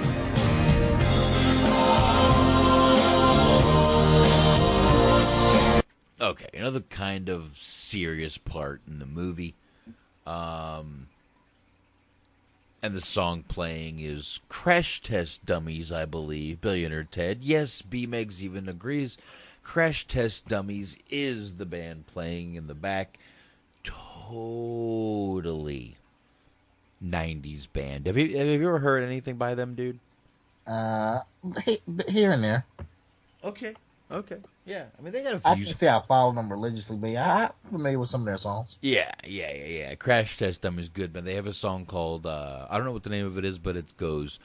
[6.23, 9.55] Okay, another kind of serious part in the movie.
[10.25, 11.07] Um,
[12.81, 16.61] and the song playing is Crash Test Dummies, I believe.
[16.61, 17.39] Billionaire Ted.
[17.41, 19.17] Yes, B Megs even agrees.
[19.63, 23.19] Crash Test Dummies is the band playing in the back.
[23.83, 24.37] Totally
[27.03, 28.07] 90s band.
[28.07, 29.99] Have you, have you ever heard anything by them, dude?
[30.65, 31.19] Uh,
[32.07, 32.65] here and there.
[33.43, 33.73] Okay,
[34.09, 34.37] okay.
[34.65, 35.63] Yeah, I mean, they got a I few.
[35.63, 38.37] I can say I follow them religiously, but yeah, I'm familiar with some of their
[38.37, 38.77] songs.
[38.81, 39.95] Yeah, yeah, yeah, yeah.
[39.95, 42.93] Crash Test Dummy is good, but they have a song called uh, I don't know
[42.93, 44.39] what the name of it is, but it goes.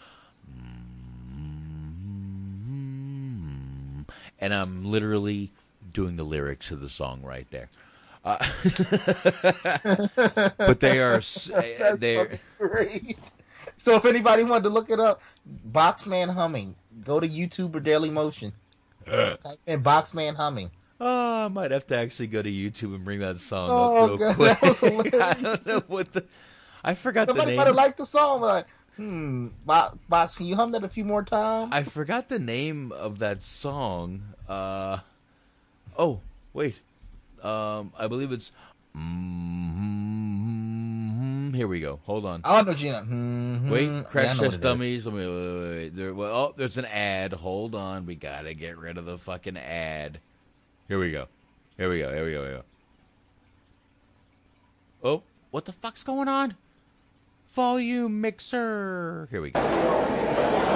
[3.18, 4.02] "Mm-hmm."
[4.40, 5.52] And I'm literally
[5.92, 7.68] doing the lyrics of the song right there.
[8.24, 8.38] Uh,
[10.58, 13.18] but they are s- uh, That's they're fucking great.
[13.76, 15.22] So if anybody wanted to look it up,
[15.70, 16.74] Boxman humming.
[17.04, 18.52] Go to YouTube or Daily Motion.
[19.08, 20.70] Type in Boxman humming.
[21.00, 24.08] Oh, I might have to actually go to YouTube and bring that song Oh, up
[24.08, 24.60] real God, quick.
[24.60, 25.14] that was hilarious.
[25.22, 26.24] I don't know what the.
[26.82, 27.66] I forgot Somebody the might name.
[27.68, 28.40] have liked the song.
[28.40, 28.66] Like,
[28.96, 31.70] hmm, Bo- Box, can you hum that a few more times?
[31.72, 34.22] I forgot the name of that song.
[34.48, 34.98] Uh,
[35.96, 36.20] oh,
[36.52, 36.80] wait.
[37.42, 38.50] Um, I believe it's.
[41.50, 42.00] Mm Here we go.
[42.04, 42.42] Hold on.
[42.44, 43.02] I know Gina.
[43.02, 43.70] Mhm.
[43.70, 45.04] Wait, crash what test dummies.
[45.04, 45.26] Let me.
[45.26, 45.96] Wait, wait, wait.
[45.96, 47.32] There, well, oh, there's an ad.
[47.32, 48.06] Hold on.
[48.06, 50.20] We gotta get rid of the fucking ad.
[50.88, 51.26] Here we go.
[51.76, 52.12] Here we go.
[52.12, 52.42] Here we go.
[52.44, 52.62] Here we go.
[55.02, 56.56] Oh, what the fuck's going on?
[57.54, 59.28] Volume mixer.
[59.30, 60.67] Here we go.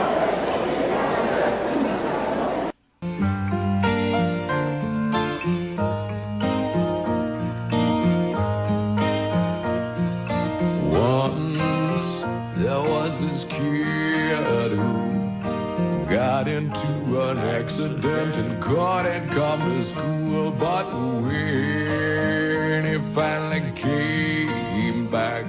[17.32, 20.50] An accident and couldn't come to school.
[20.50, 20.84] But
[21.22, 25.46] when he finally came back,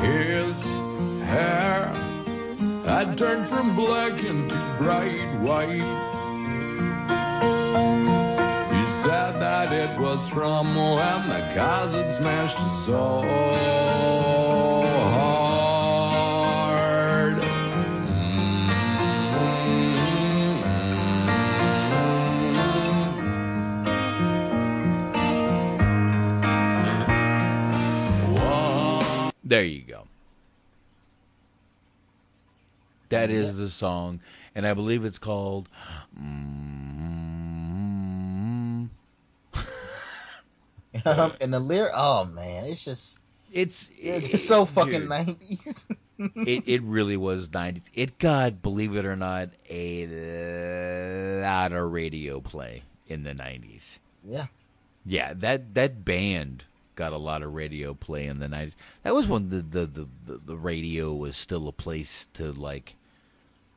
[0.00, 0.62] his
[1.24, 1.86] hair
[2.84, 5.88] had turned from black into bright white.
[8.74, 14.21] He said that it was from when the cars had smashed his soul
[29.52, 30.06] There you go.
[33.10, 34.20] That is the song,
[34.54, 35.68] and I believe it's called.
[36.18, 38.88] mm,
[41.04, 43.18] and the lyric, oh man, it's just
[43.52, 45.84] it's it's so fucking nineties.
[46.18, 47.82] it it really was 90s.
[47.92, 53.98] It got, believe it or not, a lot of radio play in the 90s.
[54.24, 54.46] Yeah.
[55.04, 58.72] Yeah, that that band got a lot of radio play in the 90s.
[59.02, 62.96] That was when the the, the, the, the radio was still a place to like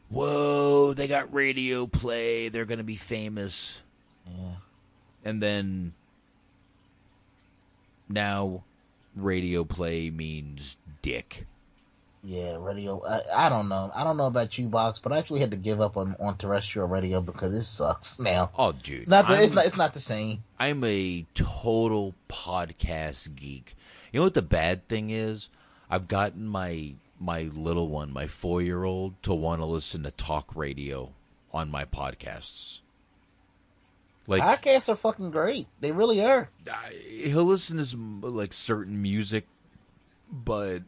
[0.10, 3.82] whoa, they got radio play, they're going to be famous.
[4.28, 4.56] Yeah.
[5.24, 5.94] And then
[8.08, 8.64] now
[9.16, 11.46] radio play means dick.
[12.26, 13.04] Yeah, radio.
[13.06, 13.92] I, I don't know.
[13.94, 16.38] I don't know about you, box, but I actually had to give up on, on
[16.38, 18.50] terrestrial radio because it sucks now.
[18.58, 19.28] Oh, dude, it's not.
[19.28, 19.66] The, it's not.
[19.66, 20.44] It's not the same.
[20.60, 23.76] I'm a total podcast geek.
[24.12, 25.50] You know what the bad thing is?
[25.88, 30.12] I've gotten my my little one, my four year old, to want to listen to
[30.12, 31.12] talk radio
[31.54, 32.80] on my podcasts.
[34.26, 35.68] Like Podcasts are fucking great.
[35.80, 36.50] They really are.
[36.92, 39.46] he'll listen to some like certain music,
[40.32, 40.82] but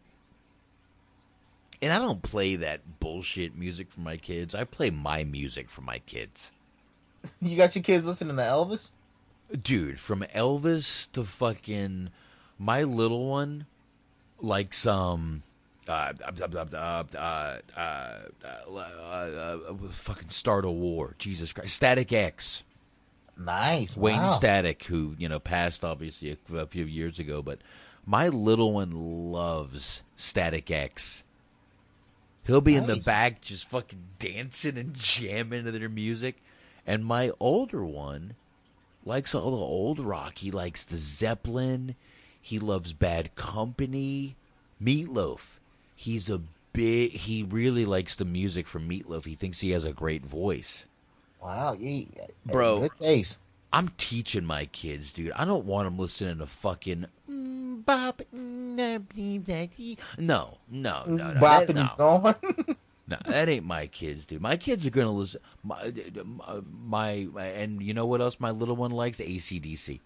[1.82, 4.56] and I don't play that bullshit music for my kids.
[4.56, 6.52] I play my music for my kids.
[7.42, 8.92] You got your kids listening to Elvis?
[9.62, 12.10] Dude, from Elvis to fucking
[12.58, 13.66] my little one
[14.40, 15.44] like some
[15.88, 19.58] uh, uh, uh,
[19.90, 21.16] fucking start a war.
[21.18, 21.76] Jesus Christ.
[21.76, 22.64] Static X.
[23.38, 23.96] Nice.
[23.96, 24.32] Wayne wow.
[24.32, 27.60] Static, who, you know, passed obviously a, a few years ago, but
[28.06, 31.24] my little one loves Static X.
[32.48, 36.42] He'll be in the back just fucking dancing and jamming to their music,
[36.86, 38.36] and my older one
[39.06, 40.40] likes all the old rock.
[40.40, 41.96] He likes the Zeppelin.
[42.42, 44.36] He loves Bad Company,
[44.82, 45.60] Meatloaf.
[45.96, 46.42] He's a
[46.74, 47.12] big.
[47.12, 49.26] He really likes the music from Meatloaf.
[49.26, 50.86] He thinks he has a great voice
[51.42, 52.04] Wow, yeah,
[52.46, 52.80] bro.
[52.80, 53.40] Good taste.
[53.72, 55.32] I'm teaching my kids, dude.
[55.34, 57.06] I don't want them listening to fucking.
[57.86, 59.00] Bop, No,
[60.18, 61.40] no, no, no.
[61.40, 61.82] Bop and no.
[61.82, 62.36] he's gone.
[63.10, 64.42] No, that ain't my kids, dude.
[64.42, 65.40] My kids are gonna listen.
[65.64, 65.94] My,
[66.86, 69.20] my, my and you know what else my little one likes?
[69.20, 70.02] ACDC.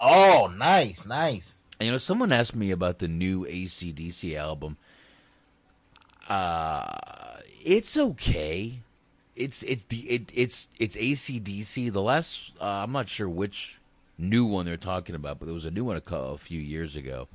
[0.00, 1.58] oh, nice, nice.
[1.78, 4.78] And, you know, someone asked me about the new ACDC album.
[6.26, 8.80] Uh, it's okay.
[9.36, 11.92] It's it's the it, it's it's ACDC.
[11.92, 13.77] The last uh, I'm not sure which
[14.18, 16.60] new one they're talking about, but there was a new one a, cou- a few
[16.60, 17.28] years ago.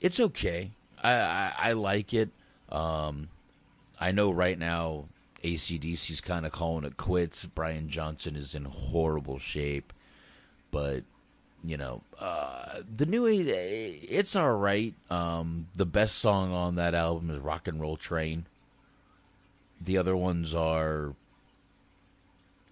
[0.00, 0.70] It's okay.
[1.02, 2.30] I I, I like it.
[2.70, 3.28] Um,
[3.98, 5.06] I know right now
[5.42, 7.46] ACDC's kind of calling it quits.
[7.46, 9.92] Brian Johnson is in horrible shape,
[10.70, 11.02] but
[11.64, 14.94] you know, uh, the new it's all right.
[15.10, 18.46] Um, the best song on that album is "Rock and Roll Train."
[19.80, 21.14] The other ones are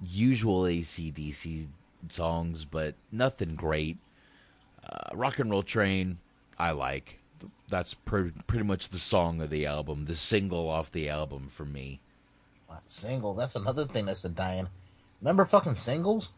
[0.04, 1.66] usual ACDC
[2.12, 3.98] songs, but nothing great.
[4.82, 6.18] Uh, "Rock and Roll Train,"
[6.58, 7.18] I like.
[7.68, 11.64] That's pre- pretty much the song of the album, the single off the album for
[11.64, 12.00] me.
[12.86, 13.36] Singles.
[13.38, 14.68] That's another thing that's a dying.
[15.20, 16.30] Remember fucking singles?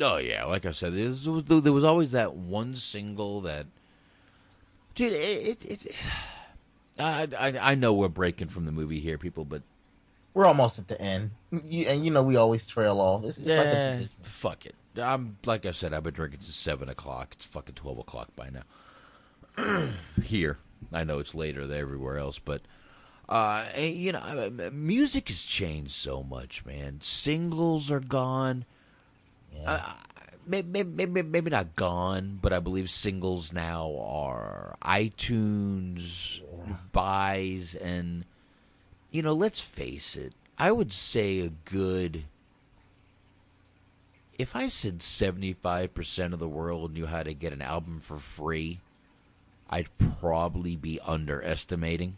[0.00, 3.66] Oh yeah, like I said, there was, there was always that one single that,
[4.94, 5.12] dude.
[5.14, 5.96] It, it, it
[6.98, 9.62] I, I I know we're breaking from the movie here, people, but
[10.34, 13.24] We're almost at the end, you, and you know we always trail off.
[13.24, 14.74] It's, it's like a eh, fuck it.
[14.98, 17.30] I'm like I said, I've been drinking since seven o'clock.
[17.32, 19.90] It's fucking twelve o'clock by now.
[20.22, 20.58] here,
[20.92, 22.62] I know it's later than everywhere else, but
[23.28, 27.00] uh, you know, music has changed so much, man.
[27.00, 28.64] Singles are gone.
[29.64, 29.94] Uh,
[30.46, 36.40] maybe, maybe, maybe not gone, but I believe singles now are iTunes
[36.92, 38.24] buys, and
[39.10, 40.34] you know, let's face it.
[40.58, 42.24] I would say a good.
[44.38, 48.18] If I said seventy-five percent of the world knew how to get an album for
[48.18, 48.80] free,
[49.70, 49.88] I'd
[50.20, 52.16] probably be underestimating.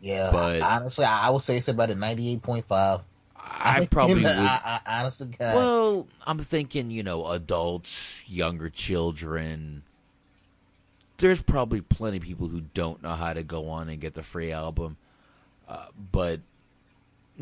[0.00, 3.00] Yeah, But- honestly, I would say it's about a ninety-eight point five.
[3.36, 4.26] I probably would.
[4.26, 5.54] I, I, honest to God.
[5.54, 9.82] Well, I'm thinking, you know, adults, younger children.
[11.18, 14.22] There's probably plenty of people who don't know how to go on and get the
[14.22, 14.96] free album.
[15.68, 16.40] Uh, but,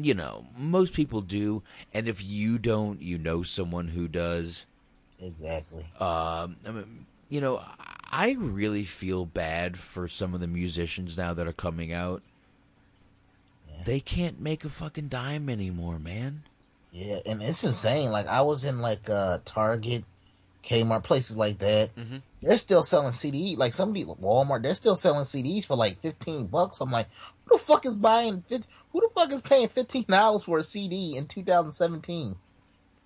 [0.04, 1.62] you know, most people do.
[1.92, 4.66] And if you don't, you know someone who does.
[5.20, 5.84] exactly.
[6.00, 7.62] Um, I mean, you know,
[8.10, 12.22] I really feel bad for some of the musicians now that are coming out.
[13.84, 16.42] They can't make a fucking dime anymore, man.
[16.90, 18.10] Yeah, and it's insane.
[18.10, 20.04] Like I was in like uh Target,
[20.64, 21.94] Kmart, places like that.
[21.94, 22.22] Mhm.
[22.42, 23.56] They're still selling CD.
[23.56, 26.80] Like somebody Walmart, they're still selling CDs for like fifteen bucks.
[26.80, 27.08] I'm like,
[27.44, 28.42] who the fuck is buying?
[28.42, 32.36] 50, who the fuck is paying fifteen dollars for a CD in 2017?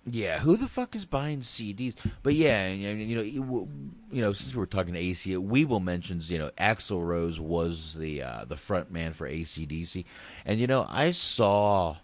[0.05, 1.95] Yeah, who the fuck is buying CDs?
[2.23, 6.51] But yeah, you know, you, know, since we're talking to AC, Weeble mentions, you know,
[6.57, 10.03] Axl Rose was the uh, the front man for ACDC,
[10.45, 11.97] and you know, I saw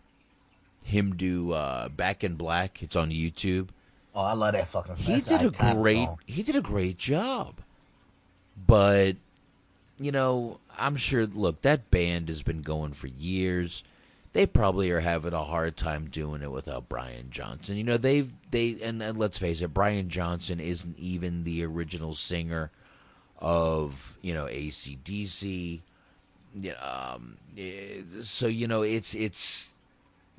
[0.83, 2.81] him do uh, Back in Black.
[2.81, 3.69] It's on YouTube.
[4.15, 5.15] Oh, I love that fucking song.
[5.15, 6.19] He did a great song.
[6.25, 7.55] he did a great job.
[8.65, 9.17] But
[9.99, 13.83] you know, I'm sure look, that band has been going for years.
[14.33, 17.77] They probably are having a hard time doing it without Brian Johnson.
[17.77, 22.15] You know, they've they and, and let's face it, Brian Johnson isn't even the original
[22.15, 22.71] singer
[23.39, 25.81] of, you know, ACDC.
[26.81, 29.73] Um, eh, so you know, it's it's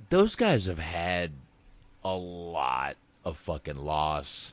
[0.09, 1.33] those guys have had
[2.05, 4.53] a lot of fucking loss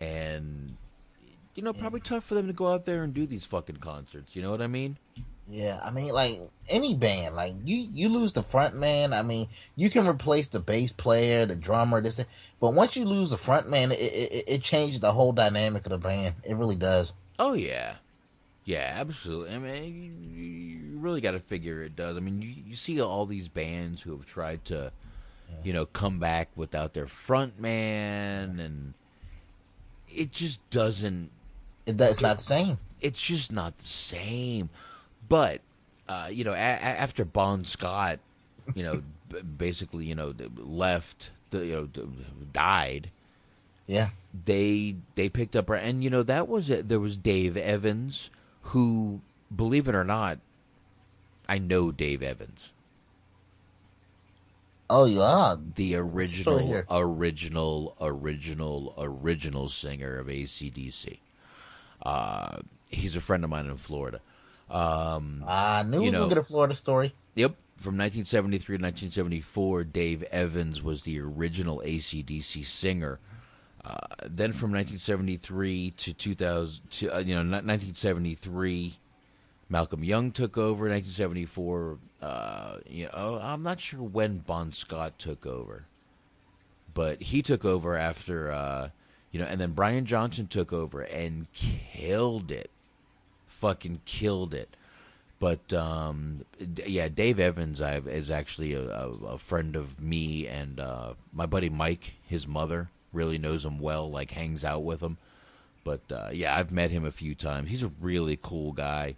[0.00, 0.76] and
[1.54, 4.34] you know probably tough for them to go out there and do these fucking concerts
[4.34, 4.96] you know what i mean
[5.52, 9.12] Yeah, I mean, like any band, like you, you lose the front man.
[9.12, 12.26] I mean, you can replace the bass player, the drummer, this, that,
[12.58, 15.90] but once you lose the front man, it, it, it changes the whole dynamic of
[15.90, 16.36] the band.
[16.42, 17.12] It really does.
[17.38, 17.96] oh yeah
[18.64, 22.54] yeah absolutely i mean you, you really got to figure it does i mean you,
[22.64, 24.92] you see all these bands who have tried to
[25.64, 28.94] you know come back without their front man and
[30.08, 31.28] it just doesn't
[31.86, 32.78] It, it's not the same.
[33.00, 34.70] it's just not the same.
[35.32, 35.62] But
[36.10, 38.18] uh, you know, a- a- after Bon Scott,
[38.74, 42.02] you know, b- basically, you know, left, the, you know, d-
[42.52, 43.10] died.
[43.86, 44.10] Yeah.
[44.44, 46.90] They they picked up, and you know, that was it.
[46.90, 48.28] There was Dave Evans,
[48.60, 49.22] who,
[49.54, 50.38] believe it or not,
[51.48, 52.72] I know Dave Evans.
[54.90, 61.18] Oh, you are The original, original, original, original singer of ACDC.
[62.04, 62.58] Uh,
[62.90, 64.20] he's a friend of mine in Florida.
[64.72, 67.14] Um, I knew you we was know, gonna get a Florida story.
[67.34, 67.56] Yep.
[67.76, 73.18] From 1973 to 1974, Dave Evans was the original ACDC singer.
[73.84, 78.98] Uh, then from 1973 to 2000, to, uh, you know, 1973,
[79.68, 80.88] Malcolm Young took over.
[80.88, 85.86] 1974, uh, you know, I'm not sure when Bon Scott took over,
[86.94, 88.90] but he took over after, uh,
[89.32, 92.70] you know, and then Brian Johnson took over and killed it,
[93.62, 94.76] fucking killed it.
[95.38, 96.44] But um,
[96.86, 101.46] yeah, Dave Evans I, is actually a, a, a friend of me and uh, my
[101.46, 102.14] buddy Mike.
[102.28, 105.16] His mother really knows him well, like hangs out with him.
[105.84, 107.70] But uh, yeah, I've met him a few times.
[107.70, 109.16] He's a really cool guy.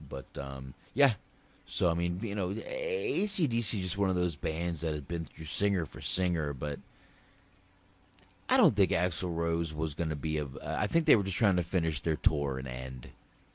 [0.00, 1.14] But um, yeah,
[1.66, 5.24] so I mean, you know, ACDC is just one of those bands that has been
[5.24, 6.78] through singer for singer, but.
[8.52, 10.48] I don't think Axl Rose was going to be a.
[10.60, 13.10] I think they were just trying to finish their tour and end.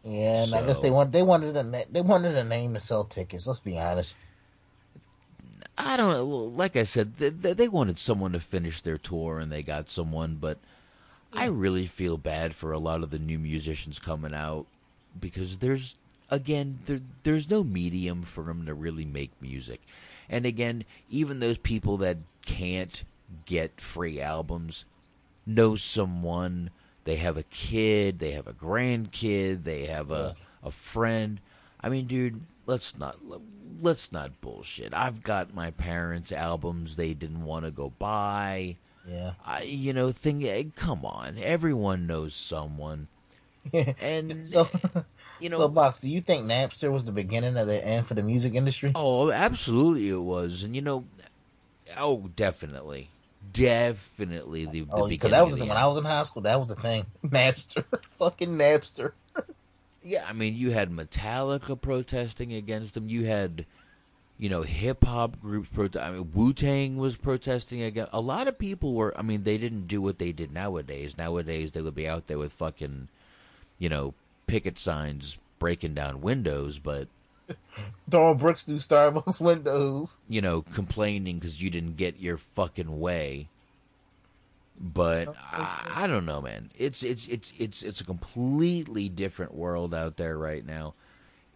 [0.06, 3.06] Yeah, and I guess they want they wanted a they wanted a name to sell
[3.06, 3.48] tickets.
[3.48, 4.14] Let's be honest.
[5.78, 6.26] I don't know.
[6.26, 9.90] Like I said, they, they they wanted someone to finish their tour, and they got
[9.90, 10.36] someone.
[10.36, 10.60] But
[11.34, 14.68] I really feel bad for a lot of the new musicians coming out
[15.20, 15.96] because there's
[16.30, 19.82] again there, there's no medium for them to really make music.
[20.30, 23.04] And again, even those people that can't
[23.46, 24.86] get free albums
[25.48, 26.70] know someone.
[27.06, 28.20] They have a kid.
[28.20, 29.64] They have a grandkid.
[29.64, 31.40] They have a a friend.
[31.82, 33.18] I mean, dude, let's not
[33.82, 34.94] let's not bullshit.
[34.94, 38.76] I've got my parents' albums they didn't want to go buy.
[39.08, 39.34] Yeah.
[39.46, 40.44] I, you know, thing.
[40.44, 43.08] eh, Come on, everyone knows someone.
[43.74, 44.68] And so,
[45.40, 46.00] you know, so box.
[46.02, 48.92] Do you think Napster was the beginning of the end for the music industry?
[48.96, 51.06] Oh, absolutely, it was, and you know,
[51.98, 53.10] oh, definitely,
[53.54, 54.82] definitely the.
[54.82, 55.78] the Oh, because that was the, when.
[55.78, 56.44] I was in high school.
[56.44, 57.06] That was the thing.
[57.26, 57.84] Napster,
[58.20, 59.12] fucking Napster.
[60.04, 63.10] Yeah, I mean, you had Metallica protesting against them.
[63.10, 63.66] You had,
[64.38, 66.06] you know, hip hop groups protest.
[66.06, 68.12] I mean, Wu Tang was protesting against.
[68.14, 69.18] A lot of people were.
[69.18, 71.18] I mean, they didn't do what they did nowadays.
[71.18, 73.08] Nowadays, they would be out there with fucking,
[73.80, 74.14] you know,
[74.46, 76.78] picket signs breaking down windows.
[76.78, 77.08] But
[78.10, 80.18] Throwing bricks through Starbucks windows.
[80.30, 83.48] you know, complaining because you didn't get your fucking way.
[84.80, 86.70] But I, I don't know, man.
[86.78, 90.94] It's it's it's it's it's a completely different world out there right now.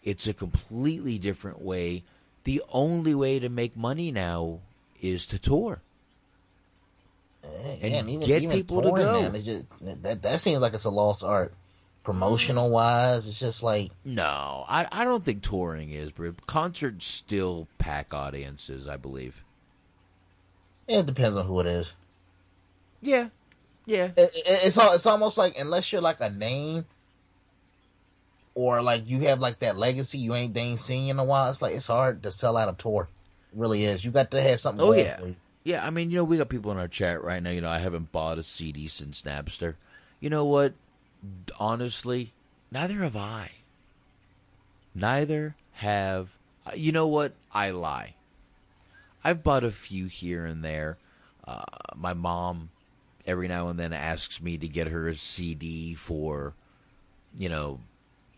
[0.03, 2.03] It's a completely different way.
[2.45, 4.59] The only way to make money now
[5.01, 5.81] is to tour.
[7.43, 7.47] Eh,
[7.81, 9.21] and Yeah, and even, get even people to go.
[9.21, 11.53] now, it's just, that that seems like it's a lost art.
[12.03, 17.67] Promotional wise, it's just like No, I I don't think touring is, But Concerts still
[17.77, 19.43] pack audiences, I believe.
[20.87, 21.93] it depends on who it is.
[23.01, 23.29] Yeah,
[23.85, 24.05] yeah.
[24.17, 26.85] It, it- it's all, it's almost like unless you're like a name,
[28.55, 31.49] or like you have like that legacy you ain't been seen in a while.
[31.49, 33.07] It's like it's hard to sell out a tour.
[33.53, 34.03] It really is.
[34.03, 34.83] You got to have something.
[34.85, 35.19] Oh yeah,
[35.63, 35.85] yeah.
[35.85, 37.51] I mean, you know, we got people in our chat right now.
[37.51, 39.75] You know, I haven't bought a CD since Napster.
[40.19, 40.73] You know what?
[41.59, 42.33] Honestly,
[42.71, 43.51] neither have I.
[44.95, 46.29] Neither have.
[46.75, 47.33] You know what?
[47.51, 48.15] I lie.
[49.23, 50.97] I've bought a few here and there.
[51.45, 51.63] Uh,
[51.95, 52.69] my mom,
[53.25, 56.53] every now and then, asks me to get her a CD for,
[57.37, 57.79] you know,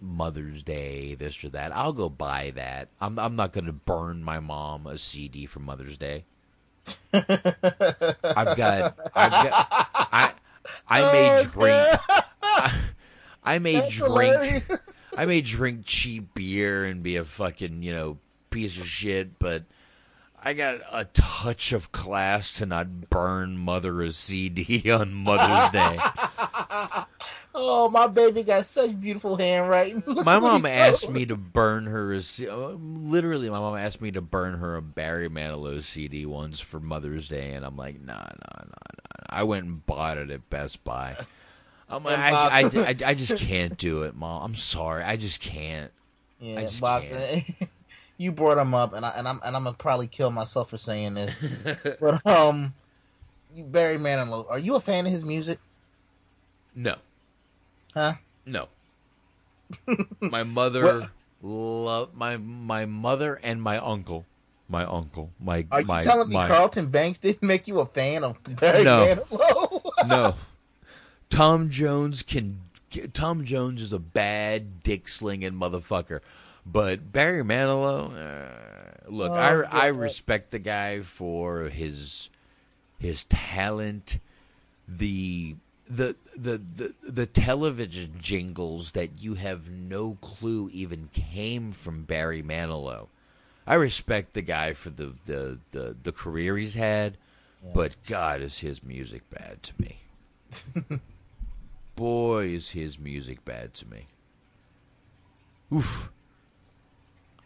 [0.02, 1.76] Mother's Day, this or that.
[1.76, 2.90] I'll go buy that.
[3.00, 6.26] I'm I'm not going to burn my mom a CD for Mother's Day.
[7.14, 10.32] I've got I've got I
[10.88, 12.00] I may drink
[12.44, 12.80] I,
[13.44, 14.64] I may That's drink hilarious.
[15.18, 18.18] I may drink cheap beer and be a fucking, you know,
[18.50, 19.64] piece of shit, but
[20.42, 26.00] I got a touch of class to not burn mother a CD on Mother's Day.
[27.54, 30.04] Oh, my baby got such beautiful handwriting.
[30.24, 33.50] My mom asked me to burn her a C- uh, literally.
[33.50, 37.52] My mom asked me to burn her a Barry Manilow CD once for Mother's Day,
[37.52, 39.26] and I'm like, nah, nah, nah, nah.
[39.30, 41.18] I went and bought it at Best Buy.
[41.92, 44.44] I'm like, I, I, I, I just can't do it, mom.
[44.44, 45.92] I'm sorry, I just can't.
[46.40, 47.46] Yeah, just Bach, can't.
[48.18, 50.78] you brought him up, and I and I'm and I'm gonna probably kill myself for
[50.78, 51.36] saying this,
[52.00, 52.74] but um,
[53.54, 55.60] you Barry Manilow, are you a fan of his music?
[56.76, 56.96] No,
[57.94, 58.14] Huh?
[58.46, 58.68] no.
[60.22, 61.10] my mother What?
[61.42, 64.26] love my my mother and my uncle.
[64.70, 67.86] My uncle, my Are you my, telling me my, Carlton Banks didn't make you a
[67.86, 69.06] fan of Barry No.
[69.06, 70.08] Manilow?
[70.08, 70.36] no.
[71.32, 72.62] Tom Jones can.
[73.14, 76.20] Tom Jones is a bad dick slinging motherfucker,
[76.66, 78.14] but Barry Manilow.
[78.14, 80.00] Uh, look, Oh, I I God.
[80.00, 82.30] respect the guy for his
[83.00, 84.20] his talent,
[84.88, 85.56] the
[85.90, 92.44] the the the the television jingles that you have no clue even came from Barry
[92.44, 93.08] Manilow.
[93.66, 97.16] I respect the guy for the the the, the career he's had,
[97.74, 101.00] but God is his music bad to me.
[102.02, 104.08] Boy, is his music bad to me.
[105.72, 106.12] Oof.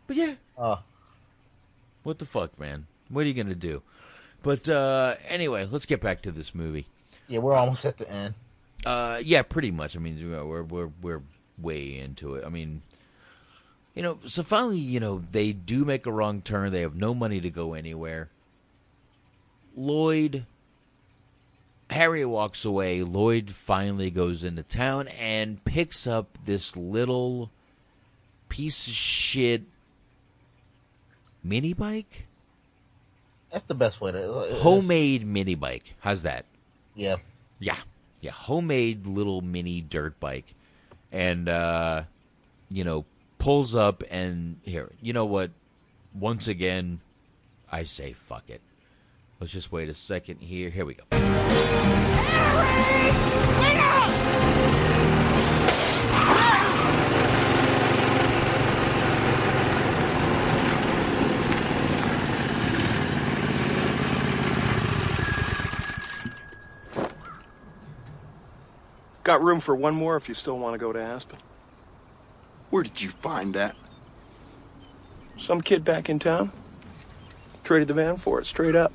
[0.08, 0.36] But yeah.
[0.58, 0.80] Oh.
[2.04, 2.88] What the fuck, man?
[3.10, 3.82] What are you gonna do?
[4.44, 6.88] But uh anyway, let's get back to this movie.
[7.28, 8.36] Yeah, we're almost at the end.
[8.86, 9.98] Uh, yeah, pretty much.
[9.98, 11.22] I mean, you know, we're we're we're
[11.58, 12.46] way into it.
[12.46, 12.82] I mean,
[13.94, 16.72] you know, so finally, you know, they do make a wrong turn.
[16.72, 18.30] They have no money to go anywhere.
[19.76, 20.46] Lloyd,
[21.96, 23.02] Harry walks away.
[23.04, 27.50] Lloyd finally goes into town and picks up this little
[28.50, 29.64] piece of shit
[31.42, 32.26] mini bike,
[33.50, 35.94] That's the best way to it's- homemade mini bike.
[36.02, 36.44] How's that?
[36.96, 37.16] Yeah.
[37.60, 37.78] Yeah.
[38.20, 38.32] Yeah.
[38.32, 40.54] Homemade little mini dirt bike.
[41.14, 42.04] And, uh,
[42.70, 43.06] you know,
[43.38, 45.52] pulls up and here, you know what?
[46.14, 47.00] Once again,
[47.72, 48.60] I say fuck it.
[49.40, 50.70] Let's just wait a second here.
[50.70, 51.04] Here we go.
[69.24, 71.40] Got room for one more if you still want to go to Aspen.
[72.70, 73.76] Where did you find that?
[75.36, 76.52] Some kid back in town.
[77.64, 78.94] Traded the van for it, straight up.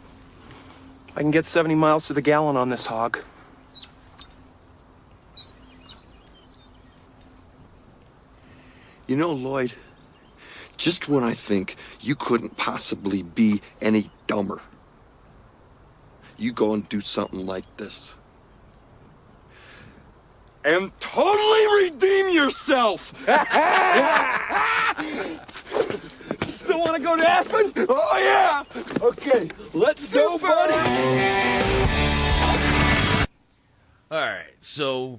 [1.17, 3.19] I can get 70 miles to the gallon on this hog.
[9.07, 9.73] You know, Lloyd,
[10.77, 14.61] just when I think you couldn't possibly be any dumber,
[16.39, 18.13] you go and do something like this.
[20.65, 23.15] And totally redeem yourself!
[26.71, 27.73] Still want to go to Aspen?
[27.89, 28.65] Oh, yeah!
[29.03, 30.75] Okay, let's go, buddy!
[34.09, 34.55] All right.
[34.61, 35.19] So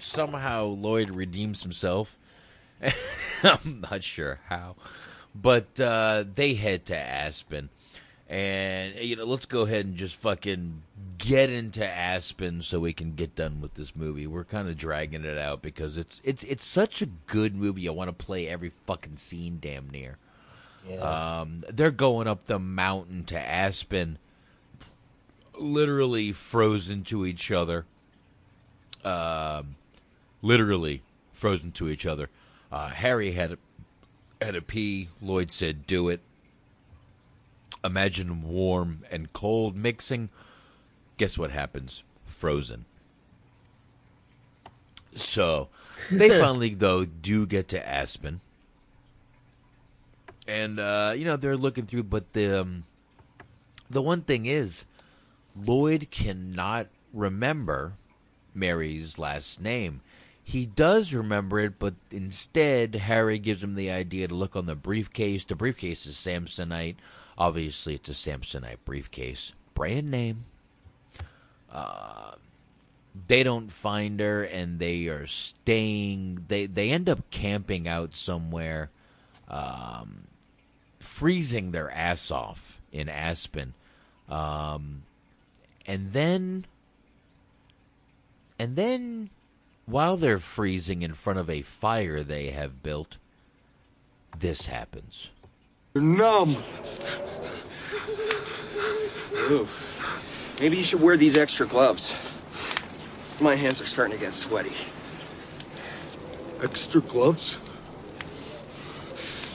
[0.00, 2.18] somehow Lloyd redeems himself.
[3.44, 4.74] I'm not sure how,
[5.32, 7.68] but uh, they head to Aspen,
[8.28, 10.82] and you know, let's go ahead and just fucking
[11.18, 14.26] get into Aspen so we can get done with this movie.
[14.26, 17.88] We're kind of dragging it out because it's it's it's such a good movie.
[17.88, 20.16] I want to play every fucking scene, damn near.
[20.88, 21.40] Yeah.
[21.40, 24.18] Um, they're going up the mountain to Aspen,
[25.58, 27.84] literally frozen to each other.
[29.04, 29.76] Um,
[30.42, 31.02] literally
[31.32, 32.28] frozen to each other.
[32.72, 35.08] Uh, Harry had a, had a pee.
[35.20, 36.20] Lloyd said, "Do it."
[37.84, 40.28] Imagine warm and cold mixing.
[41.20, 42.02] Guess what happens?
[42.24, 42.86] Frozen.
[45.14, 45.68] So
[46.10, 48.40] they finally, though, do get to Aspen,
[50.48, 52.04] and uh, you know they're looking through.
[52.04, 52.84] But the um,
[53.90, 54.86] the one thing is,
[55.54, 57.98] Lloyd cannot remember
[58.54, 60.00] Mary's last name.
[60.42, 64.74] He does remember it, but instead, Harry gives him the idea to look on the
[64.74, 65.44] briefcase.
[65.44, 66.96] The briefcase is Samsonite.
[67.36, 69.52] Obviously, it's a Samsonite briefcase.
[69.74, 70.46] Brand name.
[71.70, 72.32] Uh,
[73.28, 76.44] they don't find her, and they are staying.
[76.48, 78.90] They they end up camping out somewhere,
[79.48, 80.26] um,
[80.98, 83.74] freezing their ass off in Aspen,
[84.28, 85.02] um,
[85.86, 86.66] and then
[88.60, 89.30] and then,
[89.86, 93.16] while they're freezing in front of a fire they have built,
[94.38, 95.30] this happens.
[95.94, 96.62] You're numb.
[100.60, 100.62] Ooh.
[100.62, 102.14] Maybe you should wear these extra gloves.
[103.40, 104.72] My hands are starting to get sweaty.
[106.62, 107.58] Extra gloves?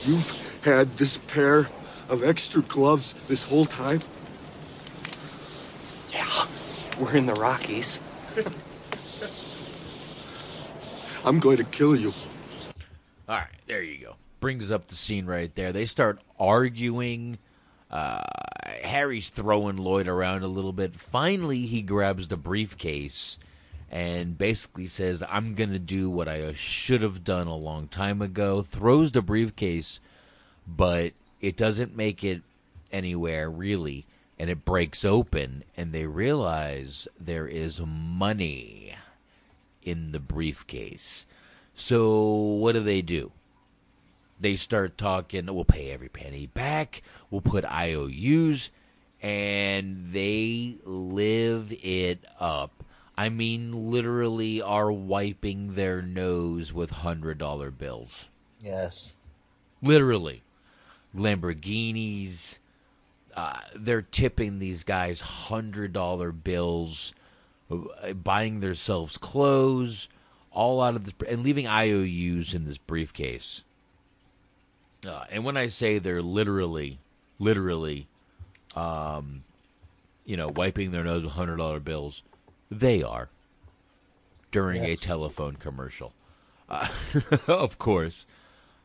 [0.04, 0.32] You've
[0.64, 1.68] had this pair
[2.08, 4.00] of extra gloves this whole time?
[6.12, 6.46] Yeah.
[6.98, 8.00] We're in the Rockies.
[11.24, 12.12] I'm going to kill you.
[13.28, 14.14] All right, there you go.
[14.40, 15.72] Brings up the scene right there.
[15.72, 17.38] They start arguing.
[17.90, 18.22] Uh,
[18.82, 20.94] Harry's throwing Lloyd around a little bit.
[20.94, 23.38] Finally, he grabs the briefcase
[23.90, 28.20] and basically says, I'm going to do what I should have done a long time
[28.20, 28.62] ago.
[28.62, 30.00] Throws the briefcase,
[30.66, 32.42] but it doesn't make it
[32.92, 34.06] anywhere really.
[34.38, 38.94] And it breaks open, and they realize there is money
[39.82, 41.24] in the briefcase.
[41.74, 43.32] So, what do they do?
[44.38, 48.70] They start talking, we'll pay every penny back, we'll put IOUs,
[49.22, 52.84] and they live it up.
[53.16, 58.26] I mean, literally are wiping their nose with $100 bills.
[58.62, 59.14] Yes.
[59.82, 60.42] Literally.
[61.14, 62.58] Lamborghinis.
[63.34, 67.14] Uh, they're tipping these guys $100 bills,
[67.70, 70.08] uh, buying themselves clothes,
[70.50, 73.62] all out of this, and leaving IOUs in this briefcase.
[75.06, 76.98] Uh, and when I say they're literally,
[77.38, 78.08] literally,
[78.74, 79.44] um,
[80.24, 82.22] you know, wiping their nose with hundred dollar bills,
[82.70, 83.28] they are
[84.50, 85.02] during Yes.
[85.02, 86.12] a telephone commercial.
[86.68, 86.88] Uh,
[87.46, 88.26] of course.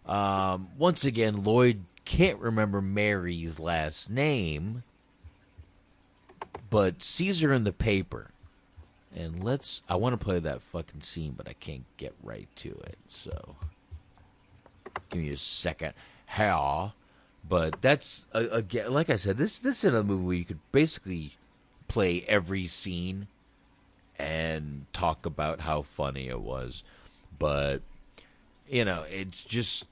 [0.06, 4.84] Um, once again, Lloyd can't remember Mary's last name,
[6.70, 8.32] but sees her in the paper.
[9.16, 9.82] And let's.
[9.90, 12.98] I want to play that fucking scene, but I can't get right to it.
[13.10, 13.56] So,
[15.10, 15.94] give me a second.
[16.32, 16.94] How?
[17.48, 21.36] But that's again, like I said, this this is a movie where you could basically
[21.90, 23.28] play every scene
[24.18, 26.84] and talk about how funny it was.
[27.38, 27.82] But
[28.70, 29.84] you know, it's just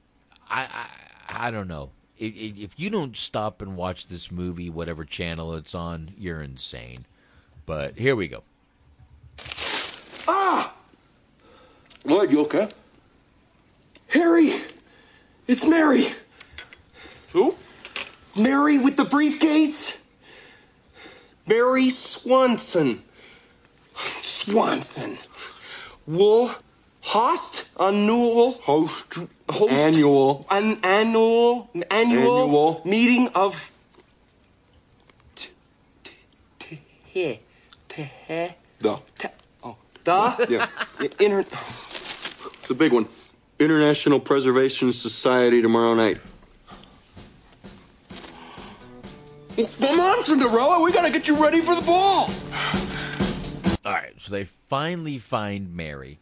[0.49, 0.87] I
[1.27, 1.89] I, I don't know.
[2.17, 6.41] It, it, if you don't stop and watch this movie, whatever channel it's on, you're
[6.41, 7.05] insane.
[7.65, 8.43] But here we go.
[10.25, 10.73] Ah!
[12.05, 12.49] Lloyd, you?
[14.07, 14.61] Harry!
[15.47, 16.07] It's Mary!
[17.33, 17.55] Who?
[18.35, 20.01] Mary with the briefcase?
[21.47, 23.01] Mary Swanson.
[23.95, 25.17] Swanson.
[26.07, 26.51] Wool
[27.01, 29.17] Host annual Host.
[29.49, 30.45] host Annual.
[30.51, 32.81] an annual annual, Annual.
[32.85, 33.71] meeting of
[35.35, 35.49] t-
[36.03, 36.11] t-
[36.59, 37.39] t- he-
[37.87, 38.49] t- he-
[38.79, 38.97] The.
[39.17, 39.27] t-
[39.63, 40.67] oh the Yeah.
[41.19, 43.07] inter It's a big one.
[43.59, 46.17] International Preservation Society tomorrow night.
[49.65, 52.29] Come on, Cinderella, we gotta get you ready for the ball.
[53.85, 56.19] All right, so they finally find Mary,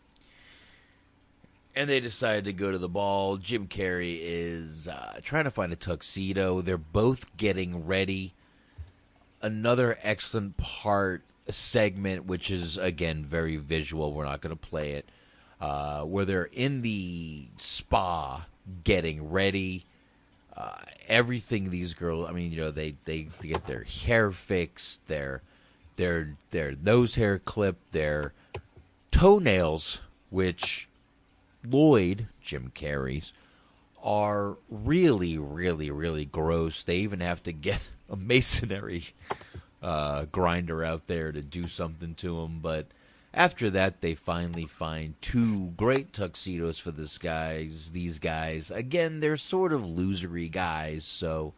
[1.76, 3.38] and they decide to go to the ball.
[3.38, 6.62] Jim Carrey is uh, trying to find a tuxedo.
[6.62, 8.34] They're both getting ready.
[9.42, 14.14] Another excellent part segment, which is again very visual.
[14.14, 15.10] We're not going to play it.
[15.60, 18.46] Uh, where they're in the spa
[18.84, 19.86] getting ready.
[20.58, 20.72] Uh,
[21.08, 25.42] everything these girls, I mean, you know, they, they, they get their hair fixed, their
[25.98, 28.34] their their nose hair clipped, their
[29.12, 30.88] toenails, which
[31.68, 33.34] Lloyd, Jim Carrey's,
[34.04, 36.84] are really, really, really gross.
[36.84, 39.06] They even have to get a masonry
[39.82, 42.60] uh, grinder out there to do something to them.
[42.62, 42.88] But
[43.38, 47.92] after that, they finally find two great tuxedos for this guys.
[47.92, 51.54] These guys, again, they're sort of losery guys, so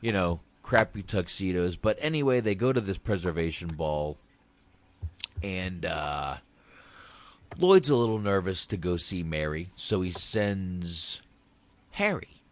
[0.00, 1.76] you know, crappy tuxedos.
[1.76, 4.18] But anyway, they go to this preservation ball,
[5.44, 6.38] and uh,
[7.56, 11.20] Lloyd's a little nervous to go see Mary, so he sends
[11.92, 12.42] Harry.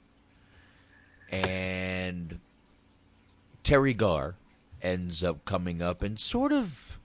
[1.28, 2.38] And
[3.64, 4.36] Teri Garr
[4.80, 7.00] ends up coming up and sort of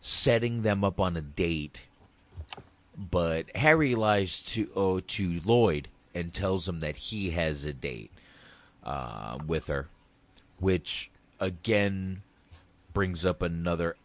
[0.00, 1.86] setting them up on a date.
[2.96, 8.10] But Harry lies to oh, to Lloyd and tells him that he has a date
[8.84, 9.88] uh, with her,
[10.58, 12.22] which again
[12.92, 13.96] brings up another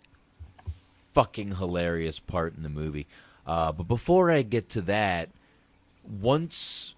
[1.13, 3.07] fucking hilarious part in the movie.
[3.45, 5.29] Uh, but before I get to that,
[6.03, 6.93] once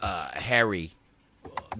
[0.00, 0.92] uh, Harry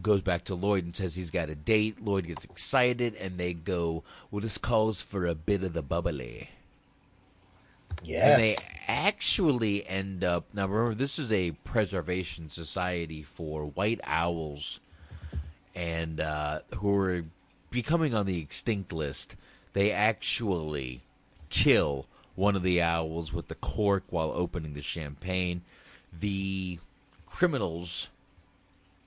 [0.03, 3.53] goes back to Lloyd and says he's got a date, Lloyd gets excited and they
[3.53, 6.51] go, Well, this calls for a bit of the bubbly.
[8.03, 8.25] Yes.
[8.25, 8.55] And they
[8.87, 10.47] actually end up.
[10.53, 14.81] Now, remember, this is a preservation society for white owls
[15.75, 17.25] and uh, who are
[17.71, 19.37] becoming on the extinct list.
[19.73, 21.03] They actually
[21.49, 25.63] kill one of the owls with the cork while opening the champagne.
[26.19, 26.79] The
[27.27, 28.09] criminals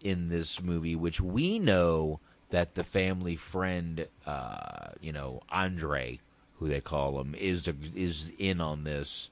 [0.02, 2.19] in this movie, which we know
[2.49, 6.19] that the family friend, uh, you know, Andre,
[6.60, 9.30] who they call him, is is in on this.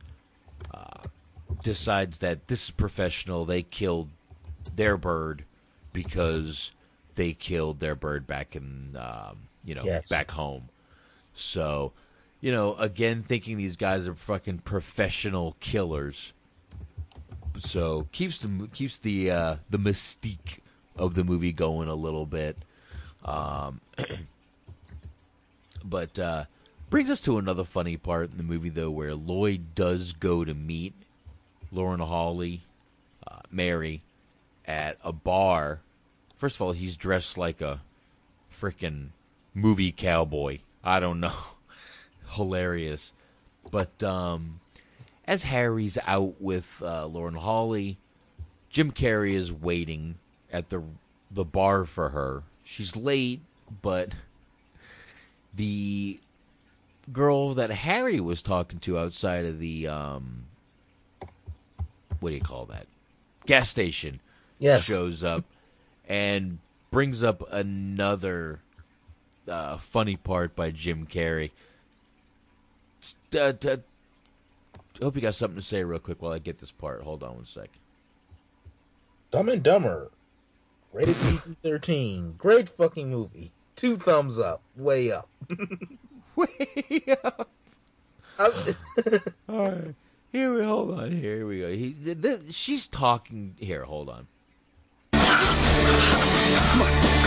[0.74, 1.02] Uh,
[1.64, 3.46] decides that this is professional.
[3.46, 4.10] They killed
[4.76, 5.44] their bird
[5.94, 6.72] because
[7.16, 10.10] they killed their bird back in, um, you know, Yes.
[10.10, 10.70] back home.
[11.36, 11.94] So,
[12.42, 16.34] you know, again, thinking these guys are fucking professional killers.
[17.60, 20.60] So keeps the keeps the uh, the mystique
[20.96, 22.58] of the movie going a little bit.
[23.24, 23.82] Um,
[25.84, 26.46] but uh,
[26.90, 30.54] brings us to another funny part in the movie, though, where Lloyd does go to
[30.54, 30.94] meet
[31.72, 32.62] Lauren Holly,
[33.28, 34.02] uh, Mary,
[34.66, 35.82] at a bar.
[36.38, 37.82] First of all, he's dressed like a
[38.54, 39.10] freaking
[39.54, 40.60] movie cowboy.
[40.84, 41.34] I don't know.
[42.32, 43.12] Hilarious.
[43.72, 44.60] But um,
[45.26, 47.98] as Harry's out with uh, Lauren Holly,
[48.70, 50.16] Jim Carrey is waiting
[50.52, 50.84] at the
[51.32, 52.44] the bar for her.
[52.64, 53.42] She's late,
[53.82, 54.14] but
[55.54, 56.20] the
[57.12, 60.46] girl that Harry was talking to outside of the um
[62.20, 62.88] what do you call that?
[63.46, 64.20] Gas station.
[64.58, 64.86] Yes.
[64.86, 65.44] Shows up
[66.08, 66.60] and
[66.92, 68.62] brings up another
[69.48, 71.52] uh, funny part by Jim Carrey.
[73.38, 73.54] Uh,
[75.02, 77.04] hope you got something to say real quick while I get this part.
[77.04, 77.70] Hold on one sec.
[79.32, 80.12] Dumb and Dumber,
[80.94, 82.36] rated PG thirteen.
[82.38, 83.52] Great fucking movie.
[83.76, 85.28] Two thumbs up, way up.
[86.36, 87.50] way up.
[88.40, 88.52] All
[89.50, 89.96] right.
[90.32, 91.12] Here we hold on.
[91.12, 91.72] Here we go.
[91.72, 93.56] He, this, she's talking.
[93.58, 94.28] Here, hold on.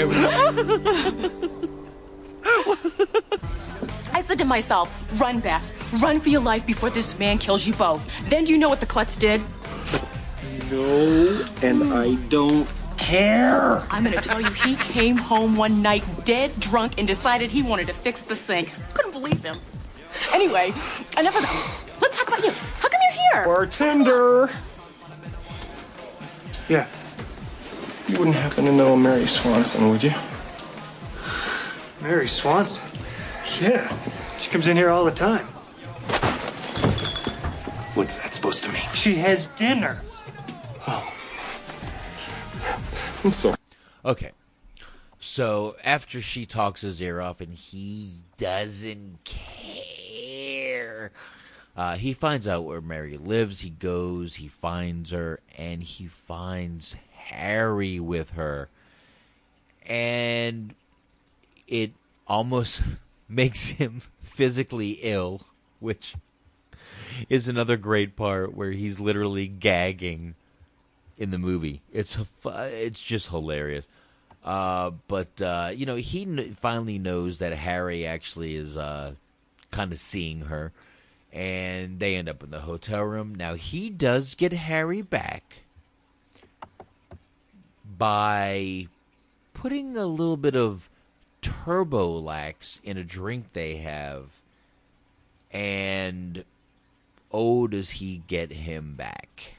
[4.12, 5.62] I said to myself, run, Beth.
[6.00, 8.06] Run for your life before this man kills you both.
[8.30, 9.40] Then do you know what the klutz did?
[10.70, 13.78] No, and I don't care.
[13.90, 17.88] I'm gonna tell you, he came home one night dead drunk and decided he wanted
[17.88, 18.72] to fix the sink.
[18.94, 19.56] Couldn't believe him.
[20.32, 20.68] Anyway,
[21.18, 21.80] enough of that.
[22.00, 22.52] Let's talk about you.
[22.52, 23.44] How come you're here?
[23.44, 24.50] Bartender.
[26.68, 26.86] Yeah.
[28.10, 30.10] You wouldn't happen to know Mary Swanson, would you?
[32.02, 32.82] Mary Swanson.
[33.60, 33.96] Yeah,
[34.36, 35.46] she comes in here all the time.
[37.94, 38.82] What's that supposed to mean?
[38.94, 40.00] She has dinner.
[40.88, 41.12] Oh.
[43.22, 43.56] I'm sorry.
[44.04, 44.32] Okay.
[45.20, 51.12] So after she talks his ear off and he doesn't care,
[51.76, 53.60] uh, he finds out where Mary lives.
[53.60, 56.96] He goes, he finds her, and he finds
[57.30, 58.68] Harry with her.
[59.86, 60.74] And
[61.66, 61.92] it
[62.26, 62.82] almost
[63.28, 65.42] makes him physically ill,
[65.78, 66.14] which
[67.28, 70.34] is another great part where he's literally gagging
[71.18, 71.82] in the movie.
[71.92, 73.84] It's it's just hilarious.
[74.42, 79.12] Uh, but uh, you know, he finally knows that Harry actually is uh,
[79.70, 80.72] kind of seeing her,
[81.32, 83.34] and they end up in the hotel room.
[83.34, 85.62] Now he does get Harry back
[88.00, 88.88] by
[89.52, 90.88] putting a little bit of
[91.42, 94.30] turbolax in a drink they have,
[95.52, 96.44] and
[97.30, 99.54] oh, does he get him back?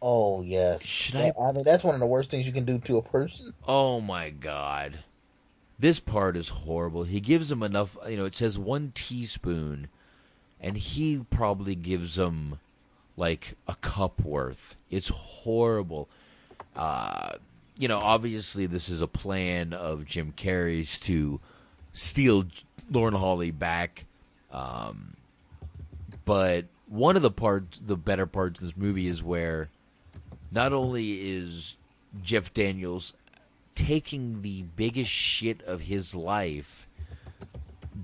[0.00, 0.84] Oh yes.
[0.84, 3.02] Should That- I mean, that's one of the worst things you can do to a
[3.02, 3.52] person.
[3.66, 5.00] Oh my god.
[5.80, 7.02] This part is horrible.
[7.02, 9.88] He gives him enough, you know, it says one teaspoon,
[10.60, 12.60] and he probably gives him
[13.16, 14.76] like a cup worth.
[14.90, 16.08] It's horrible.
[16.76, 17.34] Uh,
[17.78, 21.40] you know, obviously, this is a plan of Jim Carrey's to
[21.92, 22.46] steal
[22.90, 24.04] Lauren Holly back.
[24.50, 25.16] Um,
[26.24, 29.68] but one of the parts, the better parts of this movie is where
[30.50, 31.76] not only is
[32.22, 33.14] Jeff Daniels
[33.74, 36.88] taking the biggest shit of his life,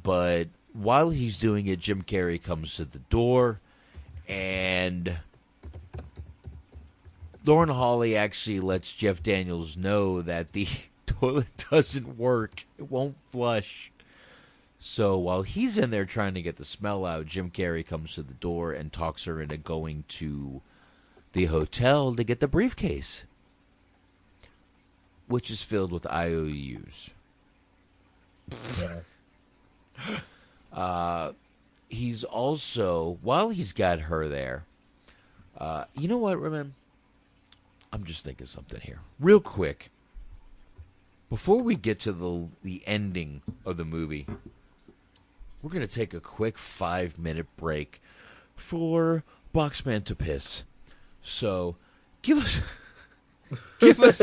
[0.02, 3.58] but while he's doing it, Jim Carrey comes to the door
[4.28, 5.18] and
[7.44, 10.66] Lauren Holly actually lets Jeff Daniels know that the
[11.06, 12.64] toilet doesn't work.
[12.78, 13.92] It won't flush.
[14.80, 18.22] So while he's in there trying to get the smell out, Jim Carrey comes to
[18.22, 20.62] the door and talks her into going to
[21.32, 23.24] the hotel to get the briefcase,
[25.26, 27.10] which is filled with IOUs.
[30.72, 31.30] Uh,
[31.88, 34.64] he's also, while he's got her there,
[35.56, 36.72] uh, you know what, remember?
[37.94, 38.98] I'm just thinking something here.
[39.20, 39.92] Real quick.
[41.30, 44.26] Before we get to the the ending of the movie,
[45.62, 48.02] we're going to take a quick five minute break
[48.56, 49.22] for
[49.54, 50.64] Boxman to piss.
[51.22, 51.76] So,
[52.22, 52.60] give us,
[53.80, 54.18] give us,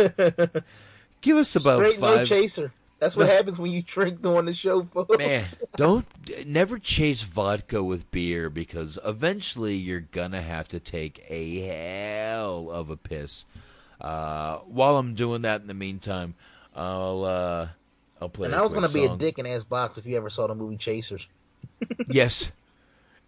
[1.22, 2.18] give us about Straight five.
[2.18, 2.74] no chaser.
[3.02, 5.18] That's what happens when you drink during the show, folks.
[5.18, 5.44] Man,
[5.76, 6.06] don't
[6.46, 12.92] never chase vodka with beer because eventually you're gonna have to take a hell of
[12.92, 13.44] a piss.
[14.00, 16.36] Uh, while I'm doing that, in the meantime,
[16.76, 17.70] I'll uh,
[18.22, 18.46] I'll play.
[18.46, 20.54] And I was gonna be a dick and ass box if you ever saw the
[20.54, 21.28] movie Chasers.
[22.08, 22.52] yes,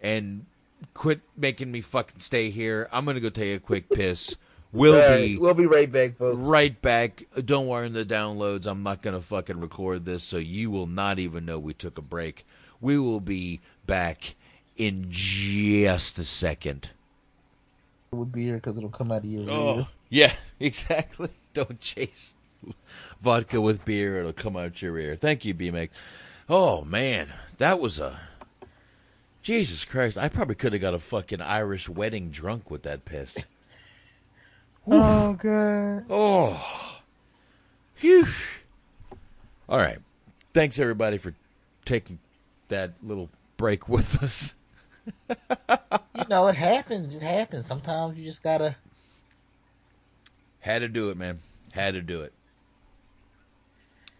[0.01, 0.45] and
[0.93, 2.87] quit making me fucking stay here.
[2.91, 4.35] I'm gonna go take a quick piss.
[4.73, 6.47] We'll All right, be we'll be right back, folks.
[6.47, 7.25] right back.
[7.37, 8.65] Uh, don't worry in the downloads.
[8.65, 12.01] I'm not gonna fucking record this, so you will not even know we took a
[12.01, 12.43] break.
[12.81, 14.33] We will be back
[14.75, 16.89] in just a second.
[18.11, 19.87] With beer because it'll come out of your Oh, ear.
[20.09, 21.29] yeah, exactly.
[21.53, 22.33] Don't chase
[23.21, 25.15] vodka with beer; it'll come out your ear.
[25.15, 25.89] Thank you, BMX.
[26.49, 27.29] Oh man,
[27.59, 28.19] that was a
[29.43, 30.17] Jesus Christ!
[30.17, 33.37] I probably could have got a fucking Irish wedding drunk with that piss.
[34.85, 36.05] Oh god.
[36.09, 36.99] Oh,
[37.95, 38.25] phew.
[39.69, 39.99] All right.
[40.53, 41.33] Thanks everybody for
[41.85, 42.19] taking
[42.67, 44.53] that little break with us.
[46.15, 47.15] You know, it happens.
[47.15, 47.65] It happens.
[47.65, 48.75] Sometimes you just gotta.
[50.59, 51.39] Had to do it, man.
[51.73, 52.31] Had to do it.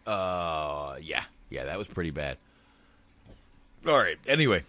[0.06, 2.38] Uh, yeah, yeah, that was pretty bad.
[3.88, 4.18] All right.
[4.28, 4.64] Anyway,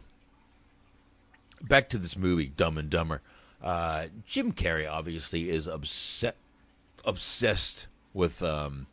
[1.63, 3.23] back to this movie, Dumb and Dumber.
[3.65, 6.37] Uh, Jim Carrey obviously is upset,
[7.05, 8.87] obsessed with um,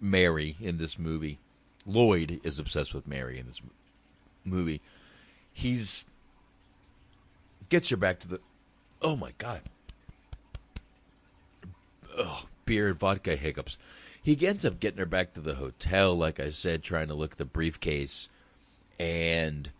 [0.00, 1.38] Mary in this movie.
[1.86, 3.60] Lloyd is obsessed with Mary in this
[4.44, 4.82] movie.
[5.52, 6.04] He's
[7.70, 8.40] gets her back to the.
[9.00, 9.62] Oh my god!
[12.18, 13.78] oh, beer and vodka hiccups.
[14.22, 17.32] He ends up getting her back to the hotel, like I said, trying to look
[17.32, 18.28] at the briefcase,
[18.98, 19.70] and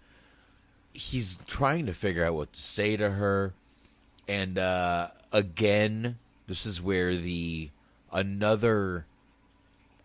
[0.93, 3.55] he's trying to figure out what to say to her.
[4.29, 7.71] And uh, again, this is where the
[8.13, 9.07] another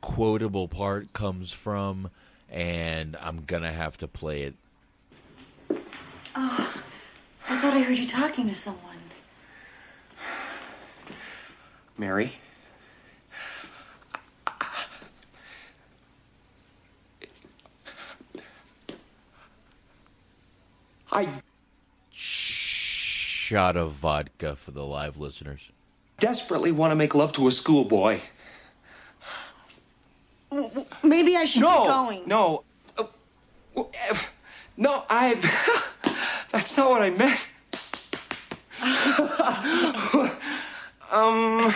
[0.02, 2.10] quotable part comes from,
[2.50, 4.56] and I'm gonna have to play it.
[6.36, 6.84] Oh,
[7.50, 8.84] I thought I heard you talking to someone.
[11.98, 12.34] Mary?
[21.12, 21.30] I
[22.12, 25.62] Shot of vodka for the live listeners.
[26.20, 28.20] desperately want to make love to a schoolboy.
[30.50, 32.24] W- w- Maybe I should no, be going.
[32.28, 32.64] No,
[32.96, 33.10] w-
[34.12, 34.18] uh,
[34.78, 35.36] no, I.
[36.52, 37.48] That's not what I meant.
[41.12, 41.74] um,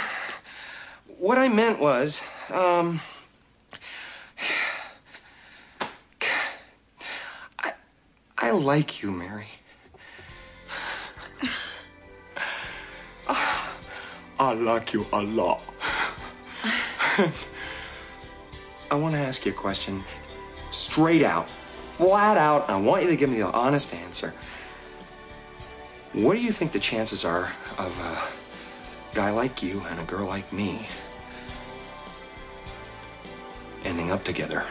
[1.19, 2.21] what I meant was,
[2.51, 2.99] um,
[8.43, 9.45] I like you, Mary.
[14.39, 15.61] I like you a lot.
[18.89, 20.03] I want to ask you a question
[20.71, 22.67] straight out, flat out.
[22.67, 24.33] I want you to give me the honest answer.
[26.13, 28.17] What do you think the chances are of a
[29.15, 30.87] guy like you and a girl like me
[33.83, 34.65] ending up together?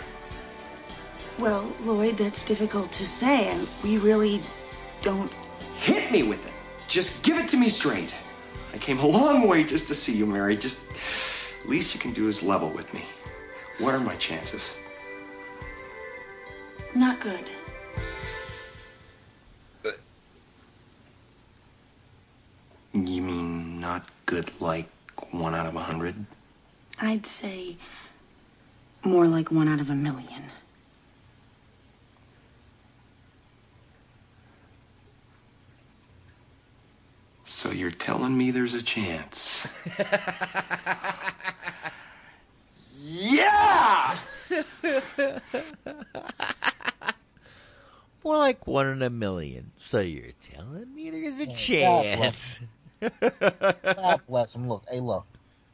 [1.41, 4.43] Well, Lloyd, that's difficult to say, and we really
[5.01, 5.33] don't.
[5.79, 6.53] Hit me with it.
[6.87, 8.15] Just give it to me straight.
[8.75, 10.55] I came a long way just to see you, Mary.
[10.55, 10.81] Just
[11.65, 13.03] least you can do is level with me.
[13.79, 14.77] What are my chances?
[16.95, 17.47] Not good.
[22.93, 24.89] You mean not good like
[25.33, 26.17] one out of a hundred?
[27.01, 27.77] I'd say
[29.03, 30.43] more like one out of a million.
[37.51, 39.67] So you're telling me there's a chance?
[42.97, 44.17] yeah!
[48.25, 49.73] More like one in a million.
[49.77, 52.61] So you're telling me there's a Yeah, God chance?
[53.97, 54.69] God bless him.
[54.69, 55.27] Look, hey, look.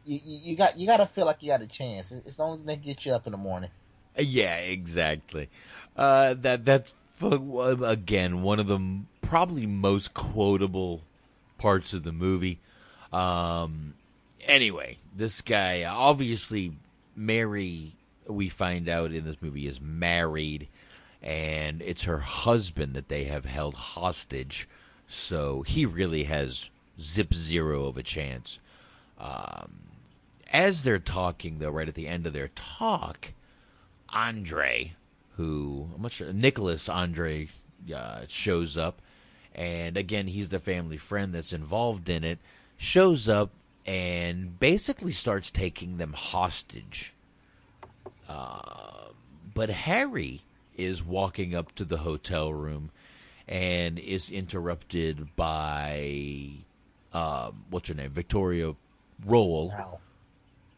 [0.06, 2.10] You, you, you got you got to feel like you got a chance.
[2.10, 3.70] It's the only thing that gets you up in the morning.
[4.18, 5.50] Yeah, exactly.
[5.94, 8.80] Uh, that that's again one of the
[9.20, 11.02] probably most quotable
[11.58, 12.58] parts of the movie.
[13.12, 13.94] Um,
[14.46, 16.72] anyway, this guy obviously
[17.14, 17.92] Mary.
[18.28, 20.66] We find out in this movie is married,
[21.22, 24.68] and it's her husband that they have held hostage.
[25.08, 26.68] So he really has
[27.00, 28.58] zip zero of a chance.
[29.18, 29.78] Um,
[30.52, 33.32] as they're talking, though, right at the end of their talk,
[34.10, 34.92] Andre,
[35.36, 37.48] who I'm not sure, Nicholas Andre
[37.94, 39.00] uh, shows up,
[39.56, 42.38] and again, he's the family friend that's involved in it.
[42.76, 43.50] Shows up
[43.86, 47.14] and basically starts taking them hostage.
[48.28, 49.08] Uh,
[49.54, 50.42] but Harry
[50.76, 52.90] is walking up to the hotel room
[53.48, 56.50] and is interrupted by
[57.14, 58.74] um, what's her name, Victoria
[59.24, 59.72] Rowell,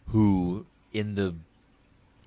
[0.08, 1.34] who in the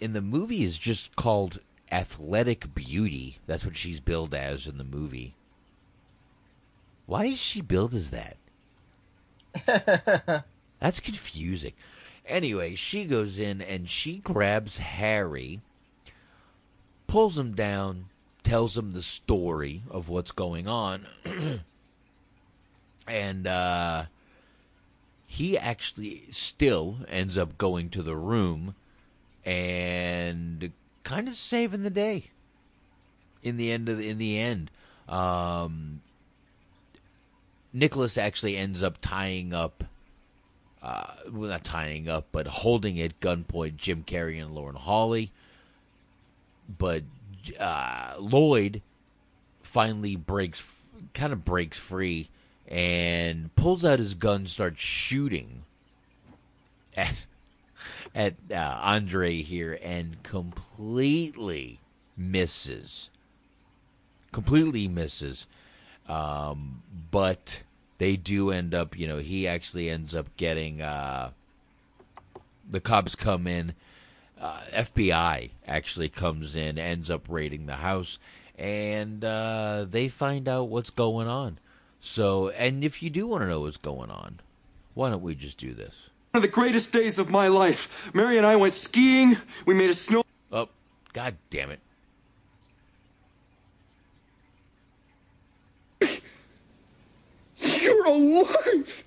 [0.02, 1.60] in the movie is just called
[1.92, 3.38] athletic beauty.
[3.48, 5.36] That's what she's billed as in the movie.
[7.12, 8.38] Why is she billed as that?
[10.80, 11.74] That's confusing.
[12.26, 15.60] Anyway, she goes in and she grabs Harry,
[17.08, 18.06] pulls him down,
[18.46, 21.06] tells him the story of what's going on,
[23.06, 24.06] and uh,
[25.28, 28.74] he actually still ends up going to the room
[29.44, 30.72] and
[31.04, 32.28] kind of saving the day
[33.44, 34.72] in the end of the, in the end
[35.10, 36.00] um
[37.74, 39.84] Nicholas actually ends up tying up
[40.82, 45.32] uh well not tying up but holding at gunpoint Jim Carrey and Lauren Holly
[46.78, 47.04] but
[47.60, 48.82] uh Lloyd
[49.62, 50.64] finally breaks
[51.14, 52.30] kind of breaks free
[52.68, 55.64] and pulls out his gun starts shooting
[56.98, 57.26] at
[58.14, 61.80] at uh, Andre here and completely
[62.18, 63.10] misses.
[64.32, 65.48] Completely misses.
[66.12, 67.60] Um, but
[67.98, 70.82] they do end up, you know, he actually ends up getting.
[70.82, 71.32] Uh,
[72.70, 73.74] the cops come in.
[74.40, 78.18] Uh, FBI actually comes in, ends up raiding the house,
[78.58, 81.60] and uh, they find out what's going on.
[82.02, 84.40] So, and if you do want to know what's going on,
[84.96, 86.10] why don't we just do this?
[86.32, 88.10] One of the greatest days of my life.
[88.16, 89.38] Mary and I went skiing.
[89.66, 90.24] We made a snow.
[90.52, 90.70] Oh,
[91.14, 91.80] god damn it.
[97.58, 99.04] You're alive!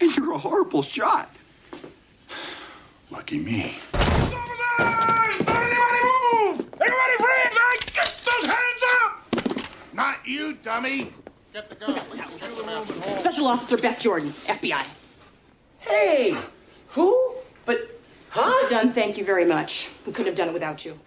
[0.00, 1.30] And you're a horrible shot.
[3.10, 3.78] Lucky me.
[3.94, 5.38] Everybody
[7.18, 7.56] freeze!
[7.58, 9.94] I get those hands up!
[9.94, 11.12] Not you, dummy.
[11.52, 11.98] Get the gun.
[13.16, 14.84] Special Officer Beth Jordan, FBI.
[15.78, 16.36] Hey!
[16.88, 17.34] Who?
[17.64, 17.98] But,
[18.28, 18.68] huh?
[18.68, 19.88] Done, thank you very much.
[20.04, 20.98] We couldn't have done it without you.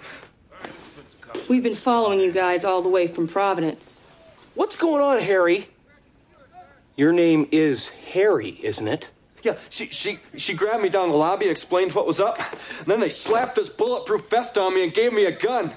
[1.47, 4.01] We've been following you guys all the way from Providence.
[4.60, 5.69] What's going on, Harry?
[6.98, 9.10] Your name is Harry, isn't it?
[9.41, 12.41] Yeah, she she she grabbed me down the lobby and explained what was up.
[12.86, 15.72] then they slapped this bulletproof vest on me and gave me a gun.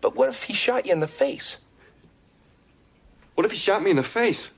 [0.00, 1.58] But what if he shot you in the face?
[3.36, 4.50] What if he shot me in the face?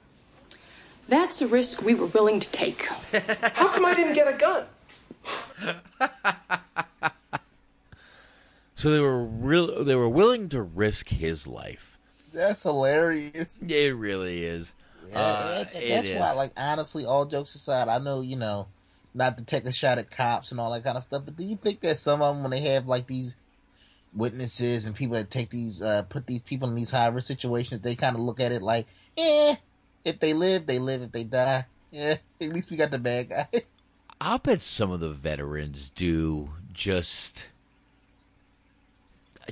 [1.06, 2.86] That's a risk we were willing to take.
[2.86, 4.64] How come I didn't get a gun?
[8.82, 9.84] So they were real.
[9.84, 12.00] They were willing to risk his life.
[12.32, 13.62] That's hilarious.
[13.62, 14.72] It really is.
[15.14, 16.18] Uh, that- it that's is.
[16.18, 18.66] why, like, honestly, all jokes aside, I know, you know,
[19.14, 21.44] not to take a shot at cops and all that kind of stuff, but do
[21.44, 23.36] you think that some of them, when they have, like, these
[24.12, 27.82] witnesses and people that take these, uh, put these people in these high risk situations,
[27.82, 29.54] they kind of look at it like, eh,
[30.04, 31.02] if they live, they live.
[31.02, 33.46] If they die, yeah, at least we got the bad guy.
[34.20, 37.46] I'll bet some of the veterans do just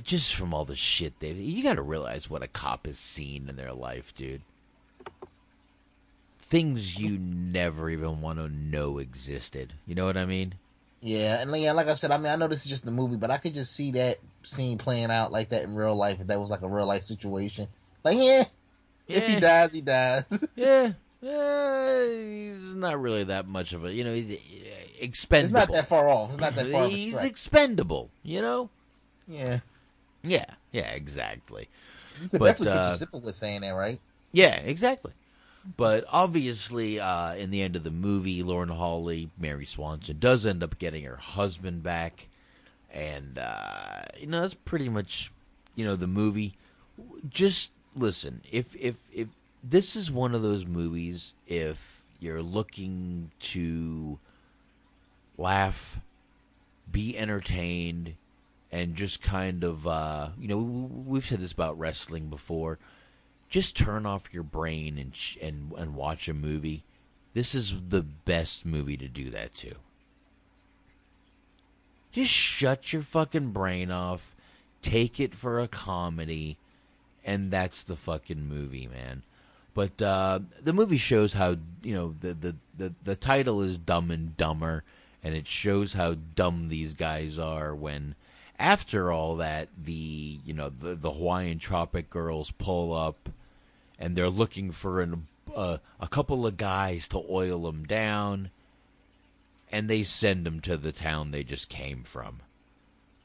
[0.03, 3.49] just from all the shit they you got to realize what a cop has seen
[3.49, 4.41] in their life, dude.
[6.39, 9.73] Things you never even want to know existed.
[9.87, 10.55] You know what I mean?
[11.01, 13.15] Yeah, and yeah, like I said, I mean, I know this is just a movie,
[13.15, 16.27] but I could just see that scene playing out like that in real life if
[16.27, 17.67] that was like a real life situation.
[18.03, 18.45] Like, yeah,
[19.07, 20.25] if he dies, he dies.
[20.55, 20.93] Yeah.
[21.23, 24.39] Uh, he's not really that much of a, you know, he's
[24.99, 25.59] expendable.
[25.59, 26.31] It's not that far off.
[26.31, 28.71] It's not that far He's expendable, you know?
[29.27, 29.59] Yeah.
[30.23, 31.67] Yeah, yeah, exactly.
[32.21, 33.99] You could But, definitely uh, put your simple with saying that, right?
[34.31, 35.13] Yeah, exactly.
[35.77, 40.63] But obviously, uh, in the end of the movie, Lauren Holly, Mary Swanson, does end
[40.63, 42.27] up getting her husband back,
[42.91, 45.31] and uh, you know that's pretty much,
[45.75, 46.55] you know, the movie.
[47.29, 49.27] Just listen, if if if
[49.63, 54.17] this is one of those movies, if you're looking to
[55.37, 55.99] laugh,
[56.91, 58.15] be entertained,
[58.71, 62.79] and just kind of, uh, you know, we've said this about wrestling before.
[63.49, 66.83] Just turn off your brain and sh- and and watch a movie.
[67.33, 69.75] This is the best movie to do that to.
[72.11, 74.35] Just shut your fucking brain off,
[74.81, 76.57] take it for a comedy,
[77.23, 79.23] and that's the fucking movie, man.
[79.73, 84.11] But uh, the movie shows how you know the, the the the title is Dumb
[84.11, 84.83] and Dumber,
[85.23, 88.15] and it shows how dumb these guys are when,
[88.61, 93.29] after all that, the you know the the Hawaiian Tropic girls pull up,
[93.99, 98.51] and they're looking for an uh, a couple of guys to oil them down,
[99.71, 102.41] and they send them to the town they just came from.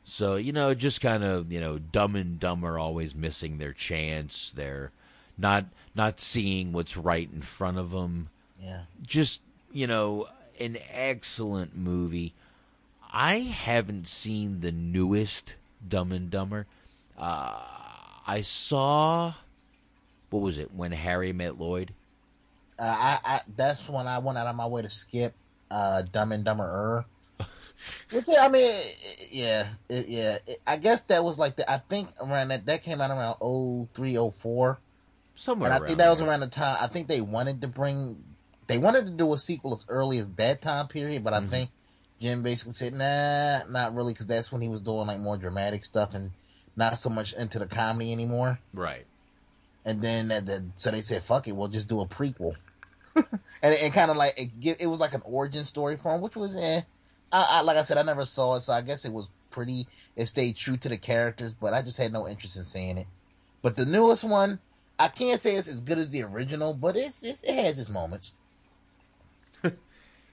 [0.04, 4.50] So you know, just kind of you know, dumb and dumber, always missing their chance.
[4.50, 4.90] They're
[5.36, 8.30] not not seeing what's right in front of them.
[8.58, 8.82] Yeah.
[9.06, 12.32] Just you know, an excellent movie.
[13.18, 15.54] I haven't seen the newest
[15.88, 16.66] Dumb and Dumber.
[17.16, 17.58] Uh,
[18.26, 19.32] I saw
[20.28, 21.94] what was it when Harry met Lloyd?
[22.78, 25.32] Uh, I, I that's when I went out of my way to skip
[25.70, 27.06] uh, Dumb and Dumber.
[28.10, 28.82] Which I mean,
[29.30, 30.38] yeah, it, yeah.
[30.46, 31.70] It, I guess that was like the.
[31.70, 34.78] I think around that that came out around oh three oh four.
[35.36, 36.28] Somewhere and I around think that was there.
[36.28, 36.76] around the time.
[36.80, 38.22] I think they wanted to bring.
[38.66, 41.48] They wanted to do a sequel as early as that time period, but I Mm-hmm.
[41.50, 41.70] think
[42.20, 45.84] Jim basically said, "Nah, not really," because that's when he was doing like more dramatic
[45.84, 46.32] stuff and
[46.74, 48.58] not so much into the comedy anymore.
[48.72, 49.06] Right.
[49.84, 52.56] And then, the, so they said, "Fuck it, we'll just do a prequel."
[53.14, 56.36] and it, kind of like it, it was like an origin story for him, which
[56.36, 56.82] was eh.
[57.32, 59.86] I, I like I said, I never saw it, so I guess it was pretty.
[60.16, 63.06] It stayed true to the characters, but I just had no interest in seeing it.
[63.60, 64.60] But the newest one,
[64.98, 67.90] I can't say it's as good as the original, but it's, it's it has its
[67.90, 68.32] moments.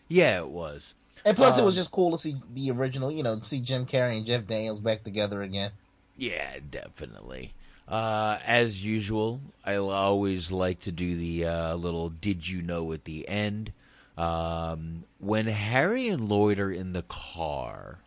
[0.10, 0.94] Yeah, it was.
[1.26, 3.12] And plus, it was Um, just cool to see the original.
[3.12, 5.72] You know, see Jim Carrey and Jeff Daniels back together again.
[6.18, 7.54] Yeah, definitely.
[7.88, 13.06] Uh, as usual, I always like to do the uh, little "Did you know?" at
[13.06, 13.72] the end.
[14.18, 18.00] Um, when Harry and Lloyd are in the car,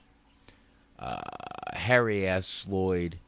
[0.99, 1.21] uh,
[1.73, 3.19] Harry asks Lloyd.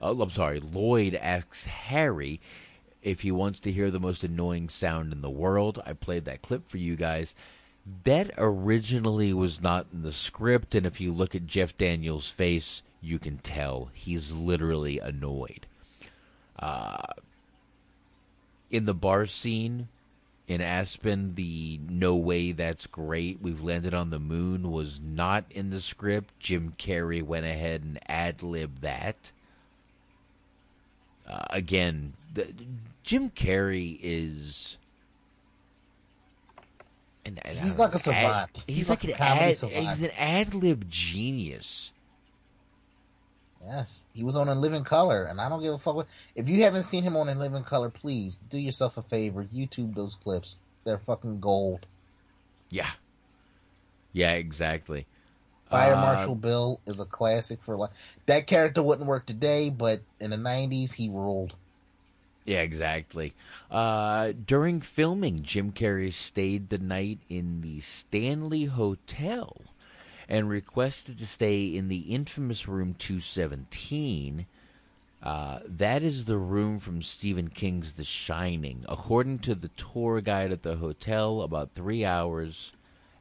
[0.00, 0.60] Oh, I'm sorry.
[0.60, 2.40] Lloyd asks Harry
[3.02, 5.80] if he wants to hear the most annoying sound in the world.
[5.86, 7.34] I played that clip for you guys.
[8.04, 12.82] That originally was not in the script, and if you look at Jeff Daniels' face,
[13.00, 15.66] you can tell he's literally annoyed.
[16.58, 17.02] Uh,
[18.70, 19.88] in the bar scene
[20.46, 25.70] in Aspen, the "No way, that's great, we've landed on the moon" was not in
[25.70, 26.38] the script.
[26.38, 29.32] Jim Carrey went ahead and ad libbed that.
[31.26, 32.52] Uh, again, the,
[33.02, 34.76] Jim Carrey is.
[37.24, 38.24] And He's like a savant.
[38.24, 39.86] ad- He's he's, like like, an ad, savant.
[39.88, 41.92] he's an ad lib genius.
[43.64, 45.94] Yes, he was on In Living Color, and I don't give a fuck.
[45.94, 49.44] What, if you haven't seen him on In Living Color, please do yourself a favor.
[49.44, 50.56] YouTube those clips.
[50.84, 51.86] They're fucking gold.
[52.70, 52.90] Yeah.
[54.12, 55.06] Yeah, exactly.
[55.70, 57.90] Fire Uh, Marshal Bill is a classic for like
[58.26, 61.54] that character wouldn't work today, but in the '90s he ruled.
[62.44, 63.34] Yeah, exactly.
[63.70, 69.62] Uh, during filming, Jim Carrey stayed the night in the Stanley Hotel
[70.28, 74.46] and requested to stay in the infamous room 217.
[75.22, 78.84] Uh, that is the room from Stephen King's The Shining.
[78.88, 82.72] According to the tour guide at the hotel, about three hours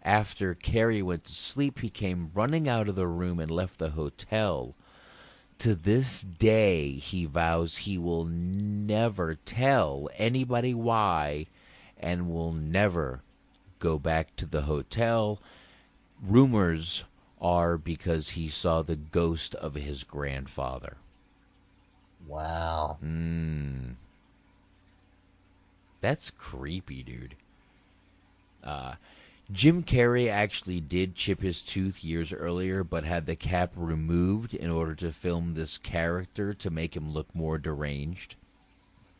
[0.02, 3.91] after Carrey went to sleep, he came running out of the room and left the
[3.91, 4.73] hotel.
[5.61, 11.45] To this day, he vows he will never tell anybody why
[11.99, 13.21] and will never
[13.77, 15.39] go back to the hotel.
[16.19, 17.03] Rumors
[17.39, 20.97] are because he saw the ghost of his grandfather.
[22.25, 22.97] Wow.
[23.05, 23.97] Mm.
[25.99, 27.35] That's creepy, dude.
[28.63, 28.93] Uh,
[29.51, 34.69] Jim Carrey actually did chip his tooth years earlier, but had the cap removed in
[34.69, 38.35] order to film this character to make him look more deranged.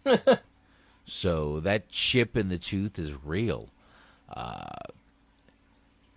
[1.06, 3.70] so that chip in the tooth is real.
[4.30, 4.70] Uh,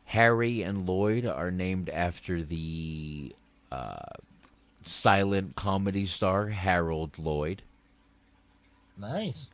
[0.06, 3.34] Harry and Lloyd are named after the
[3.72, 3.96] uh,
[4.82, 7.62] silent comedy star Harold Lloyd.
[8.96, 9.46] Nice.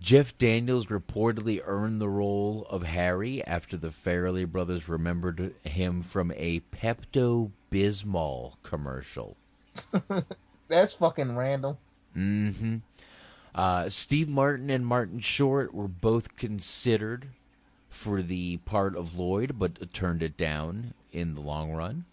[0.00, 6.32] Jeff Daniels reportedly earned the role of Harry after the Farrelly brothers remembered him from
[6.36, 9.36] a Pepto Bismol commercial.
[10.68, 11.76] That's fucking random.
[12.16, 12.76] Mm-hmm.
[13.54, 17.28] Uh, Steve Martin and Martin Short were both considered
[17.90, 22.06] for the part of Lloyd, but turned it down in the long run.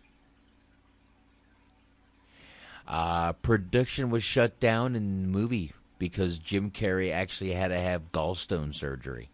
[2.86, 8.12] Uh, production was shut down in the movie because Jim Carrey actually had to have
[8.12, 9.30] gallstone surgery.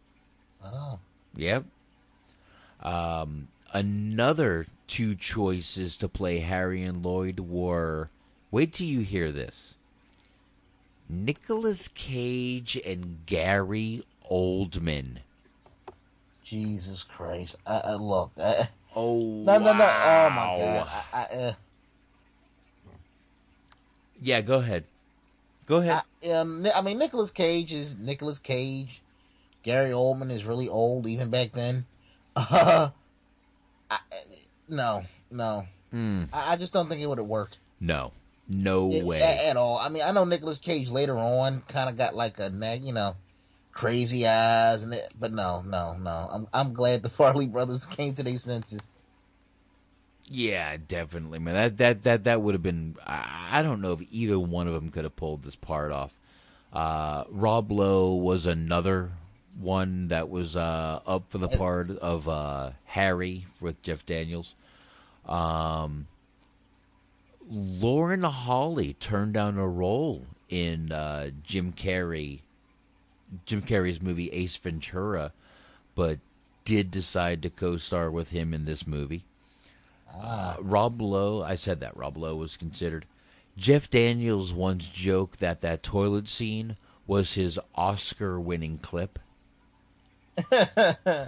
[0.64, 1.00] Oh.
[1.36, 1.66] Yep.
[2.82, 8.10] Um, another two choices to play Harry and Lloyd were
[8.52, 9.76] wait till you hear this.
[11.10, 15.20] Nicolas Cage and Gary Oldman.
[16.44, 17.56] Jesus Christ!
[17.66, 18.32] Uh, uh, look.
[18.40, 18.66] Uh,
[18.96, 19.84] oh no, no, no!
[19.84, 20.56] Oh my.
[20.58, 20.88] God!
[20.92, 21.54] I, I, uh,
[24.22, 24.84] Yeah, go ahead.
[25.66, 26.04] Go ahead.
[26.24, 29.02] I, um, I mean, Nicolas Cage is Nicolas Cage.
[29.64, 31.86] Gary Oldman is really old, even back then.
[32.36, 32.90] Uh,
[33.90, 33.98] I,
[34.68, 35.68] no, no.
[35.92, 36.24] Hmm.
[36.34, 37.60] I, I just don't think it would have worked.
[37.80, 38.12] No,
[38.50, 39.20] no Yeah, way.
[39.22, 39.78] a- at all.
[39.78, 42.50] I mean, I know Nicolas Cage later on kind of got like a
[42.82, 43.16] you know,
[43.72, 46.30] crazy eyes, and it, but no, no, no.
[46.32, 48.82] I'm I'm glad the Farrelly brothers came to their senses.
[50.30, 51.54] Yeah, definitely, man.
[51.54, 52.96] That that that that would have been.
[53.06, 56.14] I, don't know if either one of them could have pulled this part off.
[56.72, 59.12] Uh, Rob Lowe was another
[59.60, 64.56] one that was uh, up for the part of uh, Harry with Jeff Daniels.
[65.26, 66.08] Um,
[67.50, 72.40] Lauren Holly turned down a role in uh, Jim Carrey,
[73.46, 75.32] Jim Carrey's movie Ace Ventura,
[75.96, 76.20] but
[76.66, 79.26] did decide to co-star with him in this movie.
[80.16, 83.06] Uh, Rob Lowe, I said that Rob Lowe was considered.
[83.58, 89.20] Jeff Daniels once joked that that toilet scene was his Oscar-winning clip.
[90.52, 91.28] uh,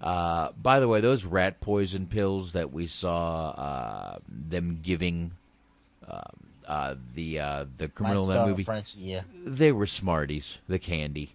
[0.00, 5.32] by the way, those rat poison pills that we saw uh, them giving
[6.06, 6.20] uh,
[6.66, 9.22] uh, the uh, the criminal in that movie, French, yeah.
[9.44, 11.34] they were Smarties, the candy.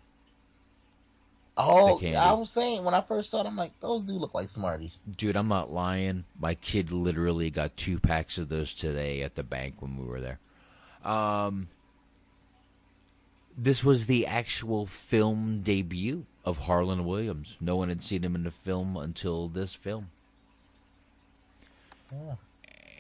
[1.59, 4.47] Oh, I was saying when I first saw them, I'm like, those do look like
[4.47, 4.91] Smarties.
[5.17, 6.25] Dude, I'm not lying.
[6.39, 10.21] My kid literally got two packs of those today at the bank when we were
[10.21, 10.39] there.
[11.03, 11.69] Um,
[13.57, 17.57] this was the actual film debut of Harland Williams.
[17.59, 20.11] No one had seen him in the film until this film.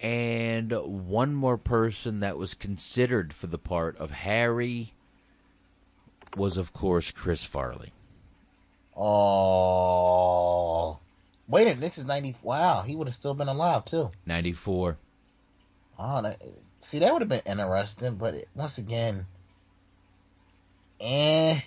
[0.01, 4.93] And one more person that was considered for the part of Harry
[6.35, 7.91] was, of course, Chris Farley.
[8.97, 10.97] Oh,
[11.47, 12.35] wait a minute, this is ninety.
[12.41, 14.11] Wow, he would have still been alive too.
[14.25, 14.97] 94.
[15.99, 16.41] Oh, that,
[16.79, 19.25] see, that would have been interesting, but it, once again,
[20.99, 21.59] eh.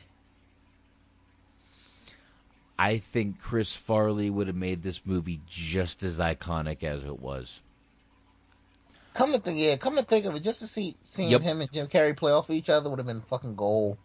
[2.78, 7.60] I think Chris Farley would have made this movie just as iconic as it was.
[9.12, 11.42] Come to think, yeah, come to think of it, just to see seeing Yep.
[11.42, 13.98] him and Jim Carrey play off of each other would have been fucking gold.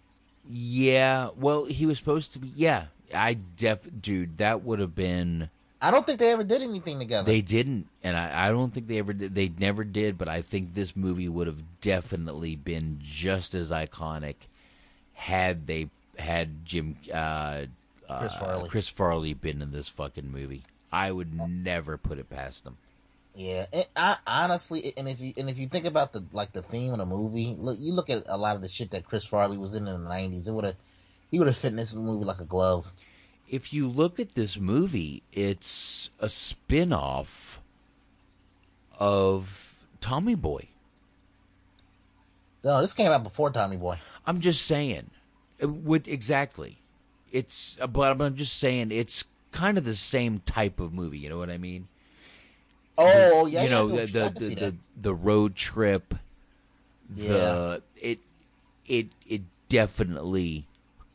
[0.50, 2.52] Yeah, well, he was supposed to be.
[2.56, 5.50] Yeah, I def, dude, that would have been.
[5.82, 7.26] I don't think they ever did anything together.
[7.26, 9.36] They didn't, and I, I don't think they ever did.
[9.36, 14.36] They never did, but I think this movie would have definitely been just as iconic
[15.14, 17.66] had they had Jim uh,
[18.08, 18.70] Chris uh, Farley.
[18.70, 20.64] Chris Farley been in this fucking movie.
[20.92, 22.78] I would never put it past them.
[23.36, 26.62] Yeah, and I honestly, and if you and if you think about the like the
[26.62, 29.26] theme of the movie, look, you look at a lot of the shit that Chris
[29.26, 30.48] Farley was in in the nineties.
[30.48, 30.76] It would have,
[31.32, 32.92] he would have fit in this movie like a glove.
[33.50, 37.62] if you look at this movie, it's a spin off
[39.00, 40.68] of Tommy Boy.
[42.64, 44.00] No, this came out before Tommy Boy.
[44.26, 45.12] I'm just saying.
[45.62, 46.80] Would exactly.
[47.32, 51.20] It's uh, but I'm just saying it's kind of the same type of movie.
[51.20, 51.88] You know what I mean?
[52.98, 56.16] Oh, yeah, You know no, the the the, the, the road trip.
[57.16, 58.20] The it
[58.88, 60.66] it it definitely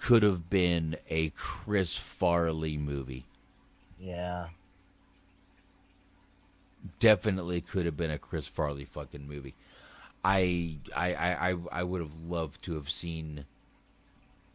[0.00, 3.24] could have been a Chris Farley movie.
[3.98, 4.46] Yeah.
[6.98, 9.54] definitely could have been a Chris Farley fucking movie.
[10.24, 13.44] I I I I, would have loved to have seen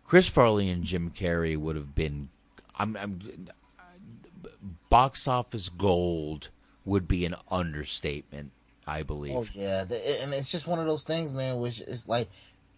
[0.05, 2.29] Chris Farley and Jim Carrey would have been
[2.77, 3.47] I'm, I'm
[4.89, 6.49] box office gold
[6.83, 8.51] would be an understatement,
[8.85, 9.35] I believe.
[9.35, 11.59] Oh yeah, and it's just one of those things, man.
[11.59, 12.29] Which is like,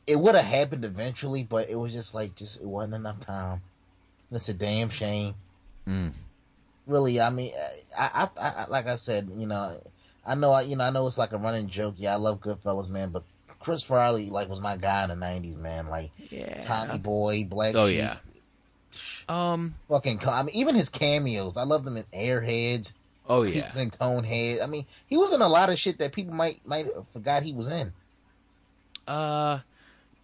[0.07, 3.61] it would have happened eventually, but it was just like, just it wasn't enough time.
[4.31, 5.35] It's a damn shame.
[5.87, 6.11] Mm.
[6.85, 7.51] Really, I mean,
[7.97, 9.79] I, I, I, like I said, you know,
[10.25, 11.95] I know, I, you know, I know it's like a running joke.
[11.97, 13.23] Yeah, I love Goodfellas, man, but
[13.59, 15.87] Chris Farley, like, was my guy in the '90s, man.
[15.87, 16.61] Like, Yeah.
[16.61, 18.15] Tommy Boy, Black Oh, Sheep, yeah.
[19.27, 20.21] Um, fucking.
[20.25, 22.93] I mean, even his cameos, I love them in Airheads.
[23.29, 23.63] Oh, yeah.
[23.63, 24.63] Peeps and Conehead.
[24.63, 27.43] I mean, he was in a lot of shit that people might might have forgot
[27.43, 27.91] he was in.
[29.05, 29.59] Uh,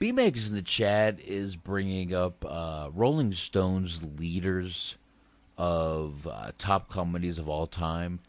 [0.04, 4.98] B Megs in the chat is bringing up uh, Rolling Stones leaders
[5.58, 8.20] of uh, top comedies of all time.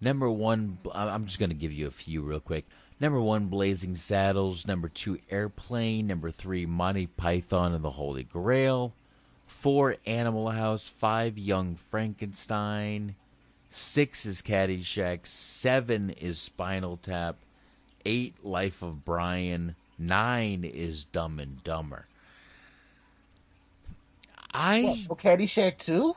[0.00, 2.66] Number one, I'm just going to give you a few real quick.
[3.00, 4.64] Number one, Blazing Saddles.
[4.64, 6.06] Number two, Airplane.
[6.06, 8.92] Number three, Monty Python and the Holy Grail.
[9.48, 10.86] Four, Animal House.
[10.86, 13.16] Five, Young Frankenstein.
[13.70, 15.26] Six is Caddyshack.
[15.26, 17.34] Seven is Spinal Tap.
[18.06, 19.74] Eight, Life of Brian.
[19.98, 22.06] Nine is Dumb and Dumber.
[24.52, 26.16] I What, oh, Caddyshack too?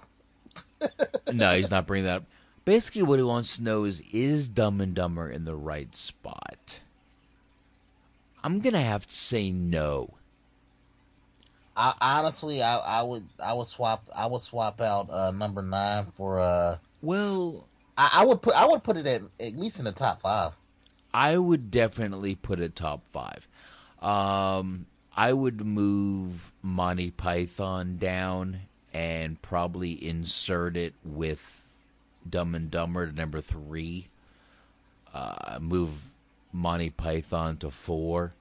[1.32, 2.24] no, he's not bringing that up.
[2.64, 6.80] Basically, what he wants to know is is Dumb and Dumber in the right spot?
[8.44, 10.16] I'm gonna have to say no.
[11.76, 16.06] I, honestly, I, I would I would swap I would swap out uh, number nine
[16.14, 16.78] for uh.
[17.02, 17.66] Well,
[17.98, 20.52] I, I would put I would put it at at least in the top five.
[21.14, 23.48] I would definitely put it top five.
[24.02, 28.61] Um, I would move Monty Python down
[28.94, 31.64] and probably insert it with
[32.28, 34.07] Dumb and Dumber to number three.
[35.14, 35.91] Uh, move
[36.52, 38.34] Monty Python to four.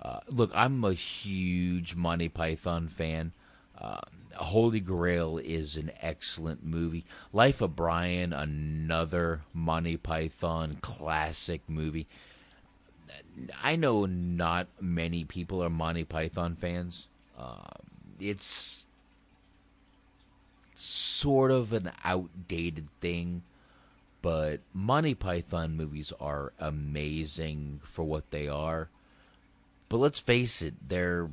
[0.00, 3.32] Uh, look, I'm a huge Monty Python fan.
[3.78, 4.00] Uh,
[4.36, 7.04] Holy Grail is an excellent movie.
[7.32, 12.06] Life of Brian, another Monty Python classic movie.
[13.62, 17.08] I know not many people are Monty Python fans.
[17.38, 17.86] Um,
[18.18, 18.86] it's
[20.74, 23.42] sort of an outdated thing,
[24.22, 28.88] but Monty Python movies are amazing for what they are.
[29.88, 31.30] But let's face it, they're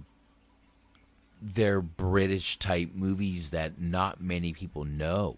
[1.42, 5.38] they're British type movies that not many people know.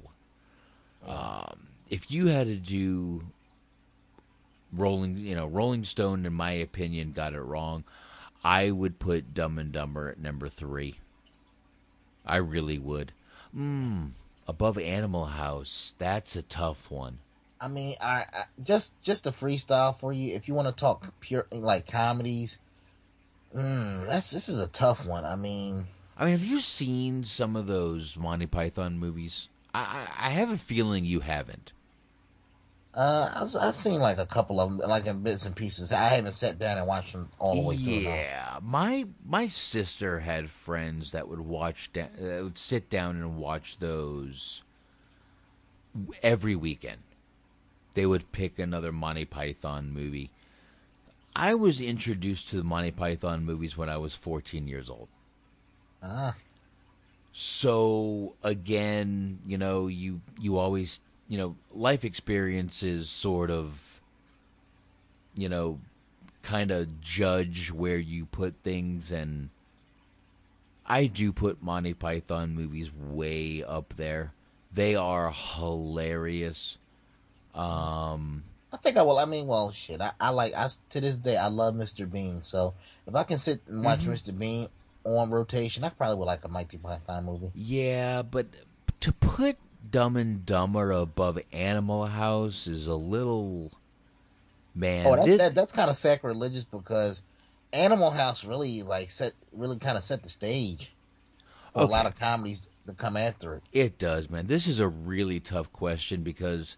[1.06, 3.24] Um, if you had to do
[4.72, 7.84] Rolling, you know, Rolling Stone, in my opinion, got it wrong.
[8.44, 10.96] I would put Dumb and Dumber at number three.
[12.26, 13.12] I really would.
[13.56, 14.12] Mm,
[14.48, 17.20] above Animal House, that's a tough one.
[17.62, 20.34] I mean, I, I just just a freestyle for you.
[20.34, 22.58] If you want to talk pure like comedies,
[23.54, 25.26] mm, that's this is a tough one.
[25.26, 25.88] I mean,
[26.18, 29.50] I mean, have you seen some of those Monty Python movies?
[29.74, 31.72] I, I, I have a feeling you haven't.
[32.94, 35.92] Uh, I was, I've seen like a couple of them, like in bits and pieces.
[35.92, 38.02] I haven't sat down and watched them all the way through.
[38.02, 43.38] Yeah, my my sister had friends that would watch da- that would sit down and
[43.38, 44.64] watch those
[46.24, 47.02] every weekend.
[47.94, 50.32] They would pick another Monty Python movie.
[51.36, 55.08] I was introduced to the Monty Python movies when I was 14 years old.
[56.02, 56.36] Ah,
[57.32, 64.02] So again, you know, you you always, you know, life experiences sort of
[65.36, 65.80] you know,
[66.42, 69.50] kind of judge where you put things and
[70.86, 74.34] I do put Monty Python movies way up there.
[74.74, 76.78] They are hilarious.
[77.54, 79.18] Um I think I will.
[79.18, 80.00] I mean, well, shit.
[80.00, 80.54] I, I like.
[80.54, 82.10] I to this day I love Mr.
[82.12, 82.44] Bean.
[82.44, 82.76] So
[83.08, 84.12] if I can sit and watch Mhm.
[84.14, 84.38] Mr.
[84.38, 84.68] Bean
[85.04, 87.52] on rotation, I probably would like a Mikey Python movie.
[87.56, 88.46] Yeah, but
[89.00, 89.58] to put
[89.92, 93.72] Dumb and Dumber above Animal House is a little
[94.76, 95.06] man.
[95.08, 97.22] oh, that's this- that, that's kind of sacrilegious because
[97.74, 100.92] Animal House really like set really kind of set the stage
[101.74, 103.64] for a lot of comedies to come after it.
[103.72, 104.48] It does, man.
[104.48, 106.76] This is a really tough question because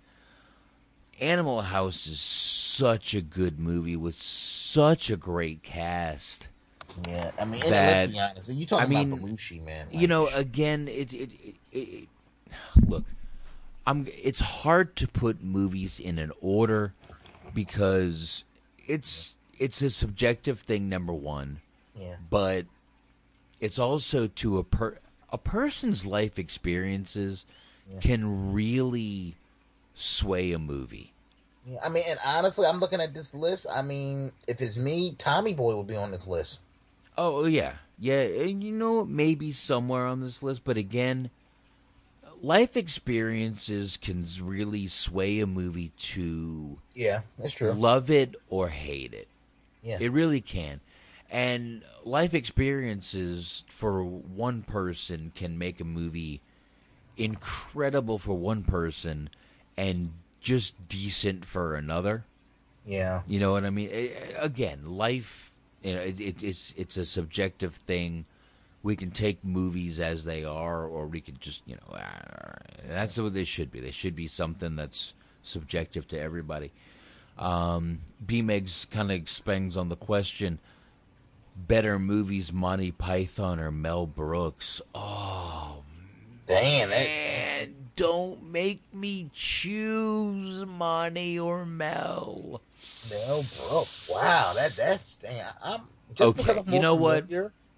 [1.20, 6.48] Animal House is such a good movie with such a great cast.
[7.08, 8.50] Yeah, I mean, that- let's be honest.
[8.52, 9.88] You talking I mean, about Belushi, man?
[9.92, 12.08] you know, again, it, it, it, it,
[12.88, 13.06] look,
[13.86, 14.08] I'm.
[14.22, 16.94] It's hard to put movies in an order
[17.54, 18.44] because
[18.88, 20.90] it's it's a subjective thing.
[20.90, 21.62] Number one,
[21.96, 22.16] Yeah.
[22.30, 22.66] but
[23.60, 24.98] it's also to a per
[25.32, 27.46] a person's life experiences
[28.00, 29.36] can really
[29.96, 31.12] sway a movie.
[31.68, 33.68] Yeah, I mean, and honestly, I'm looking at this list.
[33.72, 36.60] I mean, if it's me, Tommy Boy would be on this list.
[37.18, 41.30] Oh yeah, yeah, and you know maybe somewhere on this list, but again,
[42.42, 47.72] life experiences can really sway a movie to Yeah, that's true.
[47.72, 49.28] love it or hate it.
[49.84, 49.98] Yeah.
[50.00, 50.82] It really can.
[51.30, 56.42] And life experiences for one person can make a movie
[57.18, 59.30] incredible for one person
[59.78, 60.12] and
[60.42, 62.26] just decent for another.
[62.86, 63.22] Yeah.
[63.28, 63.90] You know what I mean?
[63.92, 64.10] Eh,
[64.40, 65.52] Again, life,
[65.84, 68.26] you know, it, it, it's it's a subjective thing.
[68.84, 72.56] We can take movies as they are, or we could just, you know, ah,
[72.88, 73.80] that's what they should be.
[73.80, 75.14] They should be something that's
[75.44, 76.72] subjective to everybody.
[77.38, 80.60] Um, B-Megs kind of expands on the question:
[81.56, 84.82] better movies, Monty Python or Mel Brooks?
[84.96, 85.84] Oh,
[86.48, 92.62] Damn, man, don't make me choose Monty or Mel.
[93.10, 94.10] Mel Brooks.
[94.10, 95.54] Wow, that that's damn.
[95.64, 95.82] I'm
[96.14, 97.30] just okay, you know what?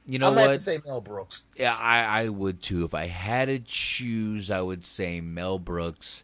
[0.05, 0.49] You know I'm what?
[0.49, 1.43] have to say Mel Brooks.
[1.57, 2.83] Yeah, I, I would too.
[2.83, 6.23] If I had to choose, I would say Mel Brooks.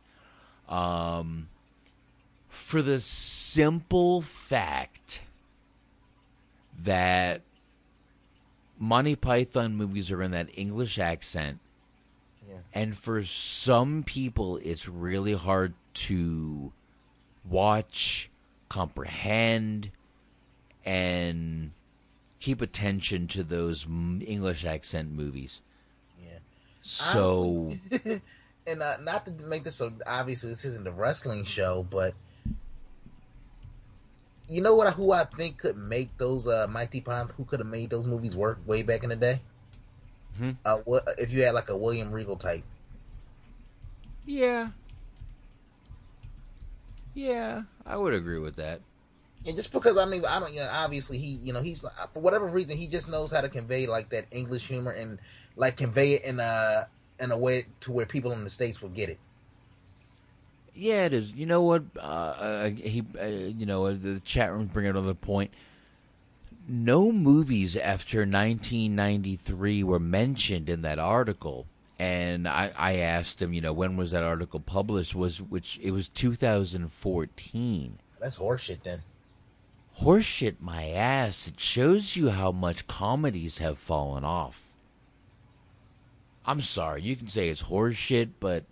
[0.67, 1.47] Um,
[2.49, 5.23] for the simple fact
[6.83, 7.41] that
[8.77, 11.59] Monty Python movies are in that English accent.
[12.73, 16.71] And for some people, it's really hard to
[17.47, 18.29] watch,
[18.69, 19.91] comprehend,
[20.85, 21.71] and
[22.39, 25.61] keep attention to those English accent movies.
[26.21, 26.39] Yeah.
[26.81, 27.75] So,
[28.67, 32.13] and uh, not to make this so obviously this isn't a wrestling show, but
[34.47, 34.93] you know what?
[34.93, 37.31] Who I think could make those uh, Mighty Python?
[37.37, 39.41] Who could have made those movies work way back in the day?
[40.37, 40.51] Hmm?
[40.65, 42.63] Uh, what if you had like a William Regal type?
[44.25, 44.69] yeah.
[47.13, 48.81] Yeah, I would agree with that.
[49.45, 52.19] And just because I mean I don't, you know, obviously he, you know, he's for
[52.19, 55.17] whatever reason he just knows how to convey like that English humor and
[55.55, 56.87] like convey it in a
[57.19, 59.19] in a way to where people in the states will get it.
[60.73, 61.31] Yeah, it is.
[61.31, 61.83] You know what?
[61.97, 65.51] Uh, uh, he, uh, you know, uh, the chat room's bringing another point.
[66.69, 71.65] No movies after 1993 were mentioned in that article,
[71.97, 75.15] and I, I asked him, you know, when was that article published?
[75.15, 77.99] Was which it was 2014.
[78.21, 79.01] That's horseshit then.
[80.01, 81.47] Horseshit, my ass!
[81.47, 84.61] It shows you how much comedies have fallen off.
[86.45, 88.63] I'm sorry, you can say it's horseshit, but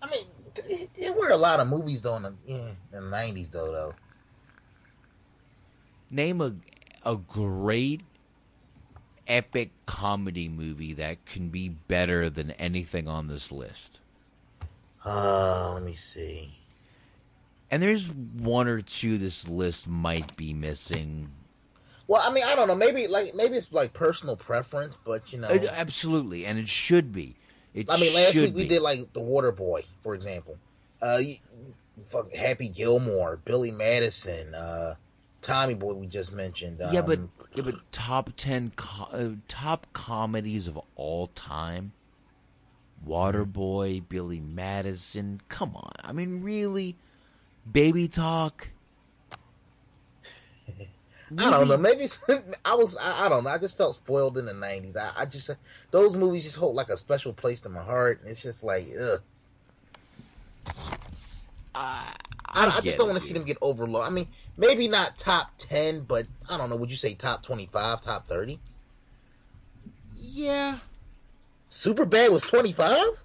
[0.00, 3.72] I mean, there were a lot of movies though in the in the nineties though
[3.72, 3.94] though.
[6.08, 6.54] Name a
[7.04, 8.02] a great
[9.26, 13.98] epic comedy movie that can be better than anything on this list.
[15.04, 16.58] Uh, let me see.
[17.74, 21.32] And there's one or two this list might be missing.
[22.06, 22.76] Well, I mean, I don't know.
[22.76, 27.12] Maybe like maybe it's like personal preference, but you know, Uh, absolutely, and it should
[27.12, 27.34] be.
[27.74, 28.68] It I mean, last week we be.
[28.68, 30.56] did like the Water Boy, for example.
[31.02, 31.38] Uh, you-
[32.06, 34.94] fuck Happy Gilmore, Billy Madison, uh,
[35.40, 35.94] Tommy Boy.
[35.94, 36.80] We just mentioned.
[36.80, 37.18] Um, yeah, but
[37.56, 41.90] yeah, but top ten co- uh, top comedies of all time.
[43.04, 45.40] Waterboy, Billy Madison.
[45.48, 46.96] Come on, I mean, really,
[47.70, 48.68] Baby Talk.
[51.38, 51.76] I don't know.
[51.76, 52.06] Maybe
[52.64, 52.96] I was.
[52.96, 53.50] I, I don't know.
[53.50, 54.96] I just felt spoiled in the nineties.
[54.96, 55.50] I, I just
[55.90, 58.20] those movies just hold like a special place to my heart.
[58.24, 59.20] It's just like, ugh.
[61.74, 62.14] I,
[62.54, 64.06] I, get just don't want to see them get overlooked.
[64.06, 66.76] I mean, maybe not top ten, but I don't know.
[66.76, 68.60] Would you say top twenty five, top thirty?
[70.16, 70.78] Yeah.
[71.68, 73.22] Super Bad was twenty five.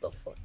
[0.00, 0.36] The fuck.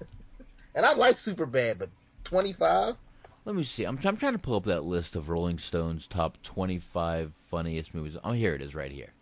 [0.74, 1.88] and I like Super Bad, but
[2.32, 2.96] twenty five.
[3.44, 3.84] Let me see.
[3.84, 8.16] I'm, I'm trying to pull up that list of Rolling Stone's top 25 funniest movies.
[8.24, 9.12] Oh, here it is, right here.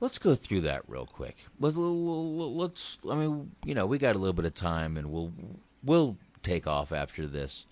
[0.00, 1.36] Let's go through that real quick.
[1.58, 2.98] Let's, let's.
[3.08, 5.32] I mean, you know, we got a little bit of time, and we'll
[5.82, 7.64] we'll take off after this.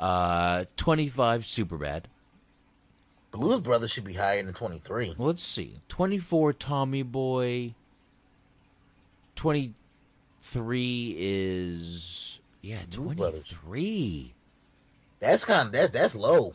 [0.00, 2.04] Uh, 25 Superbad.
[3.32, 5.14] Blues Brothers should be higher than twenty three.
[5.18, 5.80] Let's see.
[5.88, 7.74] 24 Tommy Boy.
[9.36, 13.48] 23 is Yeah, Brothers.
[13.50, 14.32] 23.
[15.20, 15.92] That's kind of that.
[15.92, 16.54] That's low.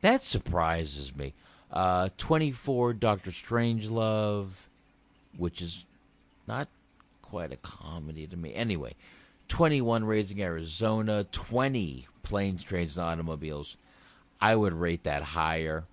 [0.00, 1.34] That surprises me.
[1.70, 4.48] Uh, 24, Doctor Strangelove,
[5.36, 5.84] which is
[6.48, 6.68] not
[7.20, 8.54] quite a comedy to me.
[8.54, 8.94] Anyway,
[9.48, 11.26] 21, Raising Arizona.
[11.30, 13.76] 20, Planes, Trains, and Automobiles.
[14.40, 15.84] I would rate that higher.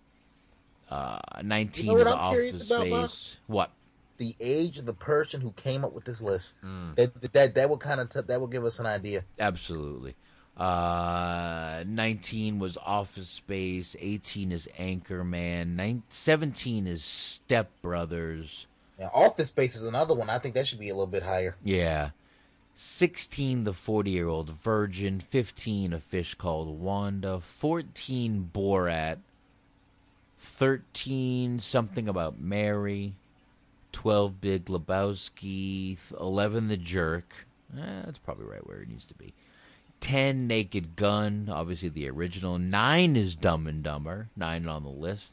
[0.90, 3.11] Uh, 19 You know what I'm curious about, Bob?
[3.48, 3.72] What?
[4.18, 6.53] The age of the person who came up with this list.
[6.64, 6.95] Mm.
[6.95, 9.26] That that that would kind of t- that would give us an idea.
[9.40, 10.15] Absolutely.
[10.56, 13.95] Uh, 19 was Office Space.
[13.99, 15.76] 18 is Anchorman.
[15.76, 18.68] Nine, 17 is Step Brothers.
[18.99, 20.30] Now, Office Space is another one.
[20.30, 21.56] I think that should be a little bit higher.
[21.64, 22.11] Yeah.
[22.76, 25.19] 16, The 40 Year Old Virgin.
[25.19, 27.40] 15, A Fish Called Wanda.
[27.40, 29.18] 14, Borat.
[30.40, 33.15] 13, Something About Mary.
[33.94, 35.98] 12, Big Lebowski.
[36.20, 37.48] 11, The Jerk.
[37.76, 39.34] Eh, that's probably right where it needs to be.
[40.02, 41.48] 10, Naked Gun.
[41.49, 42.57] Obviously the original.
[42.57, 44.28] 9 is Dumb and Dumber.
[44.36, 45.28] 9 on the list.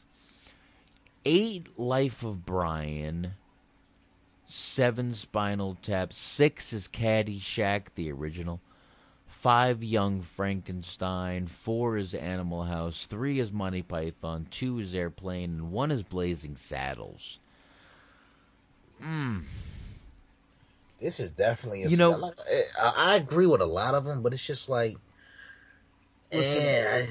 [1.25, 3.33] 8, Life of Brian.
[4.45, 6.11] Seven Spinal Tap.
[6.11, 8.59] Six is Caddyshack, the original.
[9.25, 11.47] Five Young Frankenstein.
[11.47, 13.05] Four is Animal House.
[13.05, 14.47] Three is Monty Python.
[14.51, 15.51] Two is Airplane.
[15.51, 17.39] And one is Blazing Saddles.
[19.01, 19.43] Mm.
[21.01, 22.35] This is definitely a, You know- like,
[22.79, 24.97] I, I agree with a lot of them, but it's just like
[26.31, 27.07] Listen, eh,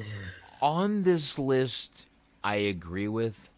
[0.62, 2.06] on this list,
[2.42, 3.48] I agree with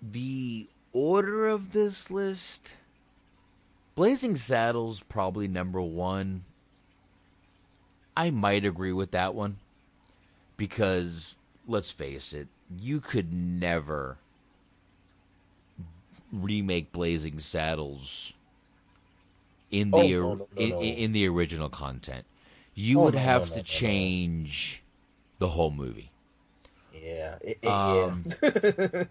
[0.00, 2.70] the order of this list.
[3.94, 6.44] Blazing Saddles probably number one.
[8.16, 9.56] I might agree with that one
[10.56, 11.36] because
[11.68, 12.48] let's face it,
[12.80, 14.16] you could never
[16.32, 18.32] remake Blazing Saddles
[19.70, 20.80] in the Oh, no, no, in, no.
[20.80, 22.24] in the original content.
[22.74, 24.82] You Oh, would have to change
[25.38, 26.10] the whole movie.
[26.92, 29.04] yeah, it, it, Um, yeah.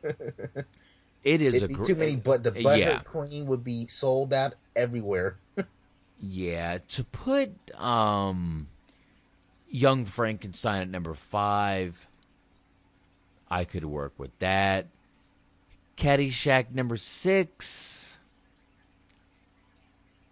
[1.24, 3.00] It is It'd a be gr- too many, but the uh, butter yeah.
[3.00, 5.38] cream would be sold out everywhere.
[6.22, 8.68] Yeah, to put um
[9.70, 12.08] Young Frankenstein at number 5
[13.50, 14.88] I could work with that.
[16.02, 18.18] Caddyshack number 6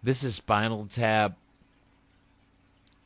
[0.02, 1.36] This is Spinal Tap.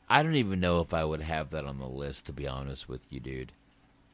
[0.09, 2.89] I don't even know if I would have that on the list to be honest
[2.89, 3.51] with you, dude.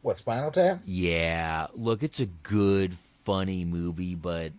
[0.01, 0.81] What Spinal Tap?
[0.85, 4.51] Yeah, look, it's a good funny movie, but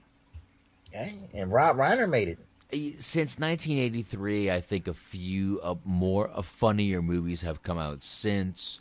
[0.90, 3.02] Yeah, and Rob Reiner made it.
[3.02, 8.80] since 1983, I think a few uh, more uh, funnier movies have come out since.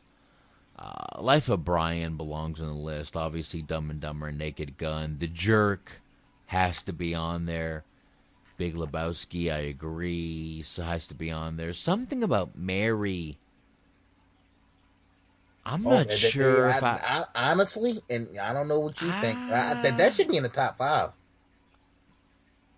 [0.82, 3.16] Uh, Life of Brian belongs on the list.
[3.16, 5.18] Obviously, Dumb and Dumber and Naked Gun.
[5.20, 6.02] The Jerk
[6.48, 7.84] has to be on there.
[8.58, 11.74] Big Lebowski, I agree, so has to be on there.
[11.74, 13.38] Something about Mary.
[15.64, 19.12] I'm Oh, not sure if I, I, I- honestly, and I don't know what you
[19.22, 19.38] think.
[19.50, 21.12] That that should be in the top five.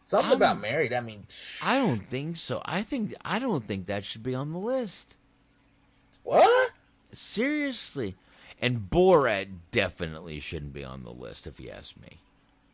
[0.02, 0.92] Something I'm- about married.
[0.92, 1.26] I mean,
[1.64, 2.62] I don't think so.
[2.66, 5.16] I think I don't think that should be on the list.
[6.24, 6.72] What?
[7.18, 8.16] Seriously.
[8.62, 12.18] And Borat definitely shouldn't be on the list if you ask me.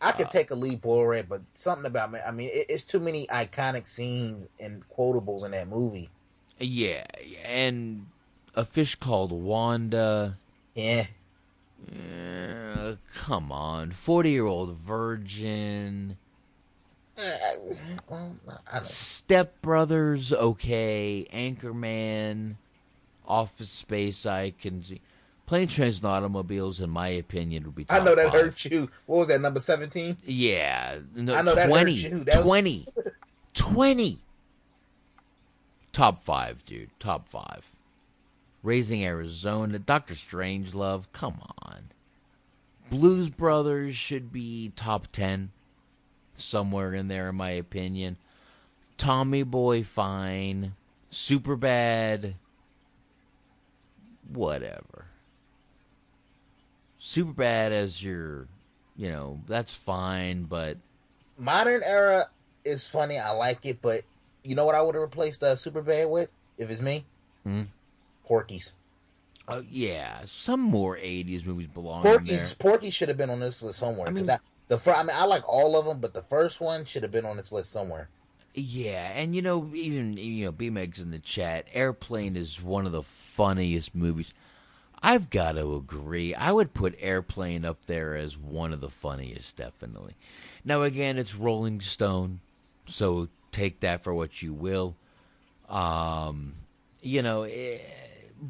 [0.01, 2.19] I could take a leap Borat, but something about me.
[2.25, 6.09] I mean, it, it's too many iconic scenes and quotables in that movie.
[6.59, 7.05] Yeah,
[7.45, 8.07] and
[8.55, 10.37] a fish called Wanda.
[10.75, 11.07] Yeah.
[11.89, 16.17] Uh, come on, forty-year-old virgin.
[18.83, 21.27] Step Brothers, okay.
[21.33, 22.55] Anchorman,
[23.29, 25.01] Office Space, I can see.
[25.45, 27.85] Plane, Trains, and Automobiles, in my opinion, would be.
[27.89, 28.41] I know that five.
[28.41, 28.89] hurt you.
[29.05, 30.17] What was that number seventeen?
[30.25, 32.23] Yeah, no, I know that hurt 20, you.
[32.25, 32.87] That was- 20,
[33.53, 34.19] 20.
[35.91, 36.89] Top five, dude.
[36.99, 37.71] Top five.
[38.61, 41.05] Raising Arizona, Doctor Strangelove.
[41.13, 41.89] Come on.
[42.89, 45.51] Blues Brothers should be top ten,
[46.35, 48.17] somewhere in there, in my opinion.
[48.97, 50.73] Tommy Boy, fine.
[51.11, 52.35] Super bad.
[54.31, 55.05] Whatever.
[56.99, 58.47] Super bad as your,
[58.97, 60.77] you know, that's fine, but
[61.37, 62.25] Modern era
[62.65, 63.17] is funny.
[63.17, 64.01] I like it, but
[64.43, 67.05] you know what I would have replaced uh, Superbad with if it's me?
[67.43, 67.63] Hmm?
[68.25, 68.73] Porky's.
[69.47, 72.53] Uh, yeah, some more '80s movies belong in Porky's.
[72.53, 74.07] Porky should have been on this list somewhere.
[74.07, 76.59] I mean- I, the fir- I mean, I like all of them, but the first
[76.61, 78.09] one should have been on this list somewhere.
[78.53, 81.67] Yeah, and you know, even you know, B-Meg's in the chat.
[81.73, 84.33] Airplane is one of the funniest movies.
[85.01, 86.35] I've got to agree.
[86.35, 90.15] I would put Airplane up there as one of the funniest, definitely.
[90.65, 92.41] Now, again, it's Rolling Stone,
[92.85, 94.95] so take that for what you will.
[95.69, 96.55] Um,
[97.01, 97.77] you know, eh,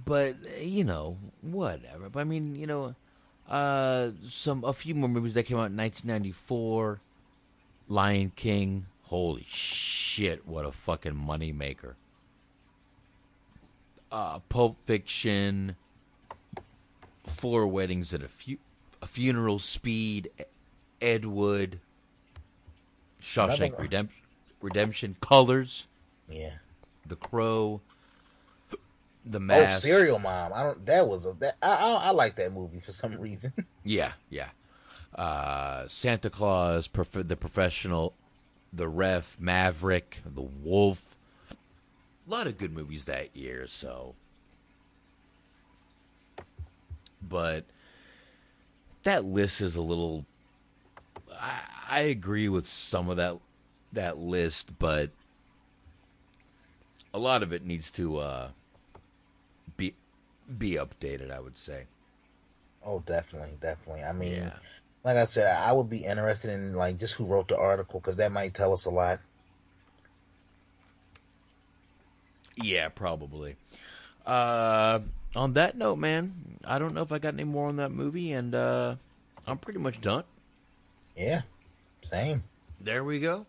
[0.06, 2.10] but you know, whatever.
[2.10, 2.96] But I mean, you know,
[3.48, 7.02] uh, some a few more movies that came out in 1994.
[7.88, 8.86] Lion King.
[9.10, 10.48] Holy shit!
[10.48, 11.96] What a fucking money maker.
[14.12, 15.76] Uh, Pulp Fiction.
[17.26, 18.58] Four weddings at a fu-
[19.02, 19.58] a funeral.
[19.58, 20.30] Speed.
[21.02, 21.80] Ed Wood.
[23.22, 24.22] Shawshank Redemption.
[24.62, 25.16] Redemption.
[25.22, 25.88] Colors.
[26.30, 26.54] Yeah.
[27.06, 27.82] The Crow.
[29.26, 30.52] The Oh, Serial Mom.
[30.54, 30.86] I don't.
[30.86, 31.34] That was a.
[31.34, 33.54] That, I, I I like that movie for some reason.
[33.84, 34.50] Yeah, yeah.
[35.16, 38.14] Uh, Santa Claus, prof- the professional,
[38.72, 41.16] the ref, Maverick, the Wolf.
[41.52, 43.66] A lot of good movies that year.
[43.68, 44.16] So,
[47.28, 47.66] but
[49.04, 50.26] that list is a little.
[51.34, 53.38] I, I agree with some of that
[53.92, 55.10] that list, but
[57.14, 58.50] a lot of it needs to uh,
[59.76, 59.96] be
[60.58, 61.32] be updated.
[61.32, 61.86] I would say.
[62.86, 64.04] oh, definitely, definitely.
[64.04, 64.54] I mean, Yeah.
[65.04, 68.18] Like I said, I would be interested in like just who wrote the article because
[68.18, 69.20] that might tell us a lot.
[72.56, 73.56] Yeah, probably.
[74.26, 75.00] Uh,
[75.36, 78.34] on that note, man, I don't know if I got any more on that movie,
[78.34, 78.96] and uh,
[79.48, 80.24] I'm pretty much done.
[81.16, 81.42] Yeah,
[82.02, 82.44] same.
[82.82, 83.46] There we go.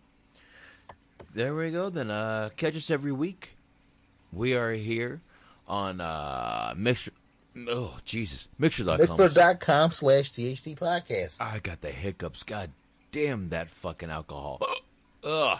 [1.34, 1.90] There we go.
[1.90, 3.50] Then uh, catch us every week.
[4.32, 5.20] We are here
[5.66, 7.12] on uh, Mixer.
[7.68, 8.98] Oh Jesus, Mixer.com.
[8.98, 11.40] Mixler.com slash THT podcast.
[11.40, 12.42] I got the hiccups.
[12.42, 12.70] God
[13.12, 14.60] damn that fucking alcohol.
[15.24, 15.58] Ugh.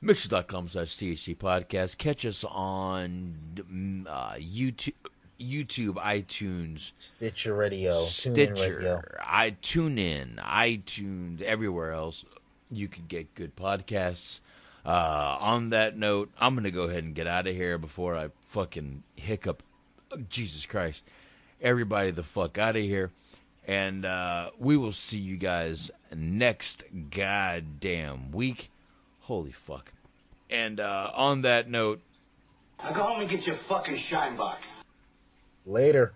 [0.00, 1.98] Mixer.com slash THC podcast.
[1.98, 4.92] Catch us on mm, uh, YouTube,
[5.40, 9.02] YouTube, iTunes, Stitcher Radio, TuneIn Stitcher, Radio.
[9.20, 12.24] I tune in, iTunes, everywhere else.
[12.70, 14.40] You can get good podcasts.
[14.84, 18.28] Uh, on that note, I'm gonna go ahead and get out of here before I
[18.48, 19.62] fucking hiccup.
[20.28, 21.02] Jesus Christ!
[21.60, 23.10] Everybody, the fuck out of here,
[23.66, 28.70] and uh, we will see you guys next goddamn week.
[29.22, 29.92] Holy fuck!
[30.50, 32.00] And uh, on that note,
[32.82, 34.84] Now go home and get your fucking shine box.
[35.66, 36.12] Later.